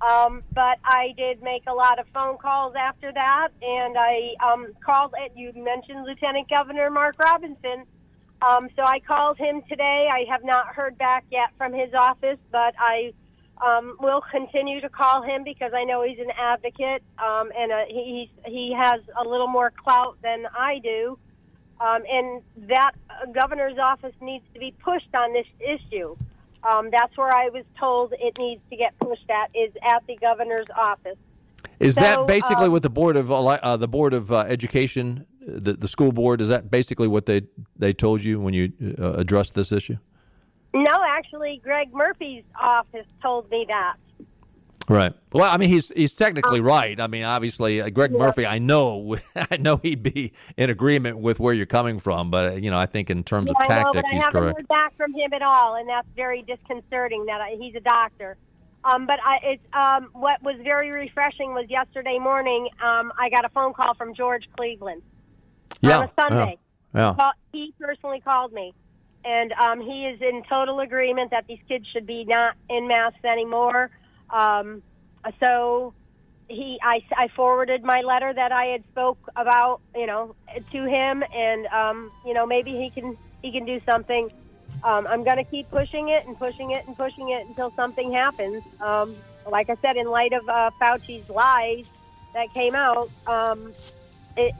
Um, 0.00 0.42
but 0.52 0.78
I 0.84 1.14
did 1.16 1.42
make 1.42 1.62
a 1.68 1.72
lot 1.72 2.00
of 2.00 2.06
phone 2.12 2.36
calls 2.38 2.74
after 2.76 3.12
that, 3.12 3.48
and 3.62 3.96
I 3.96 4.34
um, 4.44 4.72
called. 4.84 5.14
At 5.22 5.36
you 5.36 5.52
mentioned 5.54 6.04
Lieutenant 6.04 6.48
Governor 6.50 6.90
Mark 6.90 7.16
Robinson. 7.18 7.84
Um, 8.42 8.68
so 8.74 8.82
I 8.82 8.98
called 8.98 9.38
him 9.38 9.62
today. 9.68 10.08
I 10.10 10.24
have 10.28 10.42
not 10.42 10.66
heard 10.74 10.98
back 10.98 11.24
yet 11.30 11.50
from 11.56 11.72
his 11.72 11.94
office, 11.94 12.38
but 12.50 12.74
I 12.76 13.12
um, 13.64 13.96
will 14.00 14.22
continue 14.30 14.80
to 14.80 14.88
call 14.88 15.22
him 15.22 15.44
because 15.44 15.72
I 15.74 15.84
know 15.84 16.02
he's 16.02 16.18
an 16.18 16.32
advocate 16.36 17.02
um, 17.18 17.52
and 17.56 17.70
uh, 17.70 17.84
he 17.88 18.30
he 18.44 18.74
has 18.76 19.00
a 19.16 19.28
little 19.28 19.46
more 19.46 19.70
clout 19.70 20.16
than 20.22 20.46
I 20.46 20.80
do. 20.82 21.18
Um, 21.82 22.02
and 22.08 22.42
that 22.68 22.92
uh, 23.10 23.26
governor's 23.32 23.76
office 23.76 24.14
needs 24.20 24.44
to 24.54 24.60
be 24.60 24.72
pushed 24.84 25.12
on 25.14 25.32
this 25.32 25.46
issue. 25.58 26.16
Um, 26.62 26.90
that's 26.92 27.16
where 27.16 27.34
I 27.34 27.48
was 27.48 27.64
told 27.78 28.12
it 28.12 28.38
needs 28.38 28.62
to 28.70 28.76
get 28.76 28.96
pushed 29.00 29.28
at 29.28 29.50
is 29.52 29.72
at 29.82 30.06
the 30.06 30.16
governor's 30.16 30.68
office. 30.76 31.18
Is 31.80 31.96
So, 31.96 32.02
that 32.02 32.26
basically 32.28 32.66
um, 32.66 32.72
what 32.72 32.84
the 32.84 32.90
board 32.90 33.16
of 33.16 33.32
uh, 33.32 33.76
the 33.76 33.88
board 33.88 34.14
of 34.14 34.30
uh, 34.30 34.40
education, 34.40 35.26
the, 35.40 35.72
the 35.72 35.88
school 35.88 36.12
board, 36.12 36.40
is 36.40 36.48
that 36.50 36.70
basically 36.70 37.08
what 37.08 37.26
they 37.26 37.42
they 37.76 37.92
told 37.92 38.22
you 38.22 38.38
when 38.38 38.54
you 38.54 38.72
uh, 39.00 39.14
addressed 39.14 39.54
this 39.54 39.72
issue? 39.72 39.96
No, 40.72 40.98
actually, 41.04 41.60
Greg 41.64 41.92
Murphy's 41.92 42.44
office 42.60 43.06
told 43.20 43.50
me 43.50 43.66
that. 43.68 43.96
Right. 44.88 45.12
Well, 45.32 45.50
I 45.50 45.56
mean, 45.58 45.68
he's 45.68 45.88
he's 45.90 46.14
technically 46.14 46.60
right. 46.60 47.00
I 47.00 47.06
mean, 47.06 47.22
obviously, 47.24 47.80
uh, 47.80 47.88
Greg 47.90 48.10
Murphy. 48.10 48.44
I 48.46 48.58
know, 48.58 49.16
I 49.36 49.56
know 49.56 49.76
he'd 49.76 50.02
be 50.02 50.32
in 50.56 50.70
agreement 50.70 51.18
with 51.18 51.38
where 51.38 51.54
you're 51.54 51.66
coming 51.66 51.98
from, 52.00 52.30
but 52.30 52.46
uh, 52.52 52.56
you 52.56 52.70
know, 52.70 52.78
I 52.78 52.86
think 52.86 53.08
in 53.08 53.22
terms 53.22 53.48
of 53.48 53.56
Yeah, 53.60 53.66
I 53.66 53.82
know, 53.82 53.92
tactic, 53.92 54.02
but 54.02 54.04
I 54.10 54.14
he's 54.14 54.22
haven't 54.22 54.40
correct. 54.40 54.58
heard 54.58 54.68
back 54.68 54.96
from 54.96 55.14
him 55.14 55.32
at 55.32 55.42
all, 55.42 55.76
and 55.76 55.88
that's 55.88 56.08
very 56.16 56.42
disconcerting. 56.42 57.26
That 57.26 57.40
I, 57.40 57.56
he's 57.60 57.74
a 57.76 57.80
doctor. 57.80 58.36
Um, 58.84 59.06
but 59.06 59.20
I, 59.24 59.36
it's 59.44 59.62
um, 59.72 60.08
what 60.12 60.42
was 60.42 60.56
very 60.64 60.90
refreshing 60.90 61.54
was 61.54 61.66
yesterday 61.68 62.18
morning. 62.18 62.68
Um, 62.84 63.12
I 63.16 63.30
got 63.30 63.44
a 63.44 63.48
phone 63.50 63.72
call 63.74 63.94
from 63.94 64.12
George 64.14 64.48
Cleveland 64.56 65.02
Yeah. 65.80 65.98
on 66.00 66.04
a 66.04 66.10
Sunday. 66.20 66.58
Yeah. 66.92 67.14
Call- 67.16 67.32
He 67.52 67.72
personally 67.80 68.20
called 68.20 68.52
me, 68.52 68.74
and 69.24 69.52
um, 69.52 69.80
he 69.80 70.06
is 70.06 70.20
in 70.20 70.42
total 70.50 70.80
agreement 70.80 71.30
that 71.30 71.46
these 71.46 71.60
kids 71.68 71.86
should 71.92 72.06
be 72.08 72.24
not 72.24 72.56
in 72.68 72.88
masks 72.88 73.24
anymore. 73.24 73.90
Um, 74.32 74.82
so 75.44 75.94
he, 76.48 76.78
I, 76.82 77.02
I 77.16 77.28
forwarded 77.28 77.82
my 77.84 78.00
letter 78.00 78.32
that 78.32 78.52
I 78.52 78.66
had 78.66 78.84
spoke 78.90 79.18
about, 79.36 79.80
you 79.94 80.06
know, 80.06 80.34
to 80.72 80.84
him, 80.84 81.22
and 81.34 81.66
um, 81.66 82.10
you 82.26 82.34
know 82.34 82.46
maybe 82.46 82.72
he 82.72 82.90
can 82.90 83.16
he 83.42 83.52
can 83.52 83.64
do 83.64 83.80
something. 83.88 84.30
Um, 84.84 85.06
I'm 85.06 85.22
going 85.22 85.36
to 85.36 85.44
keep 85.44 85.70
pushing 85.70 86.08
it 86.08 86.26
and 86.26 86.36
pushing 86.38 86.72
it 86.72 86.86
and 86.86 86.96
pushing 86.96 87.28
it 87.30 87.46
until 87.46 87.70
something 87.72 88.12
happens. 88.12 88.64
Um, 88.80 89.14
like 89.48 89.70
I 89.70 89.76
said, 89.80 89.96
in 89.96 90.06
light 90.06 90.32
of 90.32 90.48
uh, 90.48 90.70
Fauci's 90.80 91.28
lies 91.28 91.84
that 92.34 92.52
came 92.52 92.74
out, 92.74 93.08
um, 93.26 93.72
it, 94.36 94.54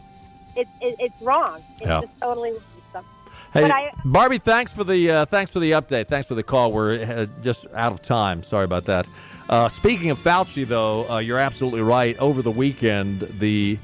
it, 0.57 0.69
it 0.81 0.97
it's 1.01 1.23
wrong. 1.23 1.61
It's 1.73 1.83
Yeah. 1.83 2.01
just 2.03 2.21
totally 2.21 2.53
wrong. 2.53 3.05
Hey, 3.53 3.65
I- 3.71 3.91
Barbie, 4.05 4.39
thanks 4.39 4.73
for 4.73 4.85
the 4.85 5.11
uh, 5.11 5.25
thanks 5.27 5.53
for 5.53 5.61
the 5.61 5.73
update. 5.73 6.07
Thanks 6.07 6.27
for 6.27 6.35
the 6.35 6.43
call. 6.43 6.73
We're 6.73 7.03
uh, 7.03 7.27
just 7.43 7.67
out 7.75 7.93
of 7.93 8.01
time. 8.01 8.43
Sorry 8.43 8.65
about 8.65 8.87
that. 8.87 9.09
Uh, 9.53 9.69
speaking 9.69 10.09
of 10.09 10.19
Fauci, 10.19 10.67
though, 10.67 11.07
uh, 11.11 11.19
you're 11.19 11.39
absolutely 11.39 11.83
right. 11.83 12.17
Over 12.17 12.41
the 12.41 12.51
weekend, 12.51 13.21
the 13.39 13.79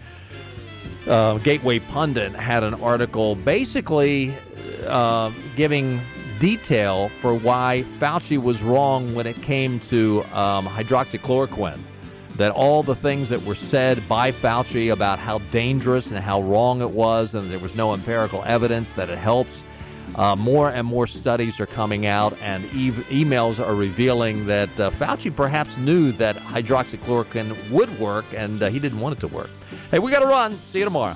uh, 1.07 1.37
Gateway 1.37 1.79
Pundit 1.79 2.35
had 2.35 2.65
an 2.65 2.73
article 2.73 3.35
basically 3.35 4.35
uh, 4.87 5.31
giving 5.57 6.01
detail 6.39 7.11
for 7.21 7.35
why 7.35 7.85
Fauci 7.99 8.39
was 8.39 8.63
wrong 8.63 9.15
when 9.15 9.27
it 9.27 9.37
came 9.43 9.79
to 9.81 10.25
um, 10.33 10.67
hydroxychloroquine. 10.67 11.81
That 12.37 12.51
all 12.53 12.83
the 12.83 12.97
things 12.97 13.29
that 13.29 13.43
were 13.43 13.55
said 13.55 14.09
by 14.09 14.33
Fauci 14.33 14.91
about 14.91 15.19
how 15.19 15.41
dangerous 15.51 16.07
and 16.07 16.19
how 16.19 16.41
wrong 16.41 16.81
it 16.81 16.93
was, 16.93 17.35
and 17.35 17.51
there 17.51 17.59
was 17.59 17.75
no 17.75 17.93
empirical 17.93 18.43
evidence 18.45 18.93
that 18.93 19.11
it 19.11 19.19
helps. 19.19 19.65
Uh, 20.19 20.35
more 20.35 20.71
and 20.71 20.85
more 20.85 21.07
studies 21.07 21.61
are 21.61 21.67
coming 21.67 22.05
out, 22.05 22.37
and 22.43 22.65
e- 22.75 22.91
emails 22.91 23.65
are 23.65 23.75
revealing 23.75 24.47
that 24.47 24.69
uh, 24.81 24.91
Fauci 24.91 25.35
perhaps 25.35 25.77
knew 25.77 26.11
that 26.13 26.35
hydroxychloroquine 26.37 27.71
would 27.71 27.99
work, 28.01 28.25
and 28.35 28.61
uh, 28.61 28.69
he 28.69 28.81
didn't 28.81 28.99
want 28.99 29.17
it 29.17 29.21
to 29.21 29.29
work. 29.29 29.51
Hey, 29.93 30.01
we 30.01 30.11
got 30.11 30.21
to 30.21 30.27
run. 30.27 30.59
See 30.67 30.81
you 30.81 30.85
tomorrow. 30.85 31.15